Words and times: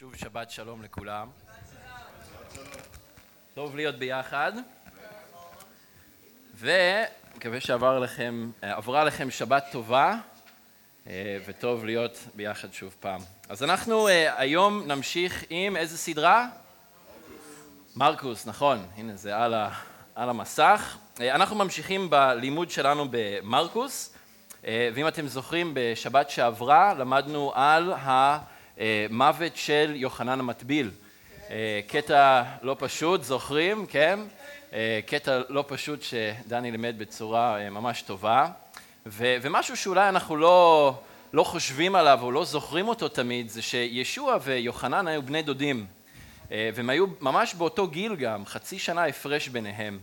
שוב 0.00 0.16
שבת 0.16 0.50
שלום 0.50 0.82
לכולם. 0.82 1.28
טוב 3.54 3.76
להיות 3.76 3.94
ביחד. 3.94 4.52
ומקווה 6.54 7.60
שעבר 7.60 7.98
לכם, 7.98 8.50
עברה 8.62 9.04
לכם 9.04 9.30
שבת 9.30 9.64
טובה, 9.72 10.14
אה, 11.06 11.38
וטוב 11.46 11.84
להיות 11.84 12.18
ביחד 12.34 12.72
שוב 12.72 12.96
פעם. 13.00 13.20
אז 13.48 13.62
אנחנו 13.62 14.08
אה, 14.08 14.40
היום 14.40 14.82
נמשיך 14.86 15.44
עם 15.50 15.76
איזה 15.76 15.98
סדרה? 15.98 16.48
מרקוס, 17.96 18.46
נכון, 18.46 18.86
הנה 18.96 19.16
זה 19.16 19.36
על, 19.36 19.54
ה, 19.54 19.70
על 20.14 20.28
המסך. 20.28 20.96
אה, 21.20 21.34
אנחנו 21.34 21.56
ממשיכים 21.56 22.10
בלימוד 22.10 22.70
שלנו 22.70 23.06
במרקוס, 23.10 24.14
ואם 24.64 25.08
אתם 25.08 25.26
זוכרים, 25.26 25.70
בשבת 25.74 26.30
שעברה 26.30 26.94
למדנו 26.94 27.52
על 27.54 27.92
ה... 27.92 28.38
אה, 28.80 29.06
מוות 29.10 29.56
של 29.56 29.92
יוחנן 29.94 30.40
המטביל. 30.40 30.90
אה, 31.50 31.80
קטע 31.86 32.42
לא 32.62 32.76
פשוט, 32.78 33.22
זוכרים, 33.22 33.86
כן? 33.86 34.20
אה, 34.72 35.00
קטע 35.06 35.40
לא 35.48 35.64
פשוט 35.68 36.02
שדני 36.02 36.70
לימד 36.70 36.94
בצורה 36.98 37.70
ממש 37.70 38.02
טובה, 38.02 38.46
ו- 39.06 39.36
ומשהו 39.42 39.76
שאולי 39.76 40.08
אנחנו 40.08 40.36
לא, 40.36 40.94
לא 41.32 41.44
חושבים 41.44 41.94
עליו 41.94 42.18
או 42.22 42.32
לא 42.32 42.44
זוכרים 42.44 42.88
אותו 42.88 43.08
תמיד, 43.08 43.48
זה 43.48 43.62
שישוע 43.62 44.38
ויוחנן 44.42 45.06
היו 45.06 45.22
בני 45.22 45.42
דודים, 45.42 45.86
והם 46.50 46.90
היו 46.90 47.06
ממש 47.20 47.54
באותו 47.54 47.86
גיל 47.88 48.16
גם, 48.16 48.46
חצי 48.46 48.78
שנה 48.78 49.04
הפרש 49.04 49.48
ביניהם. 49.48 49.98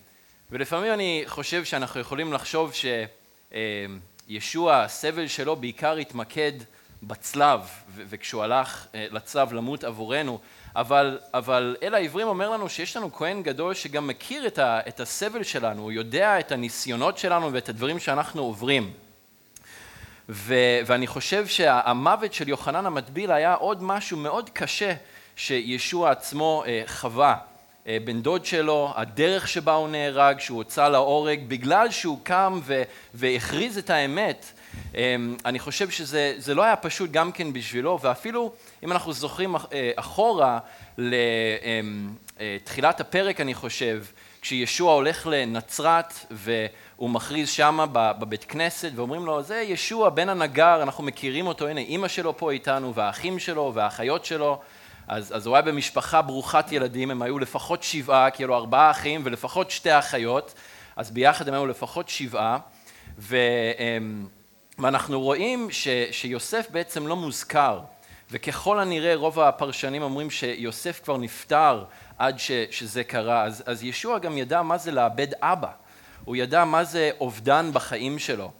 ולפעמים 0.51 0.93
אני 0.93 1.23
חושב 1.25 1.63
שאנחנו 1.65 1.99
יכולים 1.99 2.33
לחשוב 2.33 2.71
שישוע, 4.29 4.83
הסבל 4.83 5.27
שלו 5.27 5.55
בעיקר 5.55 5.95
התמקד 5.95 6.51
בצלב, 7.03 7.59
וכשהוא 7.95 8.43
הלך 8.43 8.87
אה, 8.95 9.07
לצלב 9.11 9.53
למות 9.53 9.83
עבורנו, 9.83 10.39
אבל, 10.75 11.19
אבל 11.33 11.75
אל 11.83 11.93
העברים 11.93 12.27
אומר 12.27 12.49
לנו 12.49 12.69
שיש 12.69 12.97
לנו 12.97 13.13
כהן 13.13 13.43
גדול 13.43 13.73
שגם 13.73 14.07
מכיר 14.07 14.47
את, 14.47 14.59
ה, 14.59 14.79
את 14.87 14.99
הסבל 14.99 15.43
שלנו, 15.43 15.81
הוא 15.81 15.91
יודע 15.91 16.39
את 16.39 16.51
הניסיונות 16.51 17.17
שלנו 17.17 17.53
ואת 17.53 17.69
הדברים 17.69 17.99
שאנחנו 17.99 18.41
עוברים. 18.41 18.93
ו, 20.29 20.55
ואני 20.85 21.07
חושב 21.07 21.47
שהמוות 21.47 22.33
של 22.33 22.49
יוחנן 22.49 22.85
המטביל 22.85 23.31
היה 23.31 23.53
עוד 23.53 23.83
משהו 23.83 24.17
מאוד 24.17 24.49
קשה 24.49 24.93
שישוע 25.35 26.11
עצמו 26.11 26.63
אה, 26.67 26.81
חווה. 26.87 27.35
אה, 27.87 27.97
בן 28.05 28.21
דוד 28.21 28.45
שלו, 28.45 28.93
הדרך 28.95 29.47
שבה 29.47 29.73
הוא 29.73 29.89
נהרג, 29.89 30.39
שהוא 30.39 30.57
הוצא 30.57 30.89
להורג, 30.89 31.39
בגלל 31.47 31.91
שהוא 31.91 32.19
קם 32.23 32.59
והכריז 33.13 33.77
את 33.77 33.89
האמת, 33.89 34.45
אמ, 34.45 34.56
אני 35.45 35.59
חושב 35.59 35.89
שזה 35.89 36.55
לא 36.55 36.63
היה 36.63 36.75
פשוט 36.75 37.11
גם 37.11 37.31
כן 37.31 37.53
בשבילו, 37.53 37.99
ואפילו 38.01 38.53
אם 38.83 38.91
אנחנו 38.91 39.13
זוכרים 39.13 39.55
אה, 39.55 39.91
אחורה 39.95 40.59
לתחילת 40.97 42.95
אמ, 42.95 43.01
אה, 43.01 43.07
הפרק, 43.07 43.41
אני 43.41 43.53
חושב, 43.53 44.03
כשישוע 44.41 44.93
הולך 44.93 45.27
לנצרת 45.31 46.13
והוא 46.31 47.09
מכריז 47.09 47.49
שמה 47.49 47.85
בבית 47.91 48.43
כנסת 48.43 48.91
ואומרים 48.95 49.25
לו, 49.25 49.43
זה 49.43 49.55
ישוע 49.55 50.09
בן 50.09 50.29
הנגר, 50.29 50.83
אנחנו 50.83 51.03
מכירים 51.03 51.47
אותו, 51.47 51.67
הנה 51.67 51.81
אימא 51.81 52.07
שלו 52.07 52.37
פה 52.37 52.51
איתנו 52.51 52.93
והאחים 52.93 53.39
שלו 53.39 53.71
והאחיות 53.75 54.25
שלו, 54.25 54.59
אז, 55.07 55.35
אז 55.35 55.47
הוא 55.47 55.55
היה 55.55 55.61
במשפחה 55.61 56.21
ברוכת 56.21 56.71
ילדים, 56.71 57.11
הם 57.11 57.21
היו 57.21 57.39
לפחות 57.39 57.83
שבעה, 57.83 58.29
כאילו 58.29 58.55
ארבעה 58.55 58.91
אחים 58.91 59.21
ולפחות 59.23 59.71
שתי 59.71 59.99
אחיות, 59.99 60.53
אז 60.95 61.11
ביחד 61.11 61.47
הם 61.47 61.53
היו 61.53 61.67
לפחות 61.67 62.09
שבעה, 62.09 62.57
ו... 63.19 63.37
ואנחנו 64.79 65.21
רואים 65.21 65.71
ש, 65.71 65.87
שיוסף 66.11 66.67
בעצם 66.71 67.07
לא 67.07 67.15
מוזכר, 67.15 67.79
וככל 68.31 68.79
הנראה 68.79 69.15
רוב 69.15 69.39
הפרשנים 69.39 70.01
אומרים 70.01 70.29
שיוסף 70.29 71.01
כבר 71.03 71.17
נפטר 71.17 71.83
עד 72.17 72.39
ש, 72.39 72.51
שזה 72.71 73.03
קרה, 73.03 73.43
אז, 73.43 73.63
אז 73.65 73.83
ישוע 73.83 74.19
גם 74.19 74.37
ידע 74.37 74.61
מה 74.61 74.77
זה 74.77 74.91
לאבד 74.91 75.27
אבא, 75.41 75.69
הוא 76.25 76.35
ידע 76.35 76.65
מה 76.65 76.83
זה 76.83 77.11
אובדן 77.19 77.69
בחיים 77.73 78.19
שלו. 78.19 78.51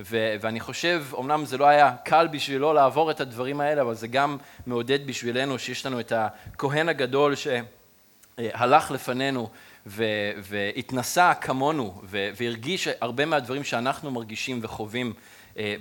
ו- 0.00 0.36
ואני 0.40 0.60
חושב, 0.60 1.04
אמנם 1.18 1.44
זה 1.44 1.58
לא 1.58 1.66
היה 1.66 1.96
קל 2.04 2.26
בשבילו 2.26 2.72
לעבור 2.72 3.10
את 3.10 3.20
הדברים 3.20 3.60
האלה, 3.60 3.82
אבל 3.82 3.94
זה 3.94 4.08
גם 4.08 4.36
מעודד 4.66 5.06
בשבילנו 5.06 5.58
שיש 5.58 5.86
לנו 5.86 6.00
את 6.00 6.12
הכהן 6.16 6.88
הגדול 6.88 7.34
שהלך 7.34 8.90
לפנינו 8.90 9.50
ו- 9.86 10.30
והתנסה 10.42 11.34
כמונו 11.34 12.02
והרגיש 12.36 12.88
הרבה 13.00 13.24
מהדברים 13.24 13.64
שאנחנו 13.64 14.10
מרגישים 14.10 14.58
וחווים 14.62 15.12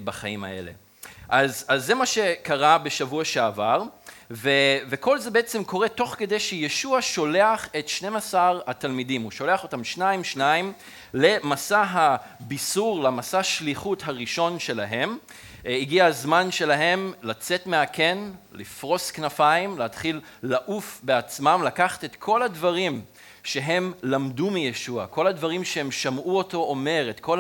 בחיים 0.04 0.44
האלה. 0.44 0.72
אז, 1.30 1.66
אז 1.68 1.86
זה 1.86 1.96
מה 1.96 2.06
שקרה 2.06 2.78
בשבוע 2.78 3.26
שעבר, 3.26 3.84
ו, 4.32 4.50
וכל 4.90 5.20
זה 5.20 5.32
בעצם 5.32 5.64
קורה 5.64 5.90
תוך 5.90 6.16
כדי 6.18 6.40
שישוע 6.40 7.02
שולח 7.02 7.70
את 7.80 7.90
12 7.90 8.60
התלמידים, 8.68 9.22
הוא 9.22 9.32
שולח 9.32 9.64
אותם 9.64 9.84
שניים 9.84 10.24
שניים 10.24 10.74
למסע 11.14 11.84
הביסור, 11.88 13.04
למסע 13.04 13.44
שליחות 13.44 14.04
הראשון 14.06 14.60
שלהם. 14.60 15.18
אה, 15.66 15.76
הגיע 15.76 16.06
הזמן 16.06 16.52
שלהם 16.52 17.14
לצאת 17.22 17.68
מהקן, 17.68 18.32
לפרוס 18.52 19.12
כנפיים, 19.12 19.78
להתחיל 19.78 20.22
לעוף 20.44 21.00
בעצמם, 21.04 21.62
לקחת 21.66 22.04
את 22.04 22.16
כל 22.16 22.44
הדברים 22.44 23.02
שהם 23.46 23.94
למדו 24.04 24.50
מישוע, 24.50 25.08
כל 25.08 25.28
הדברים 25.28 25.64
שהם 25.64 25.92
שמעו 25.92 26.38
אותו 26.38 26.58
אומר, 26.58 27.08
את 27.10 27.20
כל 27.20 27.40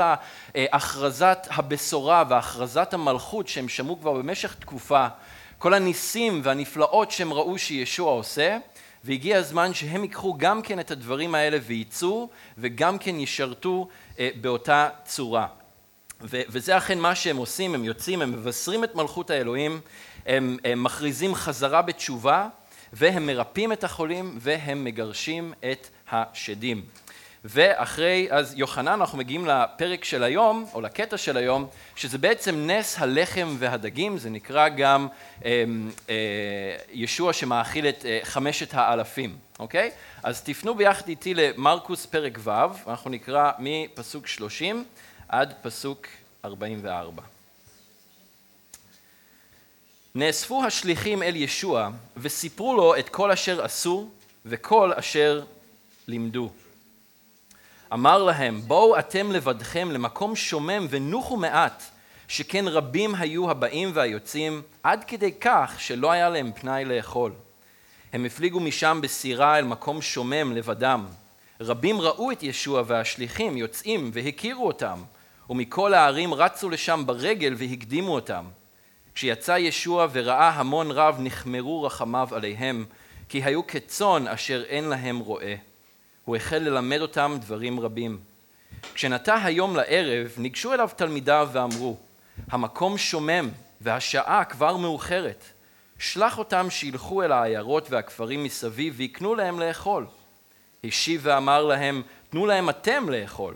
הכרזת 0.55 1.47
הבשורה 1.49 2.23
והכרזת 2.29 2.93
המלכות 2.93 3.47
שהם 3.47 3.69
שמעו 3.69 3.99
כבר 3.99 4.13
במשך 4.13 4.55
תקופה, 4.55 5.07
כל 5.57 5.73
הניסים 5.73 6.41
והנפלאות 6.43 7.11
שהם 7.11 7.33
ראו 7.33 7.57
שישוע 7.57 8.11
עושה, 8.11 8.57
והגיע 9.03 9.38
הזמן 9.38 9.73
שהם 9.73 10.03
ייקחו 10.03 10.35
גם 10.38 10.61
כן 10.61 10.79
את 10.79 10.91
הדברים 10.91 11.35
האלה 11.35 11.57
וייצאו 11.66 12.29
וגם 12.57 12.97
כן 12.97 13.19
ישרתו 13.19 13.87
אה, 14.19 14.29
באותה 14.41 14.89
צורה. 15.05 15.47
וזה 16.22 16.77
אכן 16.77 16.99
מה 16.99 17.16
שהם 17.16 17.37
עושים, 17.37 17.75
הם 17.75 17.83
יוצאים, 17.83 18.22
הם 18.22 18.31
מבשרים 18.31 18.83
את 18.83 18.95
מלכות 18.95 19.29
האלוהים, 19.29 19.81
הם, 20.25 20.57
הם 20.63 20.83
מכריזים 20.83 21.35
חזרה 21.35 21.81
בתשובה 21.81 22.47
והם 22.97 23.25
מרפאים 23.25 23.72
את 23.72 23.83
החולים 23.83 24.38
והם 24.39 24.83
מגרשים 24.83 25.53
את 25.72 25.88
השדים. 26.11 26.81
ואחרי, 27.45 28.28
אז 28.29 28.53
יוחנן, 28.57 28.88
אנחנו 28.88 29.17
מגיעים 29.17 29.45
לפרק 29.45 30.03
של 30.03 30.23
היום, 30.23 30.66
או 30.73 30.81
לקטע 30.81 31.17
של 31.17 31.38
היום, 31.38 31.67
שזה 31.95 32.17
בעצם 32.17 32.67
נס 32.69 33.00
הלחם 33.00 33.55
והדגים, 33.59 34.17
זה 34.17 34.29
נקרא 34.29 34.69
גם 34.69 35.07
אה, 35.45 35.63
אה, 36.09 36.16
ישוע 36.91 37.34
שמאכיל 37.34 37.88
את 37.88 38.05
אה, 38.05 38.19
חמשת 38.23 38.73
האלפים, 38.73 39.38
אוקיי? 39.59 39.91
אז 40.23 40.41
תפנו 40.41 40.75
ביחד 40.75 41.07
איתי 41.07 41.34
למרקוס 41.34 42.05
פרק 42.05 42.38
ו', 42.44 42.51
אנחנו 42.88 43.09
נקרא 43.09 43.51
מפסוק 43.59 44.28
30 44.28 44.85
עד 45.29 45.53
פסוק 45.61 46.07
44. 46.45 47.34
נאספו 50.18 50.64
השליחים 50.64 51.24
אל 51.24 51.36
ישוע 51.36 51.90
וסיפרו 52.18 52.76
לו 52.76 52.96
את 52.96 53.09
כל 53.09 53.31
אשר 53.31 53.64
עשו 53.64 54.09
וכל 54.46 54.92
אשר 54.94 55.44
לימדו. 56.08 56.50
אמר 57.94 58.24
להם, 58.24 58.62
בואו 58.62 59.00
אתם 59.00 59.31
לבדכם 59.31 59.92
למקום 59.92 60.36
שומם 60.36 60.88
ונוחו 60.90 61.38
מעט, 61.38 61.84
שכן 62.28 62.68
רבים 62.68 63.16
היו 63.16 63.52
הבאים 63.52 63.92
והיוצאים, 63.94 64.62
עד 64.84 65.03
כדי 65.03 65.31
כך 65.42 65.76
שלא 65.80 66.12
היה 66.12 66.30
להם 66.30 66.52
פנאי 66.52 66.86
לאכול. 66.86 67.32
הם 68.14 68.26
הפליגו 68.26 68.59
משם 68.59 69.00
בסירה 69.03 69.58
אל 69.58 69.66
מקום 69.66 70.02
שומם 70.02 70.52
לבדם. 70.56 71.06
רבים 71.62 72.02
ראו 72.02 72.32
את 72.32 72.44
ישוע 72.44 72.84
והשליחים 72.88 73.58
יוצאים 73.58 74.12
והכירו 74.14 74.68
אותם, 74.68 75.03
ומכל 75.50 75.94
הערים 75.94 76.34
רצו 76.34 76.70
לשם 76.70 77.03
ברגל 77.06 77.53
והקדימו 77.58 78.16
אותם. 78.16 78.46
כשיצא 79.16 79.52
ישוע 79.52 80.08
וראה 80.12 80.50
המון 80.50 80.92
רב 80.92 81.18
נחמרו 81.20 81.84
רחמיו 81.84 82.28
עליהם, 82.31 82.85
כי 83.29 83.44
היו 83.44 83.67
כצאן 83.67 84.28
אשר 84.28 84.64
אין 84.67 84.84
להם 84.84 85.20
רועה. 85.20 85.56
הוא 86.26 86.35
החל 86.35 86.58
ללמד 86.58 87.02
אותם 87.02 87.38
דברים 87.41 87.79
רבים. 87.79 88.20
כשנטע 88.94 89.44
היום 89.44 89.76
לערב, 89.76 90.34
ניגשו 90.38 90.73
אליו 90.73 90.90
תלמידיו 90.96 91.50
ואמרו, 91.52 91.97
המקום 92.52 92.97
שומם 92.97 93.50
והשעה 93.82 94.46
כבר 94.46 94.78
מאוחרת. 94.78 95.46
שלח 96.00 96.38
אותם 96.38 96.70
שילכו 96.70 97.23
אל 97.23 97.32
העיירות 97.32 97.88
והכפרים 97.90 98.44
מסביב 98.44 98.94
ויקנו 98.97 99.35
להם 99.35 99.59
לאכול. 99.59 100.06
השיב 100.84 101.22
ואמר 101.23 101.66
להם, 101.66 102.02
תנו 102.29 102.46
להם 102.46 102.70
אתם 102.70 103.09
לאכול. 103.09 103.53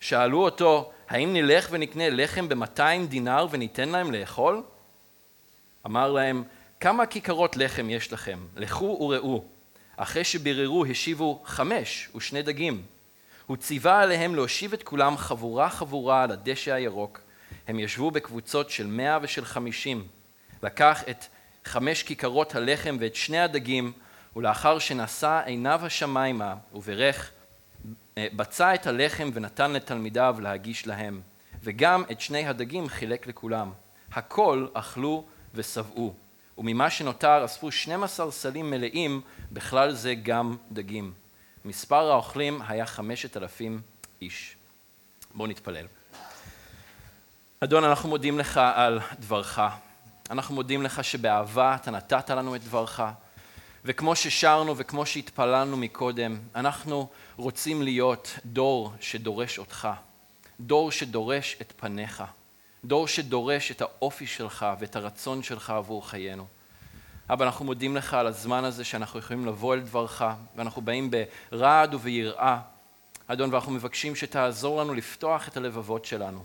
שאלו 0.00 0.44
אותו, 0.44 0.92
האם 1.08 1.32
נלך 1.32 1.68
ונקנה 1.70 2.10
לחם 2.10 2.48
במאתיים 2.48 3.06
דינר 3.06 3.46
וניתן 3.50 3.88
להם 3.88 4.12
לאכול? 4.12 4.62
אמר 5.86 6.12
להם, 6.12 6.44
כמה 6.80 7.06
כיכרות 7.06 7.56
לחם 7.56 7.90
יש 7.90 8.12
לכם? 8.12 8.38
לכו 8.56 8.98
וראו. 9.00 9.44
אחרי 9.96 10.24
שביררו 10.24 10.84
השיבו 10.84 11.42
חמש 11.44 12.08
ושני 12.14 12.42
דגים. 12.42 12.82
הוא 13.46 13.56
ציווה 13.56 14.00
עליהם 14.00 14.34
להושיב 14.34 14.72
את 14.72 14.82
כולם 14.82 15.16
חבורה 15.16 15.70
חבורה 15.70 16.22
על 16.22 16.30
הדשא 16.30 16.72
הירוק. 16.72 17.20
הם 17.68 17.78
ישבו 17.78 18.10
בקבוצות 18.10 18.70
של 18.70 18.86
מאה 18.86 19.18
ושל 19.22 19.44
חמישים. 19.44 20.06
לקח 20.62 21.02
את 21.10 21.24
חמש 21.64 22.02
כיכרות 22.02 22.54
הלחם 22.54 22.96
ואת 23.00 23.14
שני 23.14 23.40
הדגים, 23.40 23.92
ולאחר 24.36 24.78
שנשא 24.78 25.40
עיניו 25.44 25.80
השמיימה 25.86 26.54
וברך, 26.72 27.30
אה, 28.18 28.26
בצע 28.32 28.74
את 28.74 28.86
הלחם 28.86 29.30
ונתן 29.34 29.72
לתלמידיו 29.72 30.36
להגיש 30.40 30.86
להם, 30.86 31.20
וגם 31.62 32.04
את 32.12 32.20
שני 32.20 32.46
הדגים 32.46 32.88
חילק 32.88 33.26
לכולם. 33.26 33.72
הכל 34.12 34.66
אכלו 34.74 35.24
ושבעו, 35.54 36.14
וממה 36.58 36.90
שנותר 36.90 37.44
אספו 37.44 37.72
12 37.72 38.30
סלים 38.30 38.70
מלאים, 38.70 39.20
בכלל 39.52 39.92
זה 39.92 40.14
גם 40.14 40.56
דגים. 40.72 41.12
מספר 41.64 42.10
האוכלים 42.10 42.62
היה 42.68 42.86
חמשת 42.86 43.36
אלפים 43.36 43.80
איש. 44.22 44.56
בואו 45.34 45.48
נתפלל. 45.48 45.86
אדון, 47.60 47.84
אנחנו 47.84 48.08
מודים 48.08 48.38
לך 48.38 48.60
על 48.74 49.00
דברך. 49.20 49.60
אנחנו 50.30 50.54
מודים 50.54 50.82
לך 50.82 51.04
שבאהבה 51.04 51.74
אתה 51.74 51.90
נתת 51.90 52.30
לנו 52.30 52.56
את 52.56 52.64
דברך, 52.64 53.00
וכמו 53.84 54.16
ששרנו 54.16 54.76
וכמו 54.76 55.06
שהתפללנו 55.06 55.76
מקודם, 55.76 56.38
אנחנו 56.54 57.08
רוצים 57.36 57.82
להיות 57.82 58.38
דור 58.44 58.92
שדורש 59.00 59.58
אותך, 59.58 59.88
דור 60.60 60.90
שדורש 60.90 61.56
את 61.60 61.72
פניך, 61.76 62.22
דור 62.84 63.08
שדורש 63.08 63.70
את 63.70 63.80
האופי 63.80 64.26
שלך 64.26 64.66
ואת 64.78 64.96
הרצון 64.96 65.42
שלך 65.42 65.70
עבור 65.70 66.08
חיינו. 66.08 66.46
אבא, 67.30 67.44
אנחנו 67.44 67.64
מודים 67.64 67.96
לך 67.96 68.14
על 68.14 68.26
הזמן 68.26 68.64
הזה 68.64 68.84
שאנחנו 68.84 69.18
יכולים 69.18 69.46
לבוא 69.46 69.74
אל 69.74 69.80
דברך, 69.80 70.22
ואנחנו 70.56 70.82
באים 70.82 71.10
ברעד 71.50 71.94
וביראה, 71.94 72.58
אדון, 73.26 73.52
ואנחנו 73.52 73.72
מבקשים 73.72 74.16
שתעזור 74.16 74.80
לנו 74.80 74.94
לפתוח 74.94 75.48
את 75.48 75.56
הלבבות 75.56 76.04
שלנו, 76.04 76.44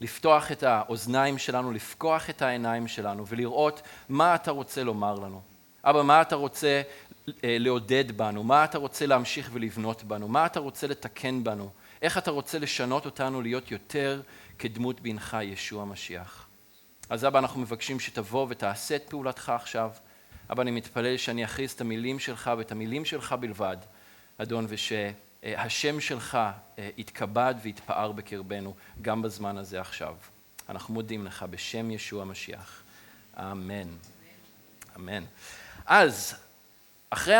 לפתוח 0.00 0.52
את 0.52 0.62
האוזניים 0.62 1.38
שלנו, 1.38 1.72
לפקוח 1.72 2.30
את 2.30 2.42
העיניים 2.42 2.88
שלנו 2.88 3.26
ולראות 3.26 3.82
מה 4.08 4.34
אתה 4.34 4.50
רוצה 4.50 4.84
לומר 4.84 5.14
לנו. 5.14 5.40
אבא, 5.84 6.02
מה 6.02 6.22
אתה 6.22 6.36
רוצה 6.36 6.82
אה, 7.28 7.56
לעודד 7.60 8.12
בנו? 8.16 8.44
מה 8.44 8.64
אתה 8.64 8.78
רוצה 8.78 9.06
להמשיך 9.06 9.50
ולבנות 9.52 10.04
בנו? 10.04 10.28
מה 10.28 10.46
אתה 10.46 10.60
רוצה 10.60 10.86
לתקן 10.86 11.44
בנו? 11.44 11.70
איך 12.02 12.18
אתה 12.18 12.30
רוצה 12.30 12.58
לשנות 12.58 13.04
אותנו 13.06 13.42
להיות 13.42 13.70
יותר 13.70 14.20
כדמות 14.60 15.00
בנך, 15.00 15.36
ישוע 15.42 15.82
המשיח? 15.82 16.46
אז 17.10 17.24
אבא, 17.24 17.38
אנחנו 17.38 17.60
מבקשים 17.60 18.00
שתבוא 18.00 18.46
ותעשה 18.50 18.96
את 18.96 19.02
פעולתך 19.08 19.48
עכשיו. 19.48 19.90
אבא, 20.52 20.62
אני 20.62 20.70
מתפלל 20.70 21.16
שאני 21.16 21.44
אכריז 21.44 21.72
את 21.72 21.80
המילים 21.80 22.18
שלך 22.18 22.50
ואת 22.58 22.72
המילים 22.72 23.04
שלך 23.04 23.32
בלבד, 23.32 23.76
אדון, 24.38 24.66
ושהשם 24.68 26.00
שלך 26.00 26.34
אה, 26.78 26.90
יתכבד 26.96 27.54
ויתפאר 27.62 28.12
בקרבנו 28.12 28.74
גם 29.02 29.22
בזמן 29.22 29.58
הזה 29.58 29.80
עכשיו. 29.80 30.16
אנחנו 30.68 30.94
מודים 30.94 31.26
לך 31.26 31.44
בשם 31.50 31.90
ישוע 31.90 32.22
המשיח. 32.22 32.82
אמן. 33.36 33.88
אמן. 34.96 35.24
אז, 35.86 36.34
אחרי 37.10 37.36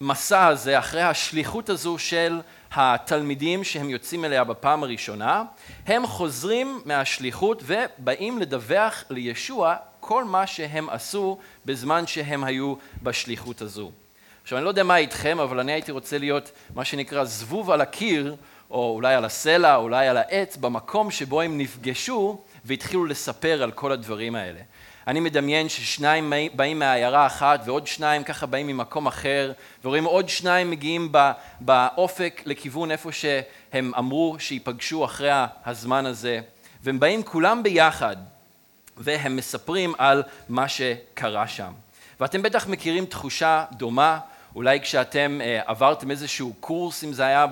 המסע 0.00 0.46
הזה, 0.46 0.78
אחרי 0.78 1.02
השליחות 1.02 1.68
הזו 1.68 1.98
של 1.98 2.40
התלמידים 2.74 3.64
שהם 3.64 3.90
יוצאים 3.90 4.24
אליה 4.24 4.44
בפעם 4.44 4.82
הראשונה, 4.82 5.42
הם 5.86 6.06
חוזרים 6.06 6.80
מהשליחות 6.84 7.62
ובאים 7.66 8.38
לדווח 8.38 9.04
לישוע 9.10 9.76
כל 10.00 10.24
מה 10.24 10.46
שהם 10.46 10.90
עשו 10.90 11.38
בזמן 11.64 12.06
שהם 12.06 12.44
היו 12.44 12.74
בשליחות 13.02 13.62
הזו. 13.62 13.90
עכשיו 14.42 14.58
אני 14.58 14.64
לא 14.64 14.70
יודע 14.70 14.82
מה 14.82 14.96
איתכם, 14.96 15.38
אבל 15.40 15.60
אני 15.60 15.72
הייתי 15.72 15.92
רוצה 15.92 16.18
להיות 16.18 16.50
מה 16.74 16.84
שנקרא 16.84 17.24
זבוב 17.24 17.70
על 17.70 17.80
הקיר, 17.80 18.36
או 18.70 18.92
אולי 18.94 19.14
על 19.14 19.24
הסלע, 19.24 19.76
או 19.76 19.82
אולי 19.82 20.08
על 20.08 20.16
העץ, 20.16 20.56
במקום 20.56 21.10
שבו 21.10 21.40
הם 21.40 21.58
נפגשו 21.58 22.40
והתחילו 22.64 23.04
לספר 23.04 23.62
על 23.62 23.70
כל 23.70 23.92
הדברים 23.92 24.34
האלה. 24.34 24.60
אני 25.06 25.20
מדמיין 25.20 25.68
ששניים 25.68 26.32
באים 26.54 26.78
מהעיירה 26.78 27.26
אחת 27.26 27.60
ועוד 27.64 27.86
שניים 27.86 28.24
ככה 28.24 28.46
באים 28.46 28.66
ממקום 28.66 29.06
אחר 29.06 29.52
ורואים 29.84 30.04
עוד 30.04 30.28
שניים 30.28 30.70
מגיעים 30.70 31.12
באופק 31.60 32.42
לכיוון 32.44 32.90
איפה 32.90 33.12
שהם 33.12 33.92
אמרו 33.98 34.36
שייפגשו 34.38 35.04
אחרי 35.04 35.30
הזמן 35.66 36.06
הזה 36.06 36.40
והם 36.82 37.00
באים 37.00 37.22
כולם 37.22 37.62
ביחד 37.62 38.16
והם 38.96 39.36
מספרים 39.36 39.92
על 39.98 40.22
מה 40.48 40.68
שקרה 40.68 41.48
שם. 41.48 41.72
ואתם 42.20 42.42
בטח 42.42 42.66
מכירים 42.66 43.06
תחושה 43.06 43.64
דומה, 43.72 44.18
אולי 44.54 44.80
כשאתם 44.80 45.40
אה, 45.42 45.60
עברתם 45.66 46.10
איזשהו 46.10 46.52
קורס, 46.60 47.04
אם 47.04 47.12
זה 47.12 47.26
היה 47.26 47.46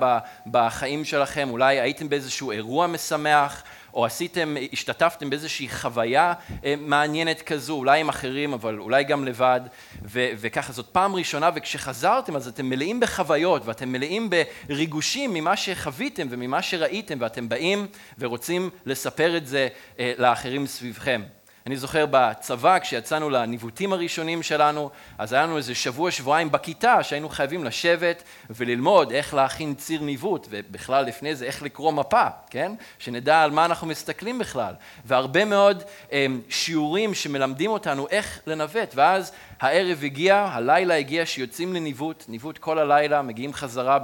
בחיים 0.46 1.04
שלכם, 1.04 1.48
אולי 1.50 1.80
הייתם 1.80 2.08
באיזשהו 2.08 2.50
אירוע 2.50 2.86
משמח, 2.86 3.62
או 3.94 4.04
עשיתם, 4.06 4.56
השתתפתם 4.72 5.30
באיזושהי 5.30 5.68
חוויה 5.68 6.32
אה, 6.64 6.74
מעניינת 6.78 7.42
כזו, 7.42 7.74
אולי 7.74 8.00
עם 8.00 8.08
אחרים, 8.08 8.52
אבל 8.52 8.78
אולי 8.78 9.04
גם 9.04 9.24
לבד, 9.24 9.60
ו- 10.02 10.28
וככה 10.36 10.72
זאת 10.72 10.86
פעם 10.92 11.14
ראשונה, 11.14 11.50
וכשחזרתם 11.54 12.36
אז 12.36 12.48
אתם 12.48 12.66
מלאים 12.66 13.00
בחוויות, 13.00 13.62
ואתם 13.64 13.88
מלאים 13.92 14.30
בריגושים 14.68 15.34
ממה 15.34 15.56
שחוויתם 15.56 16.26
וממה 16.30 16.62
שראיתם, 16.62 17.18
ואתם 17.20 17.48
באים 17.48 17.86
ורוצים 18.18 18.70
לספר 18.86 19.36
את 19.36 19.46
זה 19.46 19.68
אה, 19.98 20.12
לאחרים 20.18 20.66
סביבכם. 20.66 21.22
אני 21.66 21.76
זוכר 21.76 22.06
בצבא, 22.10 22.78
כשיצאנו 22.78 23.30
לניווטים 23.30 23.92
הראשונים 23.92 24.42
שלנו, 24.42 24.90
אז 25.18 25.32
היה 25.32 25.42
לנו 25.42 25.56
איזה 25.56 25.74
שבוע, 25.74 26.10
שבועיים 26.10 26.52
בכיתה, 26.52 27.02
שהיינו 27.02 27.28
חייבים 27.28 27.64
לשבת 27.64 28.22
וללמוד 28.50 29.12
איך 29.12 29.34
להכין 29.34 29.74
ציר 29.74 30.02
ניווט, 30.02 30.46
ובכלל 30.50 31.04
לפני 31.04 31.34
זה 31.34 31.44
איך 31.44 31.62
לקרוא 31.62 31.92
מפה, 31.92 32.26
כן? 32.50 32.72
שנדע 32.98 33.42
על 33.42 33.50
מה 33.50 33.64
אנחנו 33.64 33.86
מסתכלים 33.86 34.38
בכלל. 34.38 34.74
והרבה 35.04 35.44
מאוד 35.44 35.82
הם, 35.82 35.86
אמ, 36.12 36.40
שיעורים 36.48 37.14
שמלמדים 37.14 37.70
אותנו 37.70 38.06
איך 38.10 38.40
לנווט, 38.46 38.92
ואז 38.94 39.32
הערב 39.60 40.00
הגיע, 40.04 40.48
הלילה 40.52 40.94
הגיע 40.94 41.26
שיוצאים 41.26 41.74
לניווט, 41.74 42.24
ניווט 42.28 42.58
כל 42.58 42.78
הלילה, 42.78 43.22
מגיעים 43.22 43.52
חזרה 43.52 43.98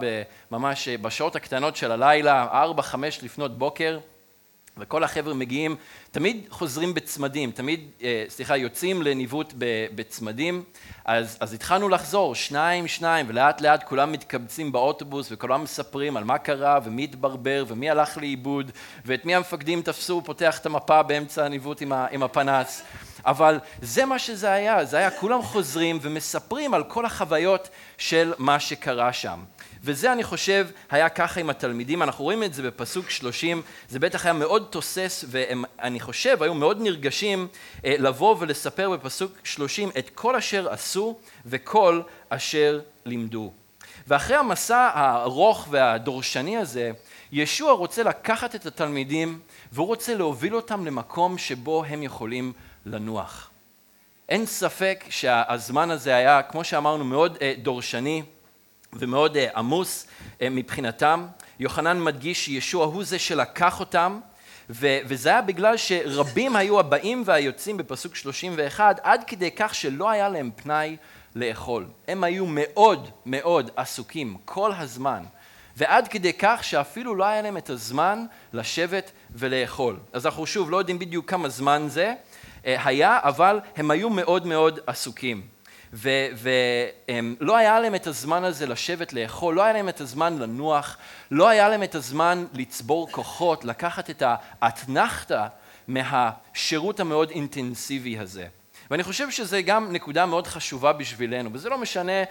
ממש 0.51 0.89
אה, 0.89 0.99
בשעות 0.99 1.37
הקטנות 1.37 1.77
של 1.77 1.93
הלילה, 1.93 2.47
ארבע, 2.53 2.83
חמש 2.83 3.23
לפנות 3.23 3.59
בוקר. 3.59 3.99
וכל 4.79 5.05
החבר'ה 5.05 5.35
מגיעים, 5.35 5.77
תמיד 6.11 6.47
חוזרים 6.51 6.95
בצמדים, 6.95 7.51
תמיד, 7.51 7.91
אה, 8.03 8.25
סליחה, 8.29 8.57
יוצאים 8.57 9.03
לניווט 9.03 9.55
בצמדים, 9.95 10.65
אז, 11.05 11.37
אז 11.41 11.53
התחלנו 11.53 11.89
לחזור, 11.89 12.35
שניים, 12.35 12.89
שניים, 12.89 13.27
ולאט 13.29 13.61
לאט 13.61 13.83
כולם 13.83 14.13
מתקבצים 14.13 14.73
באוטובוס 14.73 15.29
וכולם 15.31 15.63
מספרים 15.63 16.17
על 16.17 16.25
מה 16.25 16.39
קרה 16.39 16.79
ומי 16.85 17.05
התברבר 17.05 17.65
ומי 17.69 17.91
הלך 17.91 18.19
לאיבוד 18.19 18.71
ואת 19.05 19.25
מי 19.25 19.35
המפקדים 19.35 19.83
תפסו, 19.83 20.23
פותח 20.25 20.59
את 20.59 20.67
המפה 20.67 21.03
באמצע 21.03 21.45
הניווט 21.45 21.83
עם, 21.83 21.93
עם 21.93 22.23
הפנס. 22.23 22.83
אבל 23.27 23.59
זה 23.83 24.05
מה 24.05 24.19
שזה 24.19 24.53
היה, 24.53 24.85
זה 24.85 24.97
היה 24.97 25.11
כולם 25.11 25.43
חוזרים 25.43 25.99
ומספרים 26.03 26.75
על 26.75 26.85
כל 26.85 27.05
החוויות 27.05 27.69
של 27.99 28.33
מה 28.39 28.61
שקרה 28.61 29.13
שם. 29.13 29.45
וזה 29.87 30.13
אני 30.13 30.25
חושב 30.25 30.67
היה 30.91 31.09
ככה 31.09 31.41
עם 31.41 31.51
התלמידים, 31.51 32.03
אנחנו 32.03 32.25
רואים 32.25 32.43
את 32.43 32.55
זה 32.55 32.63
בפסוק 32.63 33.11
שלושים, 33.11 33.63
זה 33.89 33.99
בטח 33.99 34.25
היה 34.25 34.33
מאוד 34.33 34.67
תוסס 34.71 35.25
ואני 35.29 36.01
חושב 36.01 36.43
היו 36.43 36.55
מאוד 36.55 36.81
נרגשים 36.81 37.49
אה, 37.85 37.95
לבוא 37.99 38.37
ולספר 38.39 38.91
בפסוק 38.91 39.33
שלושים 39.45 39.91
את 39.99 40.11
כל 40.11 40.37
אשר 40.37 40.69
עשו 40.73 41.17
וכל 41.47 42.01
אשר 42.29 42.81
לימדו. 43.05 43.53
ואחרי 44.07 44.37
המסע 44.37 44.91
הארוך 44.95 45.67
והדורשני 45.71 46.57
הזה, 46.57 46.91
ישוע 47.33 47.73
רוצה 47.73 48.03
לקחת 48.03 48.55
את 48.55 48.67
התלמידים 48.67 49.41
והוא 49.73 49.87
רוצה 49.87 50.15
להוביל 50.15 50.57
אותם 50.57 50.87
למקום 50.87 51.39
שבו 51.39 51.85
הם 51.85 52.03
יכולים 52.03 52.53
לנוח. 52.87 53.51
אין 54.29 54.47
ספק 54.47 55.05
שהזמן 55.11 55.91
הזה 55.91 56.17
היה, 56.17 56.43
כמו 56.43 56.65
שאמרנו, 56.65 57.05
מאוד 57.05 57.39
אה, 57.43 57.55
דורשני. 57.63 58.23
ומאוד 58.93 59.37
אה, 59.37 59.49
עמוס 59.57 60.07
אה, 60.43 60.51
מבחינתם. 60.51 61.27
יוחנן 61.61 62.03
מדגיש 62.03 62.45
שישוע 62.45 62.87
הוא 62.87 63.05
זה 63.05 63.19
שלקח 63.19 63.81
אותם, 63.81 64.21
וזה 64.71 65.29
היה 65.29 65.43
בגלל 65.43 65.77
שרבים 65.77 66.57
היו 66.57 66.81
הבאים 66.81 67.23
והיוצאים 67.27 67.77
בפסוק 67.77 68.15
31, 68.15 69.01
עד 69.03 69.25
כדי 69.27 69.51
כך 69.57 69.75
שלא 69.75 70.11
היה 70.11 70.29
להם 70.29 70.51
פנאי 70.57 70.97
לאכול. 71.35 71.87
הם 72.09 72.25
היו 72.25 72.47
מאוד 72.47 73.11
מאוד 73.27 73.71
עסוקים 73.77 74.37
כל 74.45 74.73
הזמן, 74.73 75.25
ועד 75.77 76.09
כדי 76.09 76.33
כך 76.33 76.65
שאפילו 76.65 77.15
לא 77.15 77.25
היה 77.25 77.43
להם 77.43 77.57
את 77.57 77.71
הזמן 77.71 78.27
לשבת 78.53 79.11
ולאכול. 79.31 79.97
אז 80.13 80.27
אנחנו 80.27 80.47
שוב 80.47 80.71
לא 80.71 80.77
יודעים 80.77 80.99
בדיוק 80.99 81.31
כמה 81.31 81.49
זמן 81.49 81.87
זה 81.89 82.15
אה, 82.67 82.77
היה, 82.85 83.19
אבל 83.23 83.61
הם 83.77 83.91
היו 83.91 84.11
מאוד 84.11 84.47
מאוד 84.47 84.79
עסוקים. 84.87 85.56
ולא 85.97 87.57
היה 87.57 87.81
להם 87.81 87.95
את 87.95 88.07
הזמן 88.07 88.45
הזה 88.45 88.67
לשבת 88.67 89.13
לאכול, 89.13 89.55
לא 89.55 89.63
היה 89.63 89.73
להם 89.73 89.89
את 89.89 90.01
הזמן 90.01 90.39
לנוח, 90.39 90.97
לא 91.31 91.49
היה 91.49 91.69
להם 91.69 91.83
את 91.83 91.95
הזמן 91.95 92.47
לצבור 92.55 93.09
כוחות, 93.11 93.65
לקחת 93.65 94.11
את 94.11 94.23
האתנחתא 94.61 95.47
מהשירות 95.89 97.01
המאוד 97.01 97.31
אינטנסיבי 97.31 98.19
הזה. 98.19 98.47
ואני 98.91 99.03
חושב 99.03 99.31
שזה 99.31 99.63
גם 99.63 99.93
נקודה 99.93 100.27
מאוד 100.27 100.47
חשובה 100.47 100.93
בשבילנו, 100.93 101.51
וזה 101.53 101.69
לא 101.69 101.79
משנה 101.79 102.23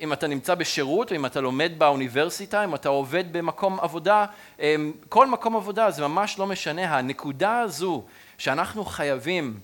אם 0.00 0.12
אתה 0.12 0.26
נמצא 0.26 0.54
בשירות 0.54 1.10
או 1.10 1.16
אם 1.16 1.26
אתה 1.26 1.40
לומד 1.40 1.72
באוניברסיטה, 1.78 2.64
אם 2.64 2.74
אתה 2.74 2.88
עובד 2.88 3.32
במקום 3.32 3.80
עבודה, 3.80 4.26
אמ, 4.60 4.92
כל 5.08 5.26
מקום 5.26 5.56
עבודה 5.56 5.90
זה 5.90 6.02
ממש 6.02 6.38
לא 6.38 6.46
משנה, 6.46 6.96
הנקודה 6.96 7.60
הזו 7.60 8.02
שאנחנו 8.38 8.84
חייבים 8.84 9.60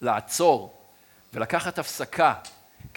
לעצור 0.00 0.74
ולקחת 1.34 1.78
הפסקה 1.78 2.34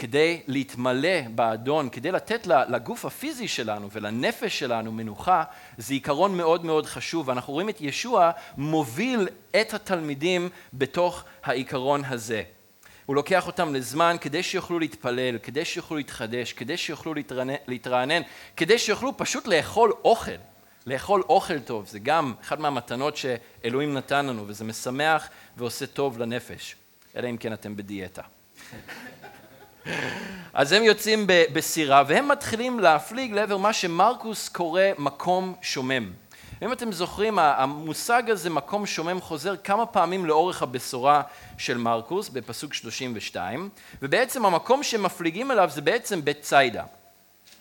כדי 0.01 0.41
להתמלא 0.48 1.22
באדון, 1.36 1.89
כדי 1.89 2.12
לתת 2.12 2.48
לגוף 2.48 3.05
הפיזי 3.05 3.48
שלנו 3.48 3.91
ולנפש 3.91 4.60
שלנו 4.60 4.91
מנוחה, 4.91 5.43
זה 5.77 5.93
עיקרון 5.93 6.38
מאוד 6.38 6.65
מאוד 6.65 6.86
חשוב, 6.86 7.27
ואנחנו 7.27 7.53
רואים 7.53 7.70
את 7.70 7.81
ישוע 7.81 8.31
מוביל 8.58 9.27
את 9.62 9.74
התלמידים 9.74 10.50
בתוך 10.74 11.24
העיקרון 11.43 12.05
הזה. 12.05 12.43
הוא 13.05 13.15
לוקח 13.15 13.48
אותם 13.48 13.74
לזמן 13.74 14.15
כדי 14.22 14.43
שיוכלו 14.43 14.79
להתפלל, 14.79 15.38
כדי 15.38 15.65
שיוכלו 15.65 15.98
להתחדש, 15.98 16.53
כדי 16.53 16.77
שיוכלו 16.77 17.13
להתרענן, 17.67 18.22
כדי 18.58 18.79
שיוכלו 18.79 19.17
פשוט 19.17 19.48
לאכול 19.48 19.93
אוכל. 20.03 20.31
לאכול 20.86 21.24
אוכל 21.29 21.60
טוב, 21.60 21.88
זה 21.88 22.00
גם 22.00 22.34
אחת 22.41 22.60
מהמתנות 22.60 23.17
שאלוהים 23.17 23.93
נתן 23.93 24.25
לנו, 24.25 24.48
וזה 24.48 24.63
משמח 24.63 25.29
ועושה 25.58 25.86
טוב 25.88 26.20
לנפש, 26.20 26.75
אלא 27.15 27.29
אם 27.29 27.38
כן 27.38 27.53
אתם 27.53 27.75
בדיאטה. 27.75 28.22
אז 30.53 30.71
הם 30.71 30.83
יוצאים 30.83 31.25
בסירה, 31.27 32.03
והם 32.07 32.27
מתחילים 32.27 32.79
להפליג 32.79 33.33
לעבר 33.33 33.57
מה 33.57 33.73
שמרקוס 33.73 34.50
קורא 34.50 34.81
מקום 34.97 35.55
שומם. 35.61 36.11
אם 36.61 36.73
אתם 36.73 36.91
זוכרים, 36.91 37.39
המושג 37.39 38.29
הזה, 38.29 38.50
מקום 38.50 38.85
שומם, 38.85 39.21
חוזר 39.21 39.55
כמה 39.57 39.85
פעמים 39.85 40.25
לאורך 40.25 40.61
הבשורה 40.61 41.21
של 41.57 41.77
מרקוס, 41.77 42.29
בפסוק 42.29 42.73
32, 42.73 43.69
ובעצם 44.01 44.45
המקום 44.45 44.83
שמפליגים 44.83 45.51
אליו 45.51 45.69
זה 45.73 45.81
בעצם 45.81 46.25
בית 46.25 46.41
ציידה. 46.41 46.83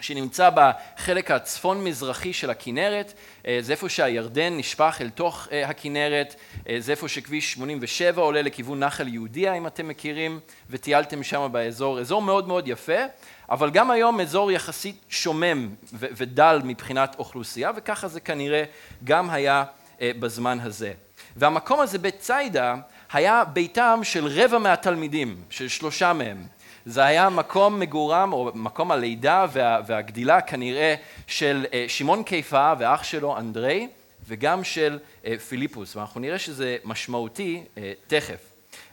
שנמצא 0.00 0.50
בחלק 0.54 1.30
הצפון-מזרחי 1.30 2.32
של 2.32 2.50
הכנרת, 2.50 3.12
אה, 3.46 3.58
זה 3.60 3.72
איפה 3.72 3.88
שהירדן 3.88 4.56
נשפך 4.56 4.96
אל 5.00 5.10
תוך 5.10 5.48
אה, 5.52 5.68
הכנרת, 5.68 6.34
אה, 6.68 6.76
זה 6.78 6.92
איפה 6.92 7.08
שכביש 7.08 7.52
87 7.52 8.22
עולה 8.22 8.42
לכיוון 8.42 8.80
נחל 8.80 9.08
יהודיה, 9.08 9.54
אם 9.54 9.66
אתם 9.66 9.88
מכירים, 9.88 10.40
וטיילתם 10.70 11.22
שם 11.22 11.48
באזור, 11.52 12.00
אזור 12.00 12.22
מאוד 12.22 12.48
מאוד 12.48 12.68
יפה, 12.68 13.02
אבל 13.50 13.70
גם 13.70 13.90
היום 13.90 14.20
אזור 14.20 14.52
יחסית 14.52 14.96
שומם 15.08 15.68
ודל 15.92 16.60
מבחינת 16.64 17.16
אוכלוסייה, 17.18 17.70
וככה 17.76 18.08
זה 18.08 18.20
כנראה 18.20 18.64
גם 19.04 19.30
היה 19.30 19.64
בזמן 20.02 20.58
הזה. 20.60 20.92
והמקום 21.36 21.80
הזה, 21.80 21.98
בית 21.98 22.18
ציידה, 22.18 22.74
היה 23.12 23.44
ביתם 23.44 24.00
של 24.02 24.26
רבע 24.26 24.58
מהתלמידים, 24.58 25.36
של 25.50 25.68
שלושה 25.68 26.12
מהם. 26.12 26.46
זה 26.90 27.04
היה 27.04 27.28
מקום 27.28 27.80
מגורם, 27.80 28.32
או 28.32 28.50
מקום 28.54 28.90
הלידה 28.90 29.46
וה, 29.52 29.80
והגדילה 29.86 30.40
כנראה 30.40 30.94
של 31.26 31.66
אה, 31.72 31.84
שמעון 31.88 32.22
קיפה 32.22 32.72
ואח 32.78 33.02
שלו 33.02 33.38
אנדרי, 33.38 33.88
וגם 34.26 34.64
של 34.64 34.98
אה, 35.26 35.38
פיליפוס, 35.38 35.96
ואנחנו 35.96 36.20
נראה 36.20 36.38
שזה 36.38 36.76
משמעותי 36.84 37.64
אה, 37.78 37.92
תכף. 38.06 38.40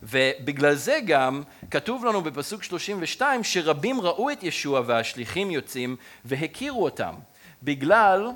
ובגלל 0.03 0.75
זה 0.75 0.99
גם 1.05 1.43
כתוב 1.71 2.05
לנו 2.05 2.21
בפסוק 2.21 2.63
32 2.63 3.43
שרבים 3.43 4.01
ראו 4.01 4.31
את 4.31 4.43
ישוע 4.43 4.81
והשליחים 4.85 5.51
יוצאים 5.51 5.95
והכירו 6.25 6.83
אותם, 6.83 7.13
בגלל 7.63 8.27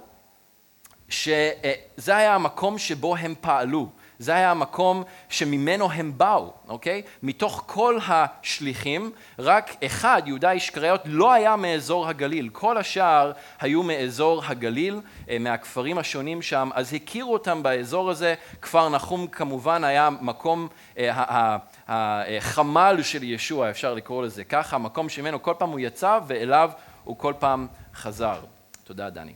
שזה 1.10 2.16
היה 2.16 2.36
המקום 2.36 2.78
שבו 2.78 3.16
הם 3.16 3.34
פעלו. 3.42 3.90
זה 4.22 4.36
היה 4.36 4.52
המקום 4.52 5.04
שממנו 5.30 5.92
הם 5.92 6.14
באו, 6.18 6.54
אוקיי? 6.68 7.02
מתוך 7.24 7.64
כל 7.66 7.98
השליחים, 8.08 9.12
רק 9.40 9.84
אחד, 9.86 10.22
יהודה 10.26 10.52
אישקריות, 10.52 11.02
לא 11.06 11.32
היה 11.34 11.56
מאזור 11.56 12.08
הגליל. 12.08 12.50
כל 12.50 12.78
השאר 12.78 13.32
היו 13.60 13.84
מאזור 13.84 14.44
הגליל, 14.46 15.00
אה, 15.30 15.38
מהכפרים 15.40 15.98
השונים 15.98 16.42
שם, 16.42 16.70
אז 16.74 16.94
הכירו 16.94 17.34
אותם 17.34 17.64
באזור 17.64 18.10
הזה. 18.10 18.36
כפר 18.62 18.90
נחום 18.90 19.28
כמובן 19.28 19.84
היה 19.84 20.10
מקום, 20.10 20.68
אה, 20.98 21.58
החמ"ל 21.88 23.00
של 23.04 23.24
ישוע, 23.24 23.70
אפשר 23.70 23.94
לקרוא 23.94 24.24
לזה 24.24 24.44
ככה, 24.44 24.76
המקום 24.76 25.10
שממנו 25.10 25.44
כל 25.44 25.54
פעם 25.58 25.70
הוא 25.70 25.80
יצא 25.80 26.20
ואליו 26.28 26.72
הוא 27.04 27.18
כל 27.18 27.34
פעם 27.40 27.68
חזר. 27.96 28.40
תודה, 28.84 29.10
דני. 29.10 29.34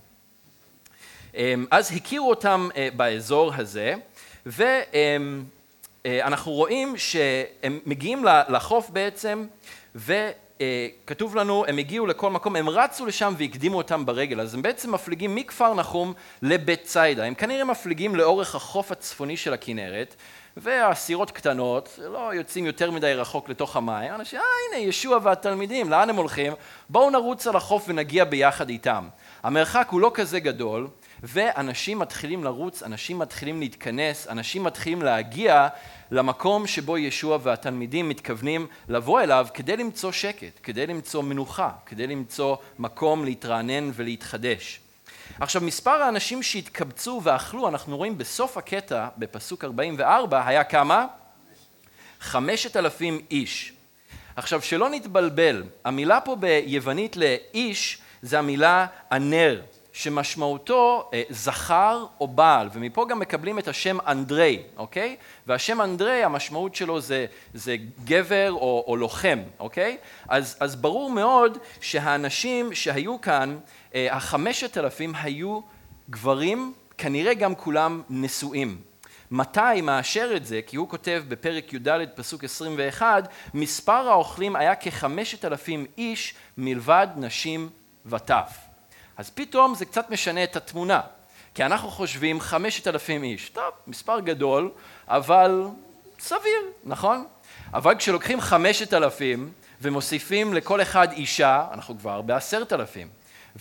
אה, 1.35 1.53
אז 1.71 1.91
הכירו 1.95 2.29
אותם 2.29 2.69
באזור 2.95 3.53
הזה. 3.55 3.95
ואנחנו 4.45 6.51
רואים 6.51 6.97
שהם 6.97 7.79
מגיעים 7.85 8.25
לחוף 8.49 8.89
בעצם, 8.89 9.45
וכתוב 9.95 11.35
לנו, 11.35 11.65
הם 11.67 11.77
הגיעו 11.77 12.05
לכל 12.05 12.31
מקום, 12.31 12.55
הם 12.55 12.69
רצו 12.69 13.05
לשם 13.05 13.33
והקדימו 13.37 13.77
אותם 13.77 14.05
ברגל, 14.05 14.41
אז 14.41 14.53
הם 14.53 14.61
בעצם 14.61 14.93
מפליגים 14.93 15.35
מכפר 15.35 15.73
נחום 15.73 16.13
לבית 16.41 16.83
ציידה, 16.83 17.23
הם 17.23 17.33
כנראה 17.33 17.63
מפליגים 17.63 18.15
לאורך 18.15 18.55
החוף 18.55 18.91
הצפוני 18.91 19.37
של 19.37 19.53
הכנרת, 19.53 20.15
והסירות 20.57 21.31
קטנות, 21.31 21.99
לא 22.03 22.33
יוצאים 22.33 22.65
יותר 22.65 22.91
מדי 22.91 23.13
רחוק 23.13 23.49
לתוך 23.49 23.75
המים, 23.75 24.13
אנשים, 24.13 24.39
אה 24.39 24.77
הנה 24.77 24.85
ישוע 24.85 25.19
והתלמידים, 25.23 25.89
לאן 25.89 26.09
הם 26.09 26.15
הולכים? 26.15 26.53
בואו 26.89 27.09
נרוץ 27.09 27.47
על 27.47 27.55
החוף 27.55 27.85
ונגיע 27.87 28.23
ביחד 28.23 28.69
איתם. 28.69 29.07
המרחק 29.43 29.87
הוא 29.91 30.01
לא 30.01 30.11
כזה 30.13 30.39
גדול, 30.39 30.87
ואנשים 31.23 31.99
מתחילים 31.99 32.43
לרוץ, 32.43 32.83
אנשים 32.83 33.19
מתחילים 33.19 33.59
להתכנס, 33.59 34.27
אנשים 34.27 34.63
מתחילים 34.63 35.01
להגיע 35.01 35.67
למקום 36.11 36.67
שבו 36.67 36.97
ישוע 36.97 37.37
והתלמידים 37.43 38.09
מתכוונים 38.09 38.67
לבוא 38.89 39.21
אליו 39.21 39.47
כדי 39.53 39.77
למצוא 39.77 40.11
שקט, 40.11 40.59
כדי 40.63 40.87
למצוא 40.87 41.23
מנוחה, 41.23 41.69
כדי 41.85 42.07
למצוא 42.07 42.55
מקום 42.79 43.25
להתרענן 43.25 43.91
ולהתחדש. 43.93 44.79
עכשיו 45.39 45.61
מספר 45.61 45.91
האנשים 45.91 46.43
שהתקבצו 46.43 47.21
ואכלו, 47.23 47.67
אנחנו 47.67 47.97
רואים 47.97 48.17
בסוף 48.17 48.57
הקטע, 48.57 49.07
בפסוק 49.17 49.63
44, 49.63 50.47
היה 50.47 50.63
כמה? 50.63 51.05
חמשת 52.19 52.77
אלפים 52.77 53.21
איש. 53.31 53.73
עכשיו 54.35 54.61
שלא 54.61 54.89
נתבלבל, 54.89 55.63
המילה 55.85 56.21
פה 56.21 56.35
ביוונית 56.35 57.17
לאיש 57.17 57.97
זה 58.21 58.39
המילה 58.39 58.85
הנר, 59.11 59.61
שמשמעותו 59.95 61.09
אה, 61.13 61.23
זכר 61.29 62.05
או 62.19 62.27
בעל, 62.27 62.69
ומפה 62.73 63.05
גם 63.09 63.19
מקבלים 63.19 63.59
את 63.59 63.67
השם 63.67 63.97
אנדרי, 64.07 64.63
אוקיי? 64.77 65.15
והשם 65.47 65.81
אנדרי, 65.81 66.23
המשמעות 66.23 66.75
שלו 66.75 67.01
זה, 67.01 67.25
זה 67.53 67.75
גבר 68.05 68.51
או, 68.51 68.83
או 68.87 68.95
לוחם, 68.95 69.39
אוקיי? 69.59 69.97
אז, 70.27 70.57
אז 70.59 70.75
ברור 70.75 71.11
מאוד 71.11 71.57
שהאנשים 71.81 72.73
שהיו 72.73 73.21
כאן, 73.21 73.57
אה, 73.95 74.07
החמשת 74.15 74.77
אלפים 74.77 75.13
היו 75.15 75.59
גברים, 76.09 76.73
כנראה 76.97 77.33
גם 77.33 77.55
כולם 77.55 78.01
נשואים. 78.09 78.81
מתי 79.31 79.81
מאשר 79.83 80.33
את 80.35 80.45
זה? 80.45 80.59
כי 80.67 80.77
הוא 80.77 80.89
כותב 80.89 81.23
בפרק 81.27 81.73
י"ד 81.73 81.89
פסוק 82.15 82.43
21, 82.43 83.27
מספר 83.53 84.09
האוכלים 84.09 84.55
היה 84.55 84.75
כחמשת 84.75 85.45
אלפים 85.45 85.85
איש 85.97 86.33
מלבד 86.57 87.07
נשים 87.15 87.69
וטף. 88.05 88.64
אז 89.17 89.29
פתאום 89.29 89.75
זה 89.75 89.85
קצת 89.85 90.09
משנה 90.09 90.43
את 90.43 90.55
התמונה, 90.55 91.01
כי 91.53 91.65
אנחנו 91.65 91.89
חושבים 91.89 92.39
חמשת 92.39 92.87
אלפים 92.87 93.23
איש, 93.23 93.49
טוב, 93.49 93.71
מספר 93.87 94.19
גדול, 94.19 94.71
אבל 95.07 95.67
סביר, 96.19 96.61
נכון? 96.83 97.25
אבל 97.73 97.95
כשלוקחים 97.95 98.41
חמשת 98.41 98.93
אלפים 98.93 99.51
ומוסיפים 99.81 100.53
לכל 100.53 100.81
אחד 100.81 101.11
אישה, 101.11 101.65
אנחנו 101.73 101.97
כבר 101.97 102.21
בעשרת 102.21 102.73
אלפים. 102.73 103.07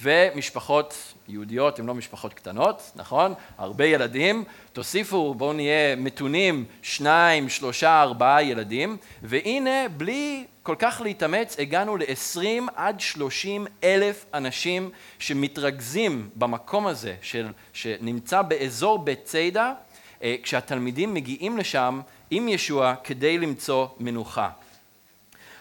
ומשפחות 0.03 1.15
יהודיות 1.29 1.79
הן 1.79 1.87
לא 1.87 1.95
משפחות 1.95 2.35
קטנות, 2.35 2.93
נכון? 2.95 3.35
הרבה 3.59 3.85
ילדים, 3.85 4.45
תוסיפו, 4.73 5.35
בואו 5.35 5.53
נהיה 5.53 5.97
מתונים, 5.97 6.65
שניים, 6.83 7.49
שלושה, 7.49 8.03
ארבעה 8.03 8.43
ילדים, 8.43 8.97
והנה, 9.23 9.89
בלי 9.97 10.47
כל 10.65 10.75
כך 10.79 11.01
להתאמץ, 11.05 11.57
הגענו 11.59 11.97
ל-20 11.97 12.63
עד 12.75 13.01
30 13.01 13.67
אלף 13.85 14.25
אנשים 14.35 14.91
שמתרכזים 15.19 16.31
במקום 16.37 16.87
הזה, 16.87 17.15
של, 17.23 17.49
שנמצא 17.73 18.43
באזור 18.43 18.99
בית 18.99 19.25
צידה, 19.25 19.73
אה, 20.23 20.37
כשהתלמידים 20.43 21.15
מגיעים 21.15 21.59
לשם 21.59 22.01
עם 22.31 22.49
ישוע 22.49 22.95
כדי 23.05 23.39
למצוא 23.39 23.87
מנוחה. 24.01 24.51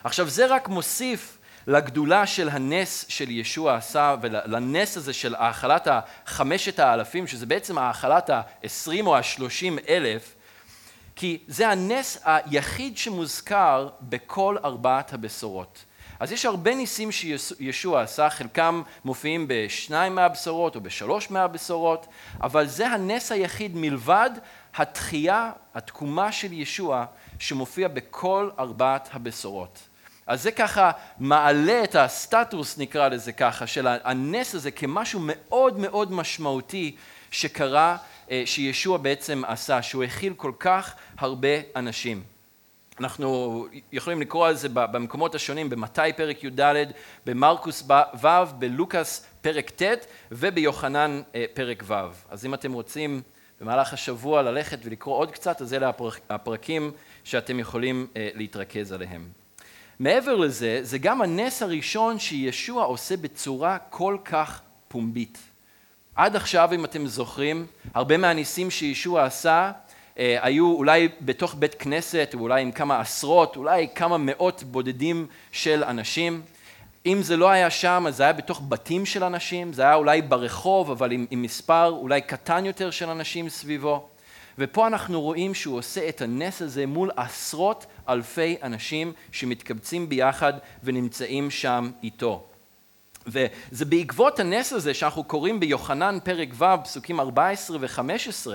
עכשיו 0.03 0.29
זה 0.29 0.45
רק 0.45 0.67
מוסיף 0.67 1.37
לגדולה 1.67 2.25
של 2.25 2.49
הנס 2.49 3.05
של 3.07 3.31
ישוע 3.31 3.75
עשה 3.75 4.15
ולנס 4.21 4.97
הזה 4.97 5.13
של 5.13 5.35
האכלת 5.35 5.87
החמשת 5.91 6.79
האלפים, 6.79 7.27
שזה 7.27 7.45
בעצם 7.45 7.77
האכלת 7.77 8.29
העשרים 8.29 9.07
או 9.07 9.17
השלושים 9.17 9.79
אלף, 9.89 10.35
כי 11.15 11.43
זה 11.47 11.69
הנס 11.69 12.19
היחיד 12.23 12.97
שמוזכר 12.97 13.89
בכל 14.01 14.57
ארבעת 14.63 15.13
הבשורות. 15.13 15.85
אז 16.19 16.31
יש 16.31 16.45
הרבה 16.45 16.75
ניסים 16.75 17.11
שישוע 17.11 18.01
עשה, 18.01 18.29
חלקם 18.29 18.81
מופיעים 19.05 19.45
בשניים 19.47 20.15
מהבשורות 20.15 20.75
או 20.75 20.81
בשלוש 20.81 21.31
מהבשורות, 21.31 22.07
אבל 22.41 22.67
זה 22.67 22.87
הנס 22.87 23.31
היחיד 23.31 23.75
מלבד 23.75 24.29
התחייה, 24.75 25.51
התקומה 25.75 26.31
של 26.31 26.53
ישוע, 26.53 27.05
שמופיע 27.39 27.87
בכל 27.87 28.49
ארבעת 28.59 29.09
הבשורות. 29.13 29.79
אז 30.27 30.43
זה 30.43 30.51
ככה 30.51 30.91
מעלה 31.19 31.83
את 31.83 31.95
הסטטוס, 31.95 32.77
נקרא 32.77 33.07
לזה 33.07 33.31
ככה, 33.31 33.67
של 33.67 33.87
הנס 33.87 34.55
הזה 34.55 34.71
כמשהו 34.71 35.19
מאוד 35.23 35.79
מאוד 35.79 36.11
משמעותי 36.11 36.95
שקרה, 37.31 37.97
שישוע 38.45 38.97
בעצם 38.97 39.41
עשה, 39.47 39.81
שהוא 39.81 40.03
הכיל 40.03 40.33
כל 40.33 40.51
כך 40.59 40.95
הרבה 41.17 41.49
אנשים. 41.75 42.23
אנחנו 42.99 43.67
יכולים 43.91 44.21
לקרוא 44.21 44.47
על 44.47 44.55
זה 44.55 44.69
במקומות 44.69 45.35
השונים, 45.35 45.69
במתי 45.69 46.13
פרק 46.15 46.43
י"ד, 46.43 46.75
במרקוס 47.25 47.89
ו', 48.21 48.27
בלוקאס 48.59 49.25
פרק 49.41 49.69
ט' 49.69 50.05
וביוחנן 50.31 51.21
אה, 51.35 51.45
פרק 51.53 51.83
ו'. 51.87 51.93
אז 52.29 52.45
אם 52.45 52.53
אתם 52.53 52.73
רוצים 52.73 53.21
במהלך 53.61 53.93
השבוע 53.93 54.41
ללכת 54.41 54.79
ולקרוא 54.83 55.15
עוד 55.15 55.31
קצת, 55.31 55.61
אז 55.61 55.73
אלה 55.73 55.91
הפרקים 56.29 56.91
שאתם 57.23 57.59
יכולים 57.59 58.07
אה, 58.15 58.29
להתרכז 58.33 58.91
עליהם. 58.91 59.27
מעבר 59.99 60.35
לזה, 60.35 60.79
זה 60.81 60.97
גם 60.97 61.21
הנס 61.21 61.61
הראשון 61.61 62.19
שישוע 62.19 62.83
עושה 62.83 63.17
בצורה 63.17 63.77
כל 63.89 64.17
כך 64.25 64.61
פומבית. 64.87 65.52
עד 66.15 66.35
עכשיו, 66.35 66.69
אם 66.73 66.85
אתם 66.85 67.07
זוכרים, 67.07 67.65
הרבה 67.93 68.17
מהניסים 68.17 68.71
שישוע 68.71 69.23
עשה 69.23 69.71
אה, 70.19 70.37
היו 70.41 70.73
אולי 70.73 71.09
בתוך 71.21 71.55
בית 71.59 71.75
כנסת, 71.75 72.31
אולי 72.33 72.61
עם 72.61 72.71
כמה 72.71 72.99
עשרות, 72.99 73.55
אולי 73.55 73.87
כמה 73.95 74.17
מאות 74.17 74.63
בודדים 74.63 75.27
של 75.51 75.83
אנשים. 75.83 76.41
אם 77.05 77.21
זה 77.21 77.37
לא 77.37 77.49
היה 77.49 77.69
שם, 77.69 78.05
אז 78.07 78.17
זה 78.17 78.23
היה 78.23 78.33
בתוך 78.33 78.61
בתים 78.69 79.05
של 79.05 79.23
אנשים, 79.23 79.73
זה 79.73 79.81
היה 79.81 79.95
אולי 79.95 80.21
ברחוב, 80.21 80.91
אבל 80.91 81.11
עם, 81.11 81.25
עם 81.31 81.41
מספר 81.41 81.89
אולי 81.89 82.21
קטן 82.21 82.65
יותר 82.65 82.91
של 82.91 83.09
אנשים 83.09 83.49
סביבו. 83.49 84.07
ופה 84.57 84.87
אנחנו 84.87 85.21
רואים 85.21 85.53
שהוא 85.53 85.77
עושה 85.77 86.09
את 86.09 86.21
הנס 86.21 86.61
הזה 86.61 86.85
מול 86.85 87.11
עשרות 87.15 87.85
אלפי 88.09 88.57
אנשים 88.63 89.13
שמתקבצים 89.31 90.09
ביחד 90.09 90.53
ונמצאים 90.83 91.51
שם 91.51 91.91
איתו. 92.03 92.52
וזה 93.27 93.85
בעקבות 93.85 94.39
הנס 94.39 94.73
הזה 94.73 94.93
שאנחנו 94.93 95.23
קוראים 95.23 95.59
ביוחנן 95.59 96.17
פרק 96.23 96.49
ו' 96.57 96.83
פסוקים 96.83 97.19
14 97.19 97.77
ו-15 97.81 98.47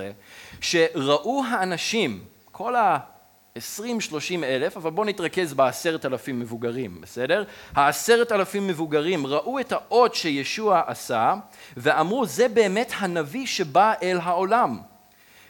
שראו 0.61 1.43
האנשים, 1.49 2.23
כל 2.51 2.75
ה-20-30 2.75 4.43
אלף, 4.43 4.77
אבל 4.77 4.91
בואו 4.91 5.07
נתרכז 5.07 5.53
בעשרת 5.53 6.05
אלפים 6.05 6.39
מבוגרים, 6.39 7.01
בסדר? 7.01 7.43
העשרת 7.75 8.31
אלפים 8.31 8.67
מבוגרים 8.67 9.27
ראו 9.27 9.59
את 9.59 9.71
האות 9.71 10.15
שישוע 10.15 10.81
עשה 10.87 11.33
ואמרו 11.77 12.25
זה 12.25 12.47
באמת 12.47 12.91
הנביא 12.97 13.45
שבא 13.45 13.93
אל 14.03 14.17
העולם. 14.23 14.79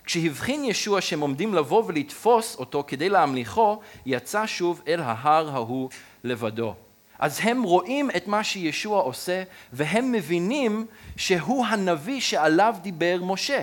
כשהבחין 0.03 0.63
ישוע 0.63 1.01
שהם 1.01 1.19
עומדים 1.19 1.53
לבוא 1.53 1.83
ולתפוס 1.87 2.55
אותו 2.55 2.83
כדי 2.87 3.09
להמליכו, 3.09 3.79
יצא 4.05 4.45
שוב 4.45 4.81
אל 4.87 4.99
ההר 4.99 5.49
ההוא 5.49 5.89
לבדו. 6.23 6.75
אז 7.19 7.39
הם 7.43 7.63
רואים 7.63 8.09
את 8.17 8.27
מה 8.27 8.43
שישוע 8.43 9.01
עושה, 9.01 9.43
והם 9.73 10.11
מבינים 10.11 10.85
שהוא 11.17 11.65
הנביא 11.65 12.21
שעליו 12.21 12.75
דיבר 12.81 13.19
משה. 13.21 13.61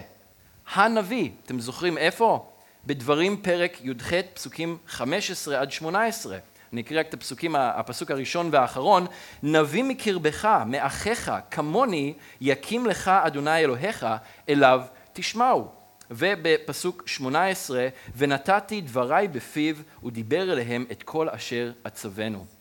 הנביא. 0.74 1.30
אתם 1.44 1.60
זוכרים 1.60 1.98
איפה? 1.98 2.50
בדברים 2.86 3.36
פרק 3.42 3.78
י"ח, 3.84 4.12
פסוקים 4.34 4.78
15 4.86 5.60
עד 5.60 5.70
18. 5.70 6.38
אני 6.72 6.80
אקריא 6.80 7.00
רק 7.00 7.08
את 7.08 7.14
הפסוקים, 7.14 7.56
הפסוק 7.56 8.10
הראשון 8.10 8.48
והאחרון. 8.52 9.06
נביא 9.42 9.84
מקרבך, 9.84 10.48
מאחיך, 10.66 11.32
כמוני, 11.50 12.14
יקים 12.40 12.86
לך 12.86 13.08
אדוני 13.08 13.58
אלוהיך, 13.58 14.06
אליו 14.48 14.82
תשמעו. 15.12 15.68
ובפסוק 16.10 17.02
18, 17.06 17.88
ונתתי 18.16 18.80
דבריי 18.80 19.28
בפיו, 19.28 19.76
ודיבר 20.04 20.52
אליהם 20.52 20.86
את 20.92 21.02
כל 21.02 21.28
אשר 21.28 21.72
אצוונו. 21.86 22.55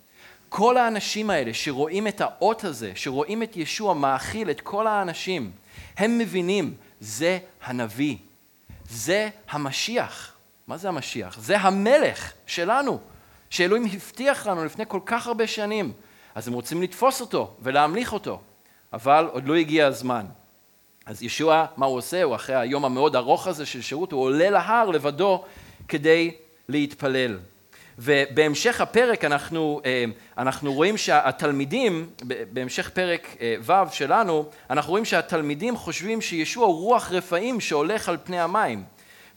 כל 0.48 0.76
האנשים 0.76 1.30
האלה 1.30 1.54
שרואים 1.54 2.08
את 2.08 2.20
האות 2.20 2.64
הזה, 2.64 2.92
שרואים 2.94 3.42
את 3.42 3.56
ישוע 3.56 3.94
מאכיל 3.94 4.50
את 4.50 4.60
כל 4.60 4.86
האנשים, 4.86 5.50
הם 5.96 6.18
מבינים, 6.18 6.74
זה 7.00 7.38
הנביא, 7.62 8.16
זה 8.88 9.28
המשיח. 9.50 10.32
מה 10.66 10.76
זה 10.76 10.88
המשיח? 10.88 11.38
זה 11.38 11.58
המלך 11.58 12.32
שלנו, 12.46 12.98
שאלוהים 13.50 13.84
הבטיח 13.92 14.46
לנו 14.46 14.64
לפני 14.64 14.84
כל 14.88 15.00
כך 15.06 15.26
הרבה 15.26 15.46
שנים. 15.46 15.92
אז 16.34 16.48
הם 16.48 16.54
רוצים 16.54 16.82
לתפוס 16.82 17.20
אותו 17.20 17.54
ולהמליך 17.62 18.12
אותו, 18.12 18.40
אבל 18.92 19.28
עוד 19.32 19.46
לא 19.48 19.54
הגיע 19.54 19.86
הזמן. 19.86 20.26
אז 21.06 21.22
ישוע, 21.22 21.66
מה 21.76 21.86
הוא 21.86 21.96
עושה? 21.96 22.22
הוא 22.22 22.34
אחרי 22.34 22.56
היום 22.56 22.84
המאוד 22.84 23.16
ארוך 23.16 23.46
הזה 23.46 23.66
של 23.66 23.82
שירות, 23.82 24.12
הוא 24.12 24.22
עולה 24.22 24.50
להר 24.50 24.90
לבדו 24.90 25.44
כדי 25.88 26.34
להתפלל. 26.68 27.38
ובהמשך 27.98 28.80
הפרק 28.80 29.24
אנחנו, 29.24 29.80
אה, 29.84 30.04
אנחנו 30.38 30.72
רואים 30.72 30.96
שהתלמידים, 30.96 32.10
בהמשך 32.52 32.90
פרק 32.90 33.36
אה, 33.40 33.56
ו' 33.60 33.92
שלנו, 33.92 34.48
אנחנו 34.70 34.90
רואים 34.90 35.04
שהתלמידים 35.04 35.76
חושבים 35.76 36.20
שישוע 36.20 36.66
הוא 36.66 36.80
רוח 36.80 37.12
רפאים 37.12 37.60
שהולך 37.60 38.08
על 38.08 38.16
פני 38.24 38.40
המים. 38.40 38.84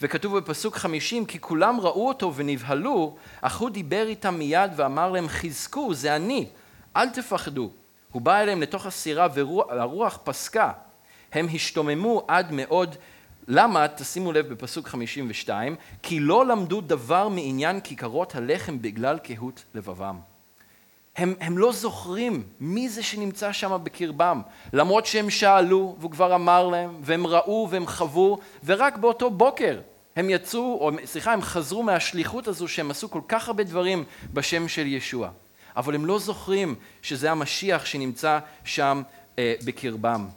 וכתוב 0.01 0.37
בפסוק 0.37 0.75
חמישים, 0.75 1.25
כי 1.25 1.39
כולם 1.39 1.79
ראו 1.79 2.07
אותו 2.07 2.33
ונבהלו, 2.35 3.15
אך 3.41 3.57
הוא 3.57 3.69
דיבר 3.69 4.07
איתם 4.07 4.35
מיד 4.35 4.71
ואמר 4.75 5.11
להם, 5.11 5.27
חזקו, 5.27 5.93
זה 5.93 6.15
אני, 6.15 6.47
אל 6.95 7.09
תפחדו. 7.09 7.69
הוא 8.11 8.21
בא 8.21 8.39
אליהם 8.39 8.61
לתוך 8.61 8.85
הסירה 8.85 9.27
והרוח 9.33 10.19
פסקה. 10.23 10.71
הם 11.31 11.47
השתוממו 11.53 12.25
עד 12.27 12.51
מאוד 12.51 12.95
למה, 13.51 13.87
תשימו 13.87 14.31
לב 14.31 14.47
בפסוק 14.53 14.87
52, 14.87 15.75
כי 16.03 16.19
לא 16.19 16.45
למדו 16.45 16.81
דבר 16.81 17.27
מעניין 17.27 17.81
כיכרות 17.81 18.35
הלחם 18.35 18.81
בגלל 18.81 19.17
קהות 19.17 19.63
לבבם. 19.73 20.19
הם, 21.15 21.33
הם 21.39 21.57
לא 21.57 21.71
זוכרים 21.71 22.43
מי 22.59 22.89
זה 22.89 23.03
שנמצא 23.03 23.51
שם 23.51 23.77
בקרבם, 23.83 24.41
למרות 24.73 25.05
שהם 25.05 25.29
שאלו 25.29 25.95
והוא 25.99 26.11
כבר 26.11 26.35
אמר 26.35 26.67
להם, 26.67 26.97
והם 27.01 27.27
ראו 27.27 27.67
והם 27.71 27.87
חוו, 27.87 28.37
ורק 28.65 28.97
באותו 28.97 29.29
בוקר 29.29 29.81
הם 30.15 30.29
יצאו, 30.29 30.77
או 30.81 30.91
סליחה, 31.05 31.33
הם 31.33 31.41
חזרו 31.41 31.83
מהשליחות 31.83 32.47
הזו 32.47 32.67
שהם 32.67 32.91
עשו 32.91 33.09
כל 33.11 33.21
כך 33.27 33.47
הרבה 33.47 33.63
דברים 33.63 34.03
בשם 34.33 34.67
של 34.67 34.87
ישוע. 34.87 35.29
אבל 35.75 35.95
הם 35.95 36.05
לא 36.05 36.19
זוכרים 36.19 36.75
שזה 37.01 37.31
המשיח 37.31 37.85
שנמצא 37.85 38.39
שם 38.63 39.01
אה, 39.39 39.53
בקרבם. 39.65 40.27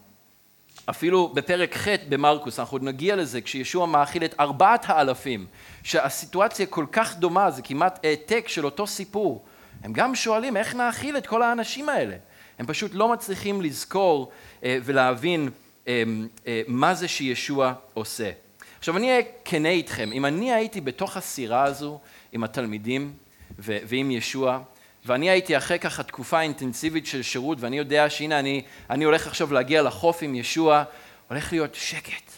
אפילו 0.86 1.28
בפרק 1.28 1.76
ח' 1.76 1.88
במרקוס, 2.08 2.58
אנחנו 2.58 2.74
עוד 2.74 2.82
נגיע 2.82 3.16
לזה, 3.16 3.40
כשישוע 3.40 3.86
מאכיל 3.86 4.24
את 4.24 4.34
ארבעת 4.40 4.84
האלפים, 4.88 5.46
שהסיטואציה 5.82 6.66
כל 6.66 6.86
כך 6.92 7.16
דומה, 7.16 7.50
זה 7.50 7.62
כמעט 7.62 8.04
העתק 8.04 8.44
של 8.48 8.64
אותו 8.64 8.86
סיפור. 8.86 9.44
הם 9.82 9.92
גם 9.92 10.14
שואלים 10.14 10.56
איך 10.56 10.74
נאכיל 10.74 11.16
את 11.16 11.26
כל 11.26 11.42
האנשים 11.42 11.88
האלה. 11.88 12.16
הם 12.58 12.66
פשוט 12.66 12.90
לא 12.94 13.12
מצליחים 13.12 13.62
לזכור 13.62 14.32
אה, 14.64 14.78
ולהבין 14.84 15.48
אה, 15.88 16.02
אה, 16.46 16.62
מה 16.68 16.94
זה 16.94 17.08
שישוע 17.08 17.72
עושה. 17.94 18.30
עכשיו 18.78 18.96
אני 18.96 19.10
אהיה 19.10 19.22
כנה 19.44 19.68
איתכם, 19.68 20.10
אם 20.12 20.26
אני 20.26 20.52
הייתי 20.52 20.80
בתוך 20.80 21.16
הסירה 21.16 21.64
הזו 21.64 22.00
עם 22.32 22.44
התלמידים 22.44 23.12
ועם 23.58 24.10
ישוע, 24.10 24.60
ואני 25.04 25.30
הייתי 25.30 25.56
אחרי 25.56 25.78
ככה 25.78 26.02
תקופה 26.02 26.40
אינטנסיבית 26.40 27.06
של 27.06 27.22
שירות, 27.22 27.60
ואני 27.60 27.78
יודע 27.78 28.10
שהנה 28.10 28.38
אני, 28.38 28.62
אני 28.90 29.04
הולך 29.04 29.26
עכשיו 29.26 29.52
להגיע 29.52 29.82
לחוף 29.82 30.22
עם 30.22 30.34
ישוע, 30.34 30.84
הולך 31.28 31.52
להיות 31.52 31.74
שקט. 31.74 32.32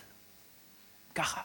ככה. 1.15 1.41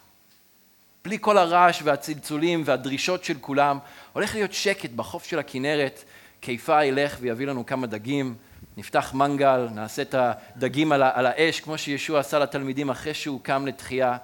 בלי 1.03 1.17
כל 1.21 1.37
הרעש 1.37 1.81
והצלצולים 1.83 2.61
והדרישות 2.65 3.23
של 3.23 3.37
כולם, 3.41 3.79
הולך 4.13 4.35
להיות 4.35 4.53
שקט 4.53 4.89
בחוף 4.89 5.25
של 5.25 5.39
הכנרת, 5.39 6.03
קיפה 6.39 6.85
ילך 6.85 7.17
ויביא 7.19 7.47
לנו 7.47 7.65
כמה 7.65 7.87
דגים, 7.87 8.35
נפתח 8.77 9.13
מנגל, 9.13 9.67
נעשה 9.73 10.01
את 10.01 10.15
הדגים 10.17 10.91
על, 10.91 11.03
על 11.03 11.25
האש, 11.25 11.59
כמו 11.59 11.77
שישוע 11.77 12.19
עשה 12.19 12.39
לתלמידים 12.39 12.89
אחרי 12.89 13.13
שהוא 13.13 13.39
קם 13.43 13.67
לתחייה, 13.67 14.17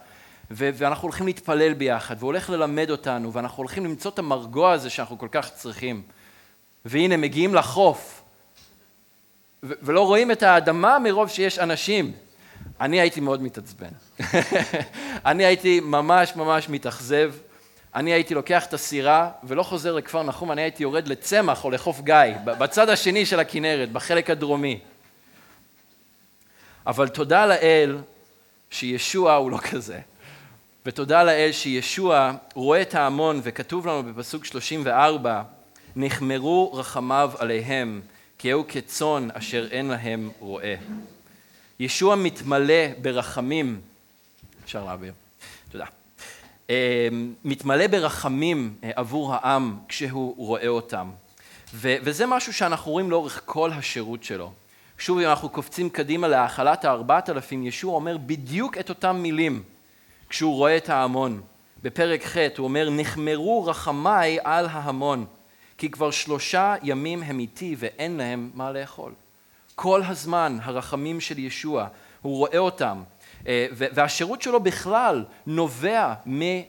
ו- 0.51 0.69
ואנחנו 0.73 1.03
הולכים 1.03 1.25
להתפלל 1.25 1.73
ביחד, 1.73 2.15
והוא 2.19 2.27
הולך 2.27 2.49
ללמד 2.49 2.89
אותנו, 2.89 3.33
ואנחנו 3.33 3.57
הולכים 3.57 3.85
למצוא 3.85 4.11
את 4.11 4.19
המרגוע 4.19 4.71
הזה 4.71 4.89
שאנחנו 4.89 5.17
כל 5.17 5.27
כך 5.31 5.49
צריכים. 5.49 6.01
והנה 6.85 7.17
מגיעים 7.17 7.55
לחוף, 7.55 8.21
ולא 9.63 10.01
רואים 10.01 10.31
את 10.31 10.43
האדמה 10.43 10.99
מרוב 10.99 11.29
שיש 11.29 11.59
אנשים. 11.59 12.11
אני 12.81 13.01
הייתי 13.01 13.19
מאוד 13.19 13.41
מתעצבן. 13.41 13.89
אני 15.25 15.45
הייתי 15.45 15.79
ממש 15.79 16.35
ממש 16.35 16.69
מתאכזב. 16.69 17.33
אני 17.95 18.13
הייתי 18.13 18.33
לוקח 18.33 18.65
את 18.65 18.73
הסירה 18.73 19.31
ולא 19.43 19.63
חוזר 19.63 19.95
לכפר 19.95 20.23
נחום, 20.23 20.51
אני 20.51 20.61
הייתי 20.61 20.83
יורד 20.83 21.07
לצמח 21.07 21.63
או 21.63 21.71
לחוף 21.71 22.01
גיא, 22.01 22.15
בצד 22.45 22.89
השני 22.89 23.25
של 23.25 23.39
הכנרת, 23.39 23.91
בחלק 23.91 24.29
הדרומי. 24.29 24.79
אבל 26.87 27.07
תודה 27.07 27.45
לאל 27.45 27.97
שישוע 28.69 29.33
הוא 29.33 29.51
לא 29.51 29.57
כזה. 29.57 29.99
ותודה 30.85 31.23
לאל 31.23 31.51
שישוע 31.51 32.31
רואה 32.53 32.81
את 32.81 32.95
ההמון, 32.95 33.39
וכתוב 33.43 33.87
לנו 33.87 34.03
בפסוק 34.03 34.45
34, 34.45 35.43
נחמרו 35.95 36.73
רחמיו 36.73 37.31
עליהם, 37.37 38.01
כי 38.37 38.51
הוא 38.51 38.65
כצאן 38.67 39.27
אשר 39.33 39.67
אין 39.71 39.85
להם 39.85 40.29
רועה. 40.39 40.73
ישוע 41.79 42.15
מתמלא 42.15 42.87
ברחמים, 43.01 43.81
אפשר 44.65 44.85
להעביר, 44.85 45.13
תודה. 45.71 45.85
אה, 46.69 47.07
מתמלא 47.45 47.87
ברחמים 47.87 48.75
אה, 48.83 48.91
עבור 48.95 49.33
העם 49.33 49.77
כשהוא 49.87 50.35
רואה 50.37 50.67
אותם. 50.67 51.11
וזה 51.73 52.25
משהו 52.25 52.53
שאנחנו 52.53 52.91
רואים 52.91 53.11
לאורך 53.11 53.41
כל 53.45 53.71
השירות 53.71 54.23
שלו. 54.23 54.51
שוב, 54.97 55.19
אם 55.19 55.29
אנחנו 55.29 55.49
קופצים 55.49 55.89
קדימה 55.89 56.27
להאכלת 56.27 56.85
הארבעת 56.85 57.29
אלפים, 57.29 57.67
ישוע 57.67 57.95
אומר 57.95 58.17
בדיוק 58.17 58.77
את 58.77 58.89
אותם 58.89 59.15
מילים 59.15 59.63
כשהוא 60.29 60.55
רואה 60.55 60.77
את 60.77 60.89
ההמון. 60.89 61.41
בפרק 61.83 62.25
ח' 62.25 62.37
הוא 62.57 62.63
אומר, 62.63 62.89
נחמרו 62.91 63.65
רחמיי 63.65 64.37
על 64.43 64.65
ההמון, 64.65 65.25
כי 65.77 65.91
כבר 65.91 66.11
שלושה 66.11 66.75
ימים 66.83 67.23
הם 67.23 67.39
איתי 67.39 67.75
ואין 67.79 68.17
להם 68.17 68.51
מה 68.53 68.71
לאכול. 68.71 69.11
כל 69.75 70.01
הזמן 70.03 70.57
הרחמים 70.61 71.21
של 71.21 71.39
ישוע, 71.39 71.87
הוא 72.21 72.37
רואה 72.37 72.57
אותם, 72.57 73.03
אה, 73.47 73.67
והשירות 73.71 74.41
שלו 74.41 74.59
בכלל 74.59 75.25
נובע 75.47 76.13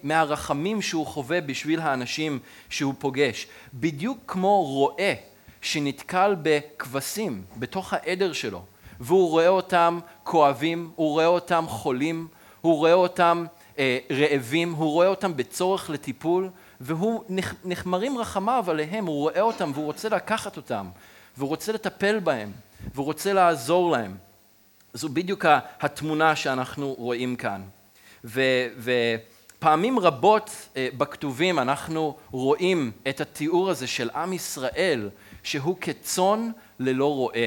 מהרחמים 0.02 0.82
שהוא 0.82 1.06
חווה 1.06 1.40
בשביל 1.40 1.80
האנשים 1.80 2.38
שהוא 2.68 2.94
פוגש. 2.98 3.46
בדיוק 3.74 4.18
כמו 4.26 4.64
רועה 4.64 5.12
שנתקל 5.60 6.36
בכבשים 6.42 7.42
בתוך 7.56 7.92
העדר 7.92 8.32
שלו, 8.32 8.62
והוא 9.00 9.30
רואה 9.30 9.48
אותם 9.48 9.98
כואבים, 10.24 10.90
הוא 10.96 11.10
רואה 11.10 11.26
אותם 11.26 11.64
חולים, 11.68 12.28
הוא 12.60 12.76
רואה 12.76 12.92
אותם 12.92 13.46
אה, 13.78 13.98
רעבים, 14.10 14.72
הוא 14.72 14.92
רואה 14.92 15.06
אותם 15.06 15.36
בצורך 15.36 15.90
לטיפול, 15.90 16.50
והוא 16.80 17.24
נחמרים 17.64 18.18
רחמיו 18.18 18.64
עליהם, 18.68 19.06
הוא 19.06 19.16
רואה 19.16 19.40
אותם 19.40 19.70
והוא 19.74 19.84
רוצה 19.84 20.08
לקחת 20.08 20.56
אותם, 20.56 20.88
והוא 21.36 21.48
רוצה 21.48 21.72
לטפל 21.72 22.18
בהם, 22.18 22.52
והוא 22.94 23.06
רוצה 23.06 23.32
לעזור 23.32 23.90
להם. 23.90 24.16
זו 24.94 25.08
בדיוק 25.08 25.44
התמונה 25.80 26.36
שאנחנו 26.36 26.94
רואים 26.98 27.36
כאן. 27.36 27.62
ו, 28.24 28.40
ופעמים 28.78 29.98
רבות 29.98 30.50
אה, 30.76 30.88
בכתובים 30.96 31.58
אנחנו 31.58 32.16
רואים 32.30 32.92
את 33.08 33.20
התיאור 33.20 33.70
הזה 33.70 33.86
של 33.86 34.10
עם 34.10 34.32
ישראל 34.32 35.10
שהוא 35.42 35.76
כצאן 35.80 36.50
ללא 36.78 37.14
רועה, 37.14 37.46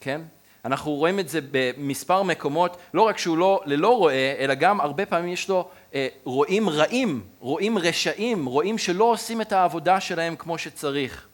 כן? 0.00 0.20
אנחנו 0.64 0.92
רואים 0.92 1.18
את 1.18 1.28
זה 1.28 1.40
במספר 1.50 2.22
מקומות, 2.22 2.76
לא 2.94 3.02
רק 3.02 3.18
שהוא 3.18 3.38
לא 3.38 3.60
ללא 3.64 3.96
רועה, 3.96 4.34
אלא 4.38 4.54
גם 4.54 4.80
הרבה 4.80 5.06
פעמים 5.06 5.32
יש 5.32 5.48
לו 5.48 5.68
אה, 5.94 6.08
רועים 6.24 6.68
רעים, 6.68 7.22
רועים 7.40 7.78
רשעים, 7.78 8.46
רועים 8.46 8.78
שלא 8.78 9.04
עושים 9.04 9.40
את 9.40 9.52
העבודה 9.52 10.00
שלהם 10.00 10.36
כמו 10.36 10.58
שצריך. 10.58 11.26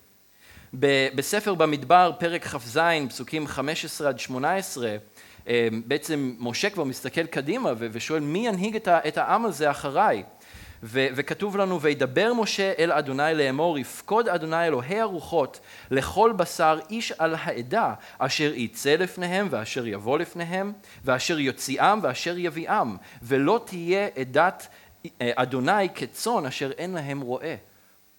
בספר 1.14 1.54
במדבר, 1.54 2.12
פרק 2.18 2.44
כ"ז, 2.44 2.78
פסוקים 3.08 3.46
15 3.46 4.08
עד 4.08 4.18
18, 4.18 4.96
אה, 5.48 5.68
בעצם 5.86 6.34
משה 6.38 6.70
כבר 6.70 6.84
מסתכל 6.84 7.26
קדימה 7.26 7.72
ושואל 7.78 8.20
מי 8.20 8.46
ינהיג 8.46 8.76
את 8.88 9.18
העם 9.18 9.44
הזה 9.44 9.70
אחריי? 9.70 10.22
ו- 10.82 11.06
וכתוב 11.14 11.56
לנו, 11.56 11.80
וידבר 11.80 12.32
משה 12.32 12.72
אל 12.78 12.92
אדוני 12.92 13.34
לאמור, 13.34 13.78
יפקוד 13.78 14.28
אדוני 14.28 14.66
אלוהי 14.66 15.00
הרוחות 15.00 15.60
לכל 15.90 16.32
בשר 16.36 16.78
איש 16.90 17.12
על 17.12 17.34
העדה, 17.38 17.94
אשר 18.18 18.52
יצא 18.54 18.94
לפניהם 18.94 19.48
ואשר 19.50 19.86
יבוא 19.86 20.18
לפניהם, 20.18 20.72
ואשר 21.04 21.38
יוציאם 21.38 21.98
ואשר 22.02 22.38
יביאם, 22.38 22.96
ולא 23.22 23.60
תהיה 23.64 24.08
עדת 24.16 24.68
אה, 25.04 25.30
אדוני 25.34 25.88
כצאן 25.94 26.46
אשר 26.46 26.70
אין 26.70 26.90
להם 26.90 27.20
רועה. 27.20 27.54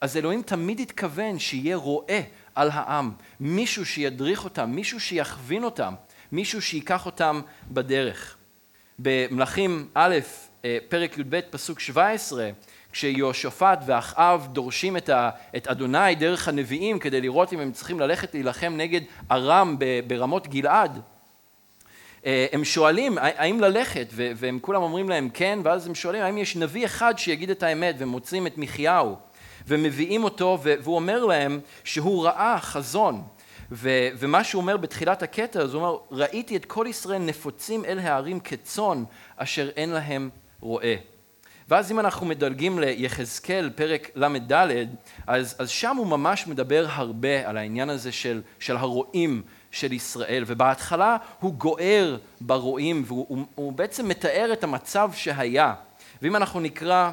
אז 0.01 0.17
אלוהים 0.17 0.41
תמיד 0.41 0.79
התכוון 0.79 1.39
שיהיה 1.39 1.75
רועה 1.75 2.19
על 2.55 2.69
העם, 2.73 3.11
מישהו 3.39 3.85
שידריך 3.85 4.43
אותם, 4.43 4.69
מישהו 4.69 4.99
שיכווין 4.99 5.63
אותם, 5.63 5.93
מישהו 6.31 6.61
שייקח 6.61 7.05
אותם 7.05 7.41
בדרך. 7.71 8.37
במלכים 8.99 9.87
א', 9.93 10.15
פרק 10.89 11.17
י"ב, 11.17 11.39
פסוק 11.49 11.79
17, 11.79 12.49
כשיהושפט 12.91 13.79
ואחאב 13.85 14.47
דורשים 14.51 14.97
את, 14.97 15.09
ה, 15.09 15.29
את 15.57 15.67
אדוני 15.67 16.15
דרך 16.15 16.47
הנביאים 16.47 16.99
כדי 16.99 17.21
לראות 17.21 17.53
אם 17.53 17.59
הם 17.59 17.71
צריכים 17.71 17.99
ללכת 17.99 18.33
להילחם 18.33 18.73
נגד 18.77 19.01
ארם 19.31 19.77
ברמות 20.07 20.47
גלעד, 20.47 21.01
אה, 22.25 22.45
הם 22.51 22.63
שואלים 22.65 23.17
האם 23.17 23.59
ללכת, 23.59 24.07
והם 24.11 24.59
כולם 24.61 24.81
אומרים 24.81 25.09
להם 25.09 25.29
כן, 25.33 25.59
ואז 25.63 25.87
הם 25.87 25.95
שואלים 25.95 26.21
האם 26.21 26.37
יש 26.37 26.55
נביא 26.55 26.85
אחד 26.85 27.13
שיגיד 27.17 27.49
את 27.49 27.63
האמת, 27.63 27.95
והם 27.99 28.09
מוצאים 28.09 28.47
את 28.47 28.57
מחיהו, 28.57 29.15
ומביאים 29.67 30.23
אותו, 30.23 30.59
והוא 30.63 30.95
אומר 30.95 31.25
להם 31.25 31.59
שהוא 31.83 32.25
ראה 32.25 32.57
חזון. 32.59 33.23
ו, 33.71 34.09
ומה 34.17 34.43
שהוא 34.43 34.61
אומר 34.61 34.77
בתחילת 34.77 35.23
הקטע, 35.23 35.59
אז 35.59 35.73
הוא 35.73 35.81
אומר, 35.83 35.97
ראיתי 36.11 36.55
את 36.55 36.65
כל 36.65 36.85
ישראל 36.89 37.21
נפוצים 37.21 37.85
אל 37.85 37.99
הערים 37.99 38.39
כצאן, 38.39 39.03
אשר 39.37 39.69
אין 39.75 39.89
להם 39.89 40.29
רואה. 40.61 40.95
ואז 41.69 41.91
אם 41.91 41.99
אנחנו 41.99 42.25
מדלגים 42.25 42.79
ליחזקאל, 42.79 43.69
פרק 43.75 44.09
ל"ד, 44.15 44.53
אז, 45.27 45.55
אז 45.59 45.69
שם 45.69 45.95
הוא 45.97 46.07
ממש 46.07 46.47
מדבר 46.47 46.85
הרבה 46.89 47.49
על 47.49 47.57
העניין 47.57 47.89
הזה 47.89 48.11
של, 48.11 48.41
של 48.59 48.77
הרועים 48.77 49.41
של 49.71 49.93
ישראל, 49.93 50.43
ובהתחלה 50.47 51.17
הוא 51.39 51.53
גוער 51.53 52.17
ברועים, 52.41 53.03
והוא 53.07 53.25
הוא, 53.29 53.45
הוא 53.55 53.73
בעצם 53.73 54.07
מתאר 54.07 54.49
את 54.53 54.63
המצב 54.63 55.11
שהיה. 55.13 55.73
ואם 56.21 56.35
אנחנו 56.35 56.59
נקרא 56.59 57.11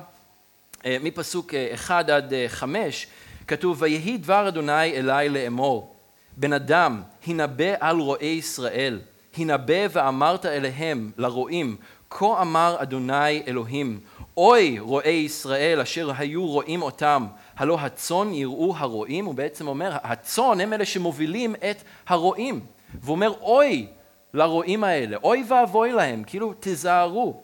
אה, 0.86 0.96
מפסוק 1.02 1.54
1 1.54 2.10
אה, 2.10 2.16
עד 2.16 2.32
5, 2.48 3.04
אה, 3.04 3.10
כתוב, 3.46 3.82
ויהי 3.82 4.18
דבר 4.18 4.48
אדוני 4.48 4.92
אלי 4.92 5.28
לאמור, 5.28 5.96
בן 6.36 6.52
אדם, 6.52 7.02
הנבא 7.26 7.74
על 7.80 7.96
רועי 7.98 8.26
ישראל, 8.26 9.00
הנבא 9.36 9.86
ואמרת 9.92 10.46
אליהם, 10.46 11.10
לרועים, 11.18 11.76
כה 12.10 12.42
אמר 12.42 12.76
אדוני 12.78 13.42
אלוהים, 13.46 14.00
אוי 14.36 14.78
רועי 14.78 15.10
ישראל 15.10 15.80
אשר 15.80 16.10
היו 16.16 16.46
רואים 16.46 16.82
אותם, 16.82 17.26
הלא 17.56 17.78
הצאן 17.80 18.34
יראו 18.34 18.74
הרועים, 18.76 19.24
הוא 19.24 19.34
בעצם 19.34 19.68
אומר, 19.68 19.96
הצאן 20.02 20.60
הם 20.60 20.72
אלה 20.72 20.84
שמובילים 20.84 21.54
את 21.54 21.82
הרועים. 22.06 22.60
והוא 23.00 23.14
אומר, 23.14 23.32
אוי 23.40 23.86
לרועים 24.34 24.84
האלה, 24.84 25.16
אוי 25.22 25.44
ואבוי 25.48 25.92
להם, 25.92 26.22
כאילו 26.26 26.52
תיזהרו. 26.52 27.42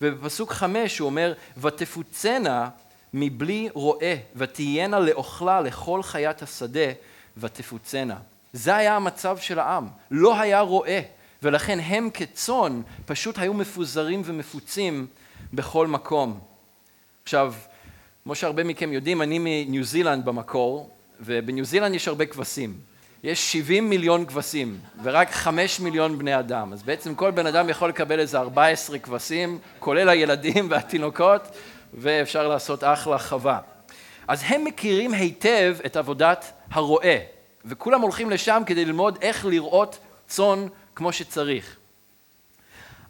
ובפסוק 0.00 0.52
חמש 0.52 0.98
הוא 0.98 1.06
אומר, 1.06 1.32
ותפוצנה 1.56 2.68
מבלי 3.14 3.68
רועה, 3.74 4.14
ותהיינה 4.36 4.98
לאוכלה 4.98 5.60
לכל 5.60 6.02
חיית 6.02 6.42
השדה, 6.42 6.90
ותפוצנה. 7.36 8.16
זה 8.52 8.76
היה 8.76 8.96
המצב 8.96 9.38
של 9.38 9.58
העם, 9.58 9.88
לא 10.10 10.40
היה 10.40 10.60
רועה. 10.60 11.00
ולכן 11.42 11.80
הם 11.80 12.10
כצאן 12.14 12.82
פשוט 13.06 13.38
היו 13.38 13.54
מפוזרים 13.54 14.22
ומפוצים 14.24 15.06
בכל 15.52 15.86
מקום. 15.86 16.40
עכשיו, 17.22 17.54
כמו 18.24 18.34
שהרבה 18.34 18.64
מכם 18.64 18.92
יודעים, 18.92 19.22
אני 19.22 19.38
מניו 19.38 19.84
זילנד 19.84 20.24
במקור, 20.24 20.90
ובניו 21.20 21.64
זילנד 21.64 21.94
יש 21.94 22.08
הרבה 22.08 22.26
כבשים. 22.26 22.78
יש 23.22 23.52
70 23.52 23.90
מיליון 23.90 24.26
כבשים, 24.26 24.78
ורק 25.02 25.30
5 25.30 25.80
מיליון 25.80 26.18
בני 26.18 26.38
אדם. 26.38 26.72
אז 26.72 26.82
בעצם 26.82 27.14
כל 27.14 27.30
בן 27.30 27.46
אדם 27.46 27.68
יכול 27.68 27.88
לקבל 27.88 28.20
איזה 28.20 28.38
14 28.38 28.98
כבשים, 28.98 29.58
כולל 29.78 30.08
הילדים 30.08 30.66
והתינוקות, 30.70 31.42
ואפשר 31.94 32.48
לעשות 32.48 32.84
אחלה 32.84 33.18
חווה. 33.18 33.58
אז 34.28 34.42
הם 34.46 34.64
מכירים 34.64 35.14
היטב 35.14 35.76
את 35.86 35.96
עבודת 35.96 36.52
הרועה, 36.70 37.16
וכולם 37.64 38.00
הולכים 38.00 38.30
לשם 38.30 38.62
כדי 38.66 38.84
ללמוד 38.84 39.18
איך 39.22 39.46
לראות 39.46 39.98
צאן 40.26 40.66
כמו 40.94 41.12
שצריך. 41.12 41.76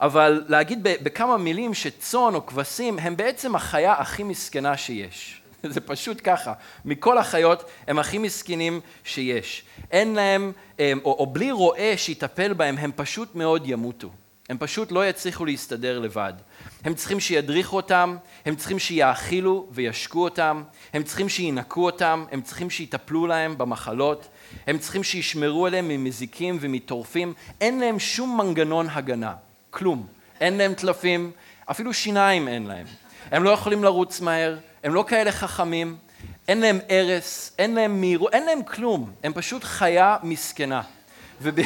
אבל 0.01 0.45
להגיד 0.49 0.79
בכמה 0.83 1.37
מילים 1.37 1.75
שצאן 1.75 2.35
או 2.35 2.47
כבשים 2.47 2.99
הם 2.99 3.17
בעצם 3.17 3.55
החיה 3.55 3.93
הכי 3.93 4.23
מסכנה 4.23 4.77
שיש. 4.77 5.43
זה 5.75 5.81
פשוט 5.81 6.21
ככה. 6.25 6.53
מכל 6.85 7.19
החיות 7.19 7.65
הם 7.87 7.99
הכי 7.99 8.19
מסכנים 8.19 8.81
שיש. 9.05 9.65
אין 9.91 10.15
להם, 10.15 10.53
או, 10.81 11.17
או 11.19 11.27
בלי 11.27 11.51
רועה 11.51 11.97
שיטפל 11.97 12.53
בהם, 12.53 12.79
הם 12.79 12.91
פשוט 12.97 13.35
מאוד 13.35 13.63
ימותו. 13.67 14.11
הם 14.49 14.59
פשוט 14.59 14.93
לא 14.93 15.09
יצליחו 15.09 15.45
להסתדר 15.45 15.99
לבד. 15.99 16.33
הם 16.85 16.95
צריכים 16.95 17.21
שידריכו 17.21 17.77
אותם, 17.77 18.17
הם 18.47 18.57
צריכים 18.57 18.79
שיאכילו 18.79 19.67
וישקו 19.71 20.25
אותם, 20.25 20.63
הם 20.93 21.03
צריכים 21.03 21.29
שינקו 21.29 21.85
אותם, 21.85 22.25
הם 22.33 22.43
צריכים 22.43 22.71
שיטפלו 22.71 23.27
להם 23.27 23.59
במחלות, 23.59 24.29
הם 24.67 24.79
צריכים 24.79 25.05
שישמרו 25.05 25.67
עליהם 25.67 25.89
ממזיקים 25.89 26.59
ומטורפים, 26.61 27.35
אין 27.61 27.81
להם 27.81 27.99
שום 27.99 28.41
מנגנון 28.41 28.87
הגנה, 28.91 29.35
כלום. 29.71 30.07
אין 30.41 30.59
להם 30.59 30.75
טלפים, 30.75 31.31
אפילו 31.71 31.95
שיניים 31.95 32.49
אין 32.49 32.67
להם. 32.67 32.87
הם 33.31 33.45
לא 33.45 33.51
יכולים 33.51 33.85
לרוץ 33.85 34.21
מהר, 34.21 34.59
הם 34.85 34.95
לא 34.95 35.05
כאלה 35.09 35.33
חכמים, 35.33 35.97
אין 36.49 36.61
להם 36.61 36.79
ארס, 36.91 37.55
אין 37.59 37.75
להם 37.75 38.01
מהירות, 38.01 38.35
אין 38.35 38.47
להם 38.47 38.63
כלום, 38.63 39.11
הם 39.25 39.33
פשוט 39.33 39.65
חיה 39.65 40.17
מסכנה. 40.23 40.83
וב... 41.43 41.61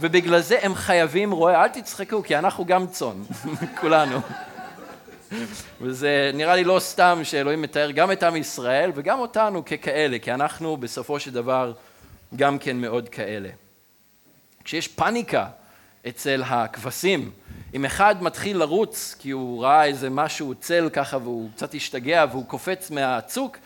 ובגלל 0.00 0.40
זה 0.40 0.58
הם 0.62 0.74
חייבים 0.74 1.32
רואה, 1.32 1.62
אל 1.62 1.68
תצחקו, 1.68 2.22
כי 2.22 2.38
אנחנו 2.38 2.64
גם 2.64 2.86
צאן, 2.86 3.22
כולנו. 3.80 4.20
וזה 5.80 6.30
נראה 6.34 6.56
לי 6.56 6.64
לא 6.64 6.78
סתם 6.78 7.20
שאלוהים 7.22 7.62
מתאר 7.62 7.90
גם 7.90 8.12
את 8.12 8.22
עם 8.22 8.36
ישראל 8.36 8.90
וגם 8.94 9.18
אותנו 9.18 9.64
ככאלה, 9.64 10.18
כי 10.18 10.32
אנחנו 10.32 10.76
בסופו 10.76 11.20
של 11.20 11.30
דבר 11.30 11.72
גם 12.36 12.58
כן 12.58 12.76
מאוד 12.76 13.08
כאלה. 13.08 13.48
כשיש 14.64 14.88
פאניקה 14.88 15.46
אצל 16.08 16.42
הכבשים, 16.46 17.30
אם 17.74 17.84
אחד 17.84 18.22
מתחיל 18.22 18.56
לרוץ 18.56 19.16
כי 19.18 19.30
הוא 19.30 19.62
ראה 19.62 19.84
איזה 19.84 20.10
משהו 20.10 20.54
צל 20.54 20.88
ככה 20.92 21.16
והוא 21.16 21.50
קצת 21.54 21.74
השתגע 21.74 22.24
והוא 22.30 22.46
קופץ 22.46 22.90
מהצוק, 22.90 23.56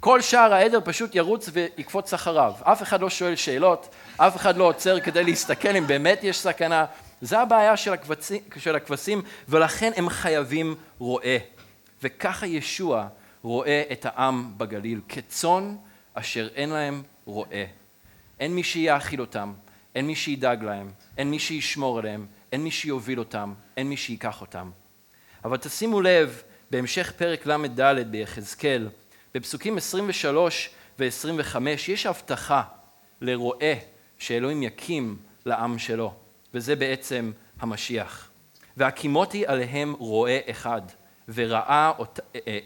כל 0.00 0.20
שאר 0.20 0.54
העדר 0.54 0.78
פשוט 0.84 1.14
ירוץ 1.14 1.50
ויקפוץ 1.52 2.14
אחריו. 2.14 2.52
אף 2.62 2.82
אחד 2.82 3.00
לא 3.00 3.10
שואל 3.10 3.36
שאלות, 3.36 3.88
אף 4.16 4.36
אחד 4.36 4.56
לא 4.56 4.64
עוצר 4.64 5.00
כדי 5.00 5.24
להסתכל 5.24 5.76
אם 5.76 5.86
באמת 5.86 6.24
יש 6.24 6.38
סכנה. 6.38 6.84
זה 7.20 7.38
הבעיה 7.38 7.76
של 7.76 7.92
הכבשים, 7.92 8.42
של 8.58 8.76
הכבשים 8.76 9.22
ולכן 9.48 9.92
הם 9.96 10.08
חייבים 10.08 10.74
רועה. 10.98 11.36
וככה 12.02 12.46
ישוע 12.46 13.08
רואה 13.42 13.82
את 13.92 14.06
העם 14.06 14.52
בגליל, 14.56 15.00
כצאן 15.08 15.76
אשר 16.14 16.48
אין 16.54 16.70
להם 16.70 17.02
רועה. 17.24 17.64
אין 18.40 18.54
מי 18.54 18.62
שיאכיל 18.62 19.20
אותם, 19.20 19.52
אין 19.94 20.06
מי 20.06 20.16
שידאג 20.16 20.64
להם, 20.64 20.90
אין 21.18 21.30
מי 21.30 21.38
שישמור 21.38 21.98
עליהם, 21.98 22.26
אין 22.52 22.64
מי 22.64 22.70
שיוביל 22.70 23.18
אותם, 23.18 23.54
אין 23.76 23.88
מי 23.88 23.96
שייקח 23.96 24.40
אותם. 24.40 24.70
אבל 25.44 25.56
תשימו 25.56 26.00
לב, 26.00 26.42
בהמשך 26.70 27.12
פרק 27.16 27.46
ל"ד 27.46 28.10
ביחזקאל, 28.10 28.88
בפסוקים 29.34 29.76
23 29.76 30.70
ו-25, 30.98 31.56
יש 31.88 32.06
הבטחה 32.06 32.62
לרועה 33.20 33.74
שאלוהים 34.18 34.62
יקים 34.62 35.16
לעם 35.46 35.78
שלו, 35.78 36.14
וזה 36.54 36.76
בעצם 36.76 37.32
המשיח. 37.60 38.30
והקימותי 38.76 39.46
עליהם 39.46 39.94
רועה 39.98 40.38
אחד, 40.50 40.82
וראה 41.28 41.92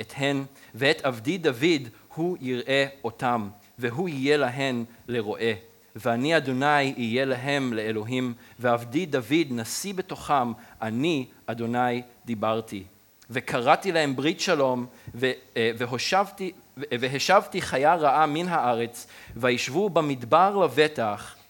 את 0.01 0.13
הן, 0.17 0.45
ואת 0.75 1.05
עבדי 1.05 1.39
דוד 1.39 1.89
הוא 2.15 2.37
יראה 2.41 2.87
אותם, 3.05 3.49
והוא 3.79 4.09
יהיה 4.09 4.37
להן 4.37 4.85
לרועה. 5.09 5.53
ואני 5.97 6.37
אדוני 6.37 6.95
אהיה 6.99 7.25
להם 7.25 7.73
לאלוהים, 7.73 8.35
ועבדי 8.59 9.07
דוד 9.07 9.47
נשיא 9.51 9.95
בתוכם, 9.95 10.53
אני 10.83 11.27
אדוני 11.47 12.03
דיברתי. 12.25 12.85
וקראתי 13.31 13.93
להם 13.93 14.17
ברית 14.17 14.41
שלום, 14.41 14.87
אה, 15.23 15.33
והושבתי, 15.57 16.53
והשבתי 16.77 17.63
חיה 17.63 17.95
רעה 17.95 18.27
מן 18.27 18.49
הארץ, 18.49 19.07
וישבו 19.37 19.91
במדבר 19.91 20.57
לבטח, 20.65 21.37
אה, 21.37 21.44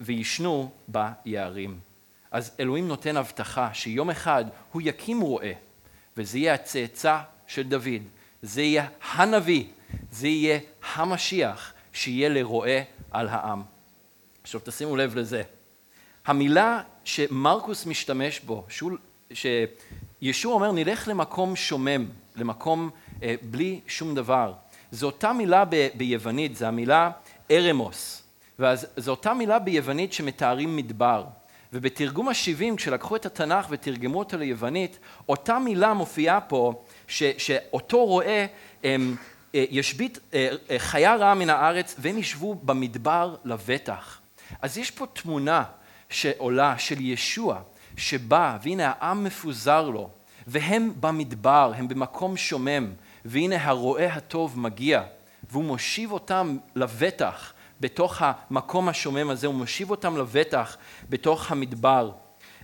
וישנו 0.00 0.70
ביערים. 0.88 1.80
אז 2.30 2.56
אלוהים 2.60 2.88
נותן 2.88 3.16
הבטחה 3.16 3.74
שיום 3.74 4.10
אחד 4.10 4.44
הוא 4.72 4.82
יקים 4.84 5.20
רועה, 5.20 5.52
וזה 6.16 6.38
יהיה 6.38 6.54
הצאצא 6.54 7.18
של 7.46 7.62
דוד, 7.62 8.02
זה 8.42 8.62
יהיה 8.62 8.88
הנביא, 9.12 9.64
זה 10.10 10.28
יהיה 10.28 10.58
המשיח 10.94 11.72
שיהיה 11.92 12.28
לרועה 12.28 12.80
על 13.10 13.28
העם. 13.28 13.62
עכשיו 14.42 14.60
תשימו 14.64 14.96
לב 14.96 15.16
לזה. 15.16 15.42
המילה 16.26 16.82
שמרקוס 17.04 17.86
משתמש 17.86 18.40
בו, 18.40 18.66
שישוע 19.32 20.54
אומר 20.54 20.72
נלך 20.72 21.08
למקום 21.08 21.56
שומם, 21.56 22.06
למקום 22.36 22.90
אה, 23.22 23.34
בלי 23.42 23.80
שום 23.86 24.14
דבר, 24.14 24.52
זו 24.90 25.06
אותה 25.06 25.32
מילה 25.32 25.64
ב, 25.64 25.88
ביוונית, 25.94 26.56
זו 26.56 26.66
המילה 26.66 27.10
ארמוס, 27.50 28.21
וזו 28.58 29.10
אותה 29.10 29.34
מילה 29.34 29.58
ביוונית 29.58 30.12
שמתארים 30.12 30.76
מדבר. 30.76 31.24
ובתרגום 31.72 32.28
ה-70, 32.28 32.76
כשלקחו 32.76 33.16
את 33.16 33.26
התנ"ך 33.26 33.66
ותרגמו 33.70 34.18
אותו 34.18 34.36
ליוונית, 34.38 34.98
אותה 35.28 35.58
מילה 35.58 35.94
מופיעה 35.94 36.40
פה, 36.40 36.84
ש, 37.08 37.22
שאותו 37.38 38.04
רואה 38.04 38.46
ישבית 39.54 40.18
אה, 40.34 40.48
אה, 40.70 40.78
חיה 40.78 41.16
רעה 41.16 41.34
מן 41.34 41.50
הארץ 41.50 41.94
והם 41.98 42.18
ישבו 42.18 42.54
במדבר 42.54 43.36
לבטח. 43.44 44.20
אז 44.62 44.78
יש 44.78 44.90
פה 44.90 45.06
תמונה 45.12 45.64
שעולה 46.10 46.78
של 46.78 47.00
ישוע 47.00 47.60
שבא 47.96 48.58
והנה 48.62 48.92
העם 48.98 49.24
מפוזר 49.24 49.88
לו 49.88 50.10
והם 50.46 50.92
במדבר, 51.00 51.72
הם 51.76 51.88
במקום 51.88 52.36
שומם 52.36 52.92
והנה 53.24 53.64
הרועה 53.64 54.06
הטוב 54.06 54.58
מגיע 54.58 55.02
והוא 55.50 55.64
מושיב 55.64 56.12
אותם 56.12 56.58
לבטח 56.74 57.52
בתוך 57.82 58.16
המקום 58.20 58.88
השומם 58.88 59.30
הזה, 59.30 59.46
הוא 59.46 59.54
מושיב 59.54 59.90
אותם 59.90 60.16
לבטח 60.16 60.76
בתוך 61.10 61.52
המדבר. 61.52 62.10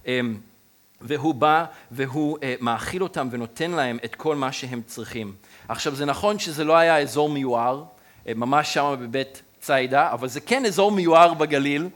אמ, 0.07 0.37
והוא 1.01 1.35
בא 1.35 1.65
והוא 1.91 2.39
מאכיל 2.61 3.03
אותם 3.03 3.29
ונותן 3.31 3.71
להם 3.71 3.99
את 4.05 4.15
כל 4.15 4.37
מה 4.37 4.53
שהם 4.53 4.83
צריכים. 4.87 5.35
עכשיו 5.69 5.95
זה 5.95 6.05
נכון 6.05 6.39
שזה 6.39 6.65
לא 6.65 6.77
היה 6.77 6.99
אזור 6.99 7.29
מיוער, 7.29 7.85
אה, 8.29 8.33
ממש 8.35 8.75
שם 8.75 8.97
בבית 9.01 9.43
ציידה, 9.61 10.13
אבל 10.13 10.29
זה 10.29 10.41
כן 10.41 10.67
אזור 10.67 10.93
מיוער 10.93 11.35
בגליל, 11.35 11.89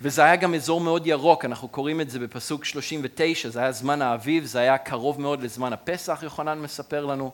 וזה 0.00 0.24
היה 0.24 0.36
גם 0.36 0.54
אזור 0.54 0.80
מאוד 0.80 1.06
ירוק, 1.06 1.44
אנחנו 1.44 1.68
קוראים 1.68 2.00
את 2.00 2.10
זה 2.10 2.18
בפסוק 2.18 2.64
39, 2.64 3.48
זה 3.48 3.60
היה 3.60 3.72
זמן 3.72 4.02
האביב, 4.02 4.44
זה 4.44 4.58
היה 4.58 4.78
קרוב 4.78 5.20
מאוד 5.20 5.42
לזמן 5.42 5.72
הפסח, 5.72 6.20
יוחנן 6.22 6.58
מספר 6.58 7.04
לנו. 7.04 7.32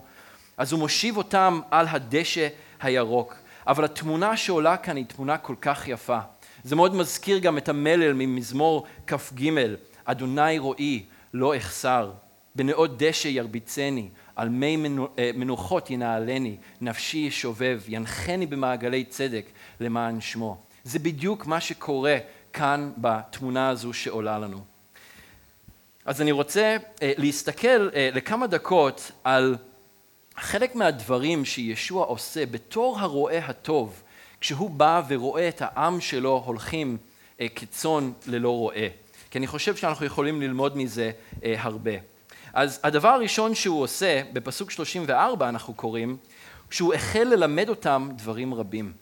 אז 0.57 0.73
הוא 0.73 0.81
מושיב 0.81 1.17
אותם 1.17 1.61
על 1.71 1.87
הדשא 1.91 2.49
הירוק. 2.81 3.40
אבל 3.67 3.85
התמונה 3.85 4.37
שעולה 4.37 4.77
כאן 4.77 4.97
היא 4.97 5.05
תמונה 5.05 5.39
כל 5.39 5.55
כך 5.61 5.89
יפה. 5.89 6.19
זה 6.65 6.77
מאוד 6.77 6.95
מזכיר 6.95 7.39
גם 7.39 7.59
את 7.59 7.69
המלל 7.69 8.13
ממזמור 8.13 8.87
כ"ג, 9.07 9.51
אדוני 10.05 10.59
רועי 10.59 11.05
לא 11.35 11.57
אחסר, 11.57 12.11
בנאות 12.55 13.03
דשא 13.03 13.29
ירביצני, 13.29 14.09
על 14.37 14.49
מי 14.49 14.77
אה, 15.19 15.31
מנוחות 15.35 15.91
ינעלני, 15.91 16.57
נפשי 16.81 17.19
ישובב, 17.19 17.81
ינחני 17.89 18.47
במעגלי 18.47 19.05
צדק 19.05 19.47
למען 19.81 20.21
שמו. 20.21 20.59
זה 20.85 20.99
בדיוק 20.99 21.47
מה 21.47 21.61
שקורה 21.61 22.19
כאן 22.53 22.93
בתמונה 22.97 23.69
הזו 23.69 23.93
שעולה 23.93 24.39
לנו. 24.39 24.61
אז 26.05 26.21
אני 26.21 26.33
רוצה 26.33 26.77
אה, 27.03 27.13
להסתכל 27.19 27.89
אה, 27.95 28.11
לכמה 28.15 28.47
דקות 28.47 29.13
על 29.25 29.57
חלק 30.41 30.75
מהדברים 30.75 31.45
שישוע 31.45 32.05
עושה 32.05 32.47
בתור 32.47 33.01
הרועה 33.01 33.39
הטוב, 33.39 34.03
כשהוא 34.41 34.71
בא 34.71 35.03
ורואה 35.09 35.49
את 35.49 35.63
העם 35.65 36.01
שלו 36.01 36.43
הולכים 36.47 36.97
כצאן 37.55 38.13
ללא 38.27 38.51
רועה. 38.51 38.87
כי 39.31 39.39
אני 39.39 39.47
חושב 39.47 39.77
שאנחנו 39.77 40.07
יכולים 40.07 40.43
ללמוד 40.43 40.77
מזה 40.77 41.11
הרבה. 41.43 41.91
אז 42.53 42.81
הדבר 42.85 43.09
הראשון 43.09 43.55
שהוא 43.55 43.83
עושה, 43.83 44.23
בפסוק 44.33 44.71
34 44.71 45.49
אנחנו 45.49 45.75
קוראים, 45.75 46.17
שהוא 46.71 46.95
החל 46.95 47.25
ללמד 47.25 47.69
אותם 47.69 48.09
דברים 48.17 48.55
רבים. 48.55 48.93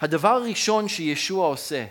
הדבר 0.00 0.28
הראשון 0.28 0.88
שישוע 0.88 1.46
עושה, 1.46 1.84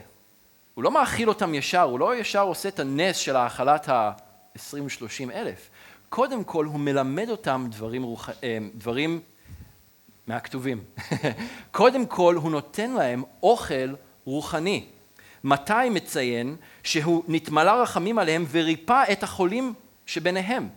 הוא 0.73 0.83
לא 0.83 0.91
מאכיל 0.91 1.29
אותם 1.29 1.53
ישר, 1.53 1.81
הוא 1.81 1.99
לא 1.99 2.15
ישר 2.15 2.41
עושה 2.41 2.69
את 2.69 2.79
הנס 2.79 3.17
של 3.17 3.35
האכלת 3.35 3.89
ה-20-30 3.89 5.31
אלף. 5.33 5.69
קודם 6.11 6.43
כל 6.43 6.65
הוא 6.65 6.79
מלמד 6.79 7.29
אותם 7.29 7.67
דברים, 7.69 8.03
רוח... 8.03 8.29
אה, 8.43 8.57
דברים 8.75 9.19
מהכתובים. 10.27 10.83
קודם 11.71 12.05
כל 12.05 12.35
הוא 12.35 12.51
נותן 12.51 12.91
להם 12.91 13.23
אוכל 13.43 13.95
רוחני. 14.25 14.85
מתי 15.43 15.89
מציין 15.91 16.55
שהוא 16.83 17.23
נתמלא 17.27 17.81
רחמים 17.81 18.19
עליהם 18.19 18.45
וריפא 18.51 19.03
את 19.11 19.23
החולים 19.23 19.73
שביניהם. 20.05 20.69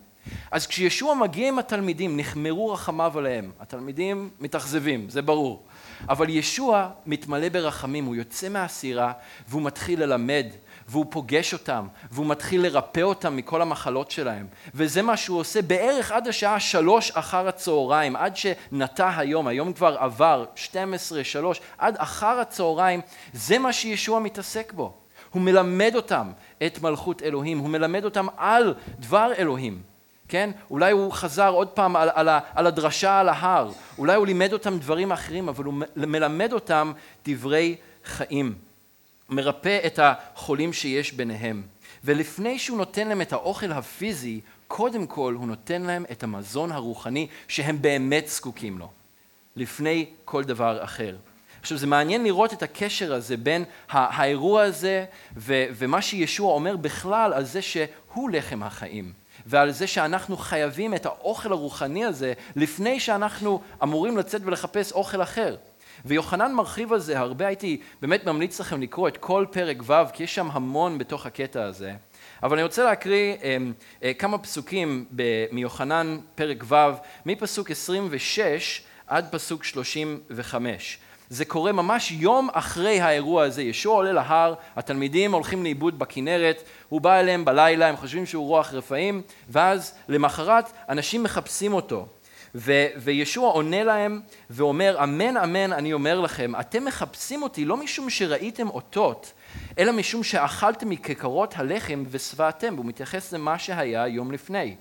אז 0.50 0.66
כשישוע 0.66 1.14
מגיע 1.14 1.48
עם 1.48 1.58
התלמידים, 1.58 2.16
נחמרו 2.16 2.72
רחמיו 2.72 3.18
עליהם. 3.18 3.50
התלמידים 3.60 4.30
מתאכזבים, 4.40 5.10
זה 5.10 5.22
ברור. 5.22 5.66
אבל 6.08 6.28
ישוע 6.28 6.90
מתמלא 7.06 7.48
ברחמים, 7.48 8.04
הוא 8.04 8.14
יוצא 8.14 8.48
מהסירה 8.48 9.12
והוא 9.48 9.62
מתחיל 9.62 10.02
ללמד, 10.02 10.46
והוא 10.88 11.06
פוגש 11.10 11.52
אותם, 11.52 11.86
והוא 12.10 12.26
מתחיל 12.26 12.62
לרפא 12.62 13.00
אותם 13.00 13.36
מכל 13.36 13.62
המחלות 13.62 14.10
שלהם. 14.10 14.46
וזה 14.74 15.02
מה 15.02 15.16
שהוא 15.16 15.38
עושה 15.38 15.62
בערך 15.62 16.12
עד 16.12 16.28
השעה 16.28 16.60
שלוש 16.60 17.10
אחר 17.10 17.48
הצהריים, 17.48 18.16
עד 18.16 18.36
שנטע 18.36 19.10
היום, 19.16 19.46
היום 19.46 19.72
כבר 19.72 19.96
עבר 19.98 20.44
12, 20.54 21.24
שלוש, 21.24 21.60
עד 21.78 21.96
אחר 21.98 22.40
הצהריים, 22.40 23.00
זה 23.32 23.58
מה 23.58 23.72
שישוע 23.72 24.20
מתעסק 24.20 24.72
בו. 24.72 24.94
הוא 25.30 25.42
מלמד 25.42 25.92
אותם 25.94 26.32
את 26.66 26.82
מלכות 26.82 27.22
אלוהים, 27.22 27.58
הוא 27.58 27.68
מלמד 27.68 28.04
אותם 28.04 28.26
על 28.36 28.74
דבר 28.98 29.32
אלוהים, 29.38 29.82
כן? 30.28 30.50
אולי 30.70 30.92
הוא 30.92 31.12
חזר 31.12 31.48
עוד 31.48 31.68
פעם 31.68 31.96
על, 31.96 32.10
על, 32.14 32.28
על 32.54 32.66
הדרשה 32.66 33.20
על 33.20 33.28
ההר, 33.28 33.70
אולי 33.98 34.16
הוא 34.16 34.26
לימד 34.26 34.52
אותם 34.52 34.78
דברים 34.78 35.12
אחרים, 35.12 35.48
אבל 35.48 35.64
הוא 35.64 35.74
מלמד 35.96 36.52
אותם 36.52 36.92
דברי 37.24 37.76
חיים. 38.04 38.54
מרפא 39.28 39.78
את 39.86 39.98
החולים 40.02 40.72
שיש 40.72 41.12
ביניהם. 41.12 41.62
ולפני 42.04 42.58
שהוא 42.58 42.78
נותן 42.78 43.08
להם 43.08 43.20
את 43.20 43.32
האוכל 43.32 43.72
הפיזי, 43.72 44.40
קודם 44.68 45.06
כל 45.06 45.34
הוא 45.38 45.46
נותן 45.46 45.82
להם 45.82 46.04
את 46.12 46.22
המזון 46.22 46.72
הרוחני 46.72 47.26
שהם 47.48 47.82
באמת 47.82 48.28
זקוקים 48.28 48.78
לו, 48.78 48.90
לפני 49.56 50.06
כל 50.24 50.44
דבר 50.44 50.84
אחר. 50.84 51.16
עכשיו 51.60 51.78
זה 51.78 51.86
מעניין 51.86 52.24
לראות 52.24 52.52
את 52.52 52.62
הקשר 52.62 53.14
הזה 53.14 53.36
בין 53.36 53.64
האירוע 53.90 54.62
הזה 54.62 55.04
ו- 55.36 55.64
ומה 55.74 56.02
שישוע 56.02 56.52
אומר 56.54 56.76
בכלל 56.76 57.32
על 57.32 57.44
זה 57.44 57.62
שהוא 57.62 58.30
לחם 58.30 58.62
החיים 58.62 59.12
ועל 59.46 59.70
זה 59.70 59.86
שאנחנו 59.86 60.36
חייבים 60.36 60.94
את 60.94 61.06
האוכל 61.06 61.52
הרוחני 61.52 62.04
הזה 62.04 62.32
לפני 62.56 63.00
שאנחנו 63.00 63.60
אמורים 63.82 64.16
לצאת 64.16 64.40
ולחפש 64.44 64.92
אוכל 64.92 65.22
אחר. 65.22 65.56
ויוחנן 66.04 66.52
מרחיב 66.52 66.92
על 66.92 67.00
זה 67.00 67.18
הרבה, 67.18 67.46
הייתי 67.46 67.80
באמת 68.02 68.26
ממליץ 68.26 68.60
לכם 68.60 68.82
לקרוא 68.82 69.08
את 69.08 69.16
כל 69.16 69.46
פרק 69.50 69.76
ו', 69.86 69.92
כי 70.12 70.22
יש 70.22 70.34
שם 70.34 70.48
המון 70.50 70.98
בתוך 70.98 71.26
הקטע 71.26 71.64
הזה. 71.64 71.92
אבל 72.42 72.56
אני 72.56 72.62
רוצה 72.62 72.84
להקריא 72.84 73.34
אה, 73.42 73.56
אה, 74.02 74.14
כמה 74.14 74.38
פסוקים 74.38 75.04
מיוחנן 75.52 76.18
פרק 76.34 76.64
ו', 76.68 76.74
מפסוק 77.26 77.70
26 77.70 78.82
עד 79.06 79.28
פסוק 79.30 79.64
35. 79.64 80.98
זה 81.28 81.44
קורה 81.44 81.72
ממש 81.72 82.12
יום 82.12 82.48
אחרי 82.52 83.00
האירוע 83.00 83.44
הזה. 83.44 83.62
ישוע 83.62 83.94
עולה 83.94 84.12
להר, 84.12 84.54
התלמידים 84.76 85.34
הולכים 85.34 85.62
לאיבוד 85.62 85.98
בכנרת, 85.98 86.62
הוא 86.88 87.00
בא 87.00 87.20
אליהם 87.20 87.44
בלילה, 87.44 87.86
הם 87.86 87.96
חושבים 87.96 88.26
שהוא 88.26 88.46
רוח 88.46 88.74
רפאים, 88.74 89.22
ואז 89.48 89.94
למחרת 90.08 90.72
אנשים 90.88 91.22
מחפשים 91.22 91.72
אותו. 91.72 92.06
ו- 92.54 92.86
וישוע 92.96 93.50
עונה 93.50 93.84
להם 93.84 94.20
ואומר, 94.50 95.04
אמן 95.04 95.36
אמן 95.36 95.72
אני 95.72 95.92
אומר 95.92 96.20
לכם, 96.20 96.52
אתם 96.60 96.84
מחפשים 96.84 97.42
אותי 97.42 97.64
לא 97.64 97.76
משום 97.76 98.10
שראיתם 98.10 98.68
אותות, 98.68 99.32
אלא 99.78 99.92
משום 99.92 100.22
שאכלתם 100.22 100.90
מכיכרות 100.90 101.54
הלחם 101.56 102.04
ושבעתם, 102.10 102.74
והוא 102.74 102.86
מתייחס 102.86 103.32
למה 103.32 103.58
שהיה 103.58 104.06
יום 104.06 104.32
לפני. 104.32 104.76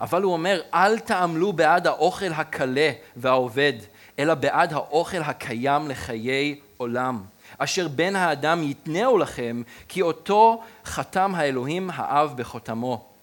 אבל 0.00 0.22
הוא 0.22 0.32
אומר, 0.32 0.60
אל 0.74 0.98
תעמלו 0.98 1.52
בעד 1.52 1.86
האוכל 1.86 2.32
הקלה 2.32 2.90
והעובד, 3.16 3.72
אלא 4.18 4.34
בעד 4.34 4.72
האוכל 4.72 5.22
הקיים 5.22 5.88
לחיי 5.88 6.60
עולם, 6.76 7.22
אשר 7.58 7.88
בן 7.88 8.16
האדם 8.16 8.62
יתנאו 8.62 9.18
לכם, 9.18 9.62
כי 9.88 10.02
אותו 10.02 10.62
חתם 10.84 11.34
האלוהים 11.34 11.90
האב 11.94 12.32
בחותמו. 12.36 13.15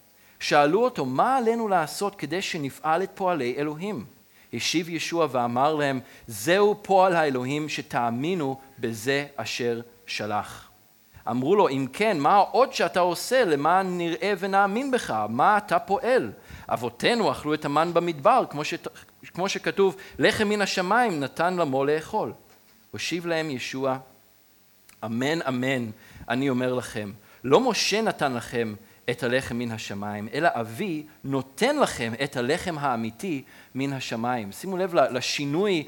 שאלו 0.44 0.84
אותו, 0.84 1.04
מה 1.04 1.36
עלינו 1.36 1.68
לעשות 1.68 2.14
כדי 2.14 2.42
שנפעל 2.42 3.02
את 3.02 3.10
פועלי 3.14 3.54
אלוהים? 3.58 4.04
השיב 4.52 4.88
ישוע 4.88 5.26
ואמר 5.30 5.74
להם, 5.74 6.00
זהו 6.26 6.78
פועל 6.82 7.14
האלוהים 7.14 7.68
שתאמינו 7.68 8.60
בזה 8.78 9.26
אשר 9.36 9.80
שלח. 10.06 10.70
אמרו 11.30 11.56
לו, 11.56 11.68
אם 11.68 11.86
כן, 11.92 12.18
מה 12.18 12.36
עוד 12.36 12.72
שאתה 12.72 13.00
עושה 13.00 13.44
למען 13.44 13.98
נראה 13.98 14.32
ונאמין 14.38 14.90
בך? 14.90 15.10
מה 15.28 15.58
אתה 15.58 15.78
פועל? 15.78 16.32
אבותינו 16.68 17.32
אכלו 17.32 17.54
את 17.54 17.64
המן 17.64 17.94
במדבר, 17.94 18.44
כמו, 18.50 18.64
ש... 18.64 18.74
כמו 19.34 19.48
שכתוב, 19.48 19.96
לחם 20.18 20.48
מן 20.48 20.62
השמיים 20.62 21.20
נתן 21.20 21.56
למו 21.56 21.84
לאכול. 21.84 22.32
הושיב 22.90 23.26
להם 23.26 23.50
ישוע, 23.50 23.98
אמן 25.04 25.42
אמן, 25.42 25.90
אני 26.28 26.50
אומר 26.50 26.74
לכם, 26.74 27.12
לא 27.44 27.60
משה 27.60 28.02
נתן 28.02 28.34
לכם 28.34 28.74
את 29.10 29.22
הלחם 29.22 29.58
מן 29.58 29.70
השמיים, 29.70 30.28
אלא 30.34 30.48
אבי 30.52 31.06
נותן 31.24 31.78
לכם 31.78 32.12
את 32.24 32.36
הלחם 32.36 32.78
האמיתי 32.78 33.42
מן 33.74 33.92
השמיים. 33.92 34.52
שימו 34.52 34.76
לב 34.76 34.94
לשינוי 34.94 35.84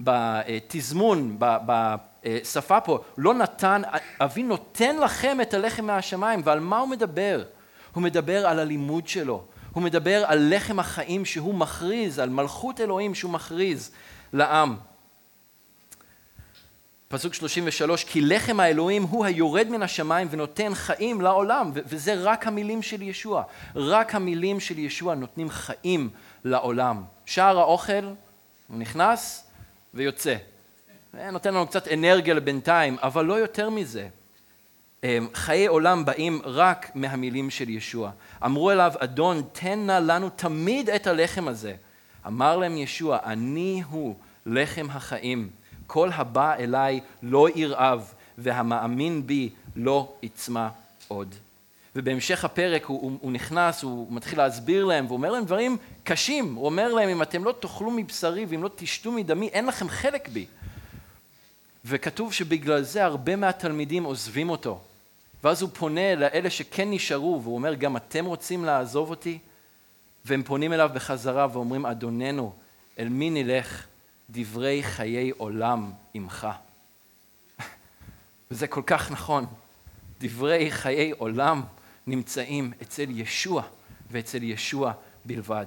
בתזמון, 0.00 1.38
בשפה 1.38 2.80
פה. 2.80 3.00
לא 3.18 3.34
נתן, 3.34 3.82
אבי 4.20 4.42
נותן 4.42 4.96
לכם 4.96 5.40
את 5.40 5.54
הלחם 5.54 5.84
מהשמיים, 5.84 6.40
ועל 6.44 6.60
מה 6.60 6.78
הוא 6.78 6.88
מדבר? 6.88 7.44
הוא 7.92 8.02
מדבר 8.02 8.46
על 8.46 8.58
הלימוד 8.58 9.08
שלו, 9.08 9.44
הוא 9.72 9.82
מדבר 9.82 10.24
על 10.26 10.54
לחם 10.54 10.78
החיים 10.78 11.24
שהוא 11.24 11.54
מכריז, 11.54 12.18
על 12.18 12.30
מלכות 12.30 12.80
אלוהים 12.80 13.14
שהוא 13.14 13.32
מכריז 13.32 13.90
לעם. 14.32 14.76
פסוק 17.08 17.34
33, 17.34 18.04
כי 18.04 18.20
לחם 18.20 18.60
האלוהים 18.60 19.02
הוא 19.02 19.24
היורד 19.24 19.68
מן 19.68 19.82
השמיים 19.82 20.28
ונותן 20.30 20.74
חיים 20.74 21.20
לעולם, 21.20 21.70
וזה 21.74 22.14
רק 22.14 22.46
המילים 22.46 22.82
של 22.82 23.02
ישוע, 23.02 23.42
רק 23.76 24.14
המילים 24.14 24.60
של 24.60 24.78
ישוע 24.78 25.14
נותנים 25.14 25.50
חיים 25.50 26.10
לעולם. 26.44 27.02
שער 27.26 27.58
האוכל, 27.58 28.04
הוא 28.68 28.78
נכנס 28.78 29.46
ויוצא. 29.94 30.36
נותן 31.32 31.54
לנו 31.54 31.66
קצת 31.66 31.88
אנרגיה 31.88 32.34
לבינתיים, 32.34 32.96
אבל 33.02 33.24
לא 33.24 33.34
יותר 33.34 33.70
מזה. 33.70 34.08
אמ, 35.04 35.28
חיי 35.34 35.66
עולם 35.66 36.04
באים 36.04 36.40
רק 36.44 36.90
מהמילים 36.94 37.50
של 37.50 37.68
ישוע. 37.68 38.10
אמרו 38.44 38.70
אליו, 38.70 38.92
אדון, 38.98 39.42
תן 39.52 39.78
נא 39.86 39.98
לנו 40.02 40.30
תמיד 40.30 40.90
את 40.90 41.06
הלחם 41.06 41.48
הזה. 41.48 41.74
אמר 42.26 42.56
להם 42.56 42.76
ישוע, 42.76 43.18
אני 43.24 43.82
הוא 43.90 44.14
לחם 44.46 44.86
החיים. 44.90 45.50
כל 45.88 46.10
הבא 46.12 46.54
אליי 46.54 47.00
לא 47.22 47.48
ירעב, 47.54 48.12
והמאמין 48.38 49.26
בי 49.26 49.50
לא 49.76 50.12
יצמא 50.22 50.68
עוד. 51.08 51.34
ובהמשך 51.96 52.44
הפרק 52.44 52.84
הוא, 52.84 53.02
הוא, 53.02 53.18
הוא 53.20 53.32
נכנס, 53.32 53.82
הוא 53.82 54.06
מתחיל 54.10 54.38
להסביר 54.38 54.84
להם, 54.84 55.06
והוא 55.06 55.16
אומר 55.16 55.30
להם 55.30 55.44
דברים 55.44 55.76
קשים. 56.04 56.54
הוא 56.54 56.66
אומר 56.66 56.94
להם, 56.94 57.08
אם 57.08 57.22
אתם 57.22 57.44
לא 57.44 57.54
תאכלו 57.60 57.90
מבשרי 57.90 58.46
ואם 58.48 58.62
לא 58.62 58.70
תשתו 58.76 59.12
מדמי, 59.12 59.48
אין 59.48 59.66
לכם 59.66 59.88
חלק 59.88 60.28
בי. 60.28 60.46
וכתוב 61.84 62.32
שבגלל 62.32 62.82
זה 62.82 63.04
הרבה 63.04 63.36
מהתלמידים 63.36 64.04
עוזבים 64.04 64.50
אותו. 64.50 64.80
ואז 65.44 65.62
הוא 65.62 65.70
פונה 65.74 66.14
לאלה 66.14 66.50
שכן 66.50 66.90
נשארו, 66.90 67.40
והוא 67.42 67.54
אומר, 67.54 67.74
גם 67.74 67.96
אתם 67.96 68.24
רוצים 68.24 68.64
לעזוב 68.64 69.10
אותי? 69.10 69.38
והם 70.24 70.42
פונים 70.42 70.72
אליו 70.72 70.90
בחזרה 70.94 71.46
ואומרים, 71.52 71.86
אדוננו, 71.86 72.52
אל 72.98 73.08
מי 73.08 73.30
נלך? 73.30 73.86
דברי 74.30 74.82
חיי 74.82 75.30
עולם 75.30 75.92
עמך. 76.14 76.48
וזה 78.50 78.66
כל 78.66 78.82
כך 78.86 79.10
נכון. 79.10 79.46
דברי 80.20 80.70
חיי 80.70 81.10
עולם 81.10 81.62
נמצאים 82.06 82.72
אצל 82.82 83.06
ישוע 83.10 83.62
ואצל 84.10 84.42
ישוע 84.42 84.92
בלבד. 85.24 85.66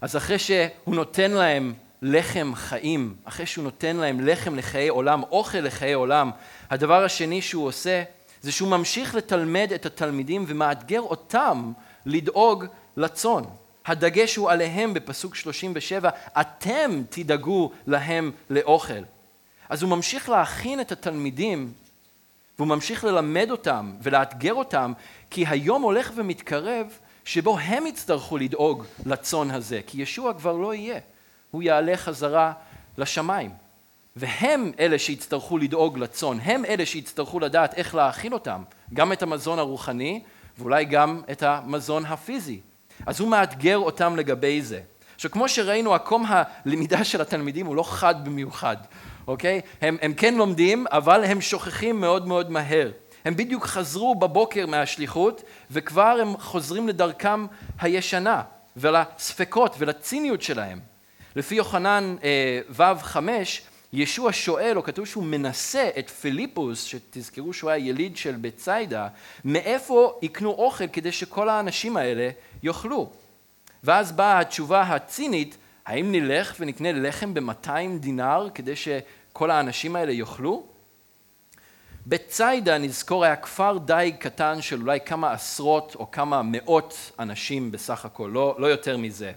אז 0.00 0.16
אחרי 0.16 0.38
שהוא 0.38 0.94
נותן 0.94 1.30
להם 1.30 1.74
לחם 2.02 2.52
חיים, 2.54 3.16
אחרי 3.24 3.46
שהוא 3.46 3.64
נותן 3.64 3.96
להם 3.96 4.26
לחם 4.26 4.54
לחיי 4.54 4.88
עולם, 4.88 5.22
אוכל 5.22 5.58
לחיי 5.58 5.92
עולם, 5.92 6.30
הדבר 6.70 7.04
השני 7.04 7.42
שהוא 7.42 7.66
עושה 7.66 8.02
זה 8.42 8.52
שהוא 8.52 8.68
ממשיך 8.68 9.14
לתלמד 9.14 9.72
את 9.74 9.86
התלמידים 9.86 10.44
ומאתגר 10.48 11.00
אותם 11.00 11.72
לדאוג 12.06 12.64
לצאן. 12.96 13.42
הדגש 13.86 14.36
הוא 14.36 14.50
עליהם 14.50 14.94
בפסוק 14.94 15.34
37, 15.34 16.10
אתם 16.40 17.02
תדאגו 17.10 17.70
להם 17.86 18.30
לאוכל. 18.50 19.02
אז 19.68 19.82
הוא 19.82 19.90
ממשיך 19.90 20.28
להכין 20.28 20.80
את 20.80 20.92
התלמידים 20.92 21.72
והוא 22.58 22.68
ממשיך 22.68 23.04
ללמד 23.04 23.50
אותם 23.50 23.94
ולאתגר 24.02 24.54
אותם, 24.54 24.92
כי 25.30 25.46
היום 25.46 25.82
הולך 25.82 26.12
ומתקרב 26.14 26.98
שבו 27.24 27.58
הם 27.58 27.86
יצטרכו 27.86 28.38
לדאוג 28.38 28.84
לצאן 29.06 29.50
הזה, 29.50 29.80
כי 29.86 30.02
ישוע 30.02 30.34
כבר 30.34 30.52
לא 30.52 30.74
יהיה, 30.74 31.00
הוא 31.50 31.62
יעלה 31.62 31.96
חזרה 31.96 32.52
לשמיים. 32.98 33.50
והם 34.16 34.72
אלה 34.78 34.98
שיצטרכו 34.98 35.58
לדאוג 35.58 35.98
לצאן, 35.98 36.38
הם 36.42 36.64
אלה 36.64 36.86
שיצטרכו 36.86 37.40
לדעת 37.40 37.74
איך 37.74 37.94
להאכיל 37.94 38.34
אותם, 38.34 38.62
גם 38.94 39.12
את 39.12 39.22
המזון 39.22 39.58
הרוחני 39.58 40.22
ואולי 40.58 40.84
גם 40.84 41.22
את 41.30 41.42
המזון 41.42 42.06
הפיזי. 42.06 42.60
אז 43.06 43.20
הוא 43.20 43.28
מאתגר 43.28 43.78
אותם 43.78 44.16
לגבי 44.16 44.62
זה. 44.62 44.80
עכשיו, 45.14 45.30
כמו 45.30 45.48
שראינו, 45.48 45.94
עקום 45.94 46.24
הלמידה 46.28 47.04
של 47.04 47.20
התלמידים 47.20 47.66
הוא 47.66 47.76
לא 47.76 47.82
חד 47.82 48.24
במיוחד, 48.24 48.76
אוקיי? 49.26 49.60
הם, 49.80 49.96
הם 50.02 50.14
כן 50.14 50.34
לומדים, 50.34 50.86
אבל 50.90 51.24
הם 51.24 51.40
שוכחים 51.40 52.00
מאוד 52.00 52.28
מאוד 52.28 52.50
מהר. 52.50 52.90
הם 53.24 53.36
בדיוק 53.36 53.66
חזרו 53.66 54.14
בבוקר 54.14 54.66
מהשליחות, 54.66 55.42
וכבר 55.70 56.18
הם 56.22 56.36
חוזרים 56.36 56.88
לדרכם 56.88 57.46
הישנה, 57.80 58.42
ולספקות 58.76 59.74
ולציניות 59.78 60.42
שלהם. 60.42 60.80
לפי 61.36 61.54
יוחנן 61.54 62.16
אה, 62.24 62.60
ו' 62.70 63.02
חמש, 63.02 63.62
ישוע 63.92 64.32
שואל, 64.32 64.76
או 64.76 64.82
כתוב 64.82 65.06
שהוא 65.06 65.24
מנסה 65.24 65.90
את 65.98 66.10
פיליפוס, 66.10 66.84
שתזכרו 66.84 67.52
שהוא 67.52 67.70
היה 67.70 67.88
יליד 67.88 68.16
של 68.16 68.32
בית 68.32 68.56
ציידה, 68.56 69.08
מאיפה 69.44 70.18
יקנו 70.22 70.50
אוכל 70.50 70.86
כדי 70.86 71.12
שכל 71.12 71.48
האנשים 71.48 71.96
האלה 71.96 72.30
יאכלו. 72.64 73.10
ואז 73.84 74.12
באה 74.12 74.40
התשובה 74.40 74.82
הצינית, 74.82 75.56
האם 75.86 76.12
נלך 76.12 76.54
ונקנה 76.60 76.92
לחם 76.92 77.34
ב-200 77.34 77.70
דינר 78.00 78.48
כדי 78.54 78.76
שכל 78.76 79.50
האנשים 79.50 79.96
האלה 79.96 80.12
יאכלו? 80.12 80.66
בית 82.06 82.28
ציידה, 82.28 82.78
נזכור, 82.78 83.24
היה 83.24 83.36
כפר 83.36 83.78
די 83.78 84.12
קטן 84.18 84.62
של 84.62 84.80
אולי 84.80 85.00
כמה 85.00 85.32
עשרות 85.32 85.94
או 85.94 86.10
כמה 86.10 86.42
מאות 86.44 87.12
אנשים 87.18 87.72
בסך 87.72 88.04
הכל, 88.04 88.30
לא, 88.32 88.56
לא 88.58 88.66
יותר 88.66 88.96
מזה. 88.96 89.32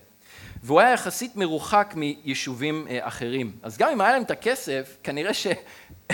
והוא 0.64 0.80
היה 0.80 0.94
יחסית 0.94 1.36
מרוחק 1.36 1.94
מיישובים 1.98 2.88
אה, 2.90 3.08
אחרים. 3.08 3.52
אז 3.64 3.78
גם 3.78 3.90
אם 3.90 4.02
היה 4.02 4.12
להם 4.12 4.22
את 4.22 4.32
הכסף, 4.32 4.98
כנראה 5.04 5.34
שהם 5.34 5.56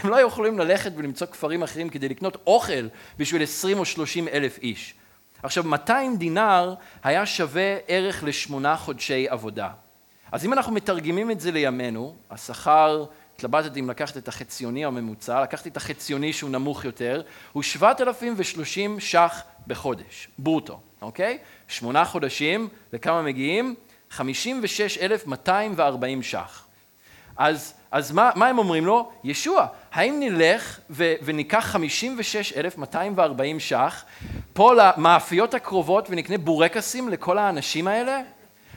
לא 0.04 0.16
היו 0.16 0.28
יכולים 0.28 0.60
ללכת 0.60 0.92
ולמצוא 0.96 1.28
כפרים 1.28 1.64
אחרים 1.64 1.90
כדי 1.90 2.10
לקנות 2.10 2.38
אוכל 2.48 2.88
בשביל 3.18 3.44
20 3.44 3.80
או 3.80 3.86
30 3.86 4.28
אלף 4.28 4.58
איש. 4.58 4.96
עכשיו, 5.44 5.64
200 5.64 6.18
דינר 6.18 6.74
היה 7.04 7.26
שווה 7.26 7.78
ערך 7.88 8.24
לשמונה 8.24 8.78
חודשי 8.78 9.30
עבודה. 9.30 9.70
אז 10.32 10.46
אם 10.46 10.54
אנחנו 10.54 10.74
מתרגמים 10.74 11.32
את 11.32 11.40
זה 11.40 11.52
לימינו, 11.52 12.16
השכר, 12.32 13.06
התלבטתי 13.36 13.80
אם 13.80 13.90
לקחת 13.90 14.18
את 14.18 14.28
החציוני 14.28 14.86
הממוצע, 14.86 15.44
לקחתי 15.44 15.70
את 15.70 15.78
החציוני 15.78 16.34
שהוא 16.34 16.50
נמוך 16.50 16.86
יותר, 16.86 17.22
הוא 17.52 17.64
7,030 17.64 19.00
ש"ח 19.00 19.44
בחודש, 19.68 20.28
ברוטו, 20.38 20.80
אוקיי? 21.02 21.38
שמונה 21.68 22.06
חודשים, 22.06 22.68
לכמה 22.94 23.22
מגיעים? 23.22 23.76
56,240 24.10 26.24
ש"ח. 26.24 26.66
אז, 27.38 27.74
אז 27.92 28.12
מה, 28.12 28.32
מה 28.36 28.48
הם 28.48 28.58
אומרים 28.58 28.86
לו? 28.86 29.12
ישוע, 29.24 29.68
האם 29.92 30.20
נלך 30.20 30.80
ו, 30.90 31.14
וניקח 31.24 31.66
56,240 31.66 33.60
ש"ח 33.60 34.06
פה 34.54 34.74
למאפיות 34.74 35.54
הקרובות 35.54 36.08
ונקנה 36.10 36.38
בורקסים 36.38 37.10
לכל 37.10 37.38
האנשים 37.38 37.88
האלה? 37.88 38.22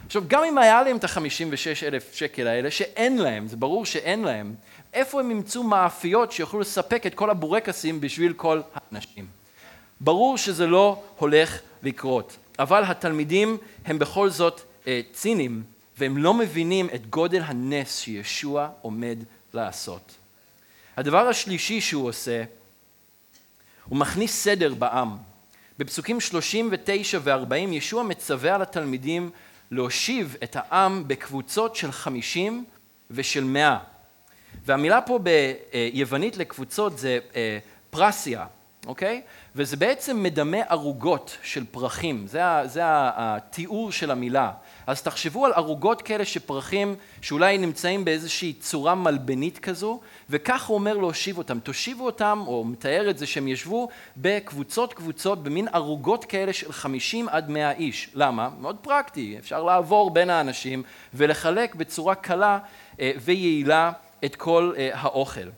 עכשיו, 0.05 0.23
גם 0.27 0.43
אם 0.43 0.57
היה 0.57 0.83
להם 0.83 0.97
את 0.97 1.03
ה-56 1.03 1.83
אלף 1.83 2.13
שקל 2.13 2.47
האלה, 2.47 2.71
שאין 2.71 3.17
להם, 3.17 3.47
זה 3.47 3.57
ברור 3.57 3.85
שאין 3.85 4.23
להם, 4.23 4.55
איפה 4.93 5.19
הם 5.19 5.31
ימצאו 5.31 5.63
מאפיות 5.63 6.31
שיוכלו 6.31 6.59
לספק 6.59 7.05
את 7.05 7.15
כל 7.15 7.29
הבורקסים 7.29 8.01
בשביל 8.01 8.33
כל 8.33 8.61
האנשים? 8.73 9.27
ברור 10.01 10.37
שזה 10.37 10.67
לא 10.67 11.01
הולך 11.17 11.59
לקרות, 11.83 12.37
אבל 12.59 12.83
התלמידים 12.83 13.57
הם 13.85 13.99
בכל 13.99 14.29
זאת 14.29 14.61
אה, 14.87 15.01
ציניים, 15.13 15.63
והם 15.97 16.17
לא 16.17 16.33
מבינים 16.33 16.89
את 16.95 17.09
גודל 17.09 17.41
הנס 17.45 17.99
שישוע 17.99 18.69
עומד 18.81 19.17
לעשות. 19.53 20.15
הדבר 20.97 21.27
השלישי 21.27 21.81
שהוא 21.81 22.07
עושה, 22.07 22.43
הוא 23.85 23.97
מכניס 23.97 24.43
סדר 24.43 24.73
בעם. 24.73 25.17
בפסוקים 25.79 26.19
39 26.19 27.19
ו-40 27.23 27.55
ישוע 27.55 28.03
מצווה 28.03 28.55
על 28.55 28.61
התלמידים 28.61 29.29
להושיב 29.71 30.35
את 30.43 30.55
העם 30.59 31.03
בקבוצות 31.07 31.75
של 31.75 31.91
50 31.91 32.65
ושל 33.11 33.43
100. 33.43 33.77
והמילה 34.65 35.01
פה 35.01 35.19
ביוונית 35.19 36.37
לקבוצות 36.37 36.97
זה 36.97 37.19
אה, 37.35 37.59
פרסיה, 37.89 38.45
אוקיי? 38.87 39.21
וזה 39.55 39.77
בעצם 39.77 40.23
מדמה 40.23 40.57
ערוגות 40.57 41.37
של 41.43 41.65
פרחים, 41.71 42.27
זה, 42.27 42.41
זה 42.65 42.81
התיאור 42.85 43.91
של 43.91 44.11
המילה. 44.11 44.51
אז 44.87 45.01
תחשבו 45.01 45.45
על 45.45 45.53
ערוגות 45.53 46.01
כאלה 46.01 46.25
שפרחים 46.25 46.95
שאולי 47.21 47.57
נמצאים 47.57 48.05
באיזושהי 48.05 48.53
צורה 48.53 48.95
מלבנית 48.95 49.59
כזו, 49.59 49.99
וכך 50.29 50.65
הוא 50.65 50.75
אומר 50.75 50.97
להושיב 50.97 51.37
אותם. 51.37 51.59
תושיבו 51.59 52.05
אותם, 52.05 52.43
או 52.47 52.63
מתאר 52.63 53.09
את 53.09 53.17
זה 53.17 53.25
שהם 53.25 53.47
ישבו 53.47 53.89
בקבוצות 54.17 54.93
קבוצות, 54.93 55.43
במין 55.43 55.67
ערוגות 55.73 56.25
כאלה 56.25 56.53
של 56.53 56.71
50 56.71 57.29
עד 57.29 57.49
100 57.49 57.71
איש. 57.71 58.09
למה? 58.13 58.49
מאוד 58.59 58.77
פרקטי, 58.81 59.35
אפשר 59.39 59.63
לעבור 59.63 60.09
בין 60.09 60.29
האנשים 60.29 60.83
ולחלק 61.13 61.75
בצורה 61.75 62.15
קלה 62.15 62.59
אה, 62.99 63.11
ויעילה 63.21 63.91
את 64.25 64.35
כל 64.35 64.73
אה, 64.77 64.89
האוכל. 64.93 65.49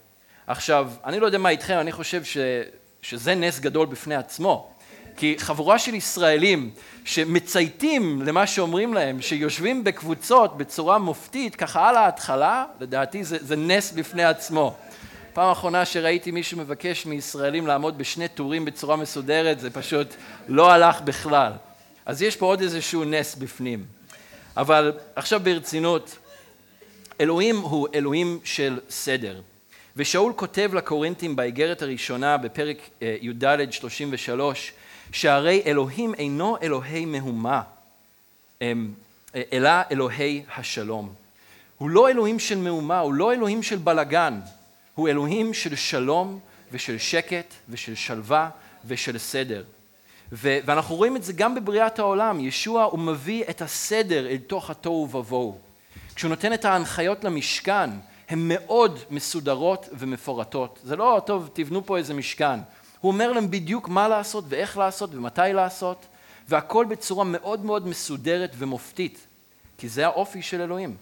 עכשיו, 0.47 0.91
אני 1.05 1.19
לא 1.19 1.25
יודע 1.25 1.37
מה 1.37 1.49
איתכם, 1.49 1.77
אני 1.79 1.91
חושב 1.91 2.23
ש... 2.23 2.37
שזה 3.01 3.35
נס 3.35 3.59
גדול 3.59 3.87
בפני 3.87 4.15
עצמו. 4.15 4.71
כי 5.19 5.35
חבורה 5.39 5.79
של 5.79 5.95
ישראלים 5.95 6.69
שמצייתים 7.05 8.21
למה 8.21 8.47
שאומרים 8.47 8.93
להם, 8.93 9.21
שיושבים 9.21 9.83
בקבוצות 9.83 10.57
בצורה 10.57 10.97
מופתית, 10.97 11.55
ככה 11.55 11.89
על 11.89 11.95
ההתחלה, 11.95 12.65
לדעתי 12.79 13.23
זה, 13.23 13.37
זה 13.41 13.55
נס 13.55 13.91
בפני 13.91 14.23
עצמו. 14.23 14.75
פעם 15.33 15.51
אחרונה 15.51 15.85
שראיתי 15.85 16.31
מישהו 16.31 16.57
מבקש 16.57 17.05
מישראלים 17.05 17.67
לעמוד 17.67 17.97
בשני 17.97 18.27
טורים 18.27 18.65
בצורה 18.65 18.95
מסודרת, 18.95 19.59
זה 19.59 19.69
פשוט 19.69 20.07
לא 20.47 20.71
הלך 20.71 21.01
בכלל. 21.01 21.51
אז 22.05 22.21
יש 22.21 22.35
פה 22.35 22.45
עוד 22.45 22.61
איזשהו 22.61 23.03
נס 23.03 23.35
בפנים. 23.35 23.85
אבל 24.57 24.93
עכשיו 25.15 25.39
ברצינות, 25.39 26.17
אלוהים 27.21 27.57
הוא 27.57 27.87
אלוהים 27.93 28.39
של 28.43 28.79
סדר. 28.89 29.41
ושאול 29.95 30.33
כותב 30.35 30.71
לקורינתים 30.73 31.35
באיגרת 31.35 31.81
הראשונה 31.81 32.37
בפרק 32.37 32.77
אה, 33.01 33.15
י"ד 33.21 33.71
33, 33.71 34.73
שהרי 35.11 35.61
אלוהים 35.65 36.13
אינו 36.13 36.57
אלוהי 36.61 37.05
מהומה, 37.05 37.61
אמ, 38.61 38.93
אלא 39.53 39.69
אלוהי 39.91 40.43
השלום. 40.57 41.13
הוא 41.77 41.89
לא 41.89 42.09
אלוהים 42.09 42.39
של 42.39 42.57
מהומה, 42.57 42.99
הוא 42.99 43.13
לא 43.13 43.33
אלוהים 43.33 43.63
של 43.63 43.75
בלגן, 43.75 44.39
הוא 44.95 45.09
אלוהים 45.09 45.53
של 45.53 45.75
שלום 45.75 46.39
ושל 46.71 46.97
שקט 46.97 47.53
ושל 47.69 47.95
שלווה 47.95 48.49
ושל 48.85 49.17
סדר. 49.17 49.63
ו- 50.31 50.57
ואנחנו 50.65 50.95
רואים 50.95 51.15
את 51.15 51.23
זה 51.23 51.33
גם 51.33 51.55
בבריאת 51.55 51.99
העולם, 51.99 52.39
ישוע 52.39 52.83
הוא 52.83 52.99
מביא 52.99 53.43
את 53.49 53.61
הסדר 53.61 54.27
אל 54.27 54.37
תוך 54.47 54.69
התוהו 54.69 55.09
ובוהו. 55.11 55.57
כשהוא 56.15 56.29
נותן 56.29 56.53
את 56.53 56.65
ההנחיות 56.65 57.23
למשכן, 57.23 57.89
הן 58.29 58.39
מאוד 58.47 58.99
מסודרות 59.09 59.89
ומפורטות. 59.93 60.79
זה 60.83 60.95
לא, 60.95 61.21
טוב, 61.25 61.49
תבנו 61.53 61.85
פה 61.85 61.97
איזה 61.97 62.13
משכן. 62.13 62.59
הוא 63.01 63.11
אומר 63.11 63.31
להם 63.31 63.51
בדיוק 63.51 63.89
מה 63.89 64.07
לעשות 64.07 64.43
ואיך 64.47 64.77
לעשות 64.77 65.15
ומתי 65.15 65.41
לעשות, 65.53 66.05
והכל 66.49 66.85
בצורה 66.89 67.23
מאוד 67.23 67.65
מאוד 67.65 67.87
מסודרת 67.87 68.51
ומופתית, 68.57 69.27
כי 69.77 69.89
זה 69.89 70.05
האופי 70.05 70.41
של 70.41 70.61
אלוהים. 70.61 70.95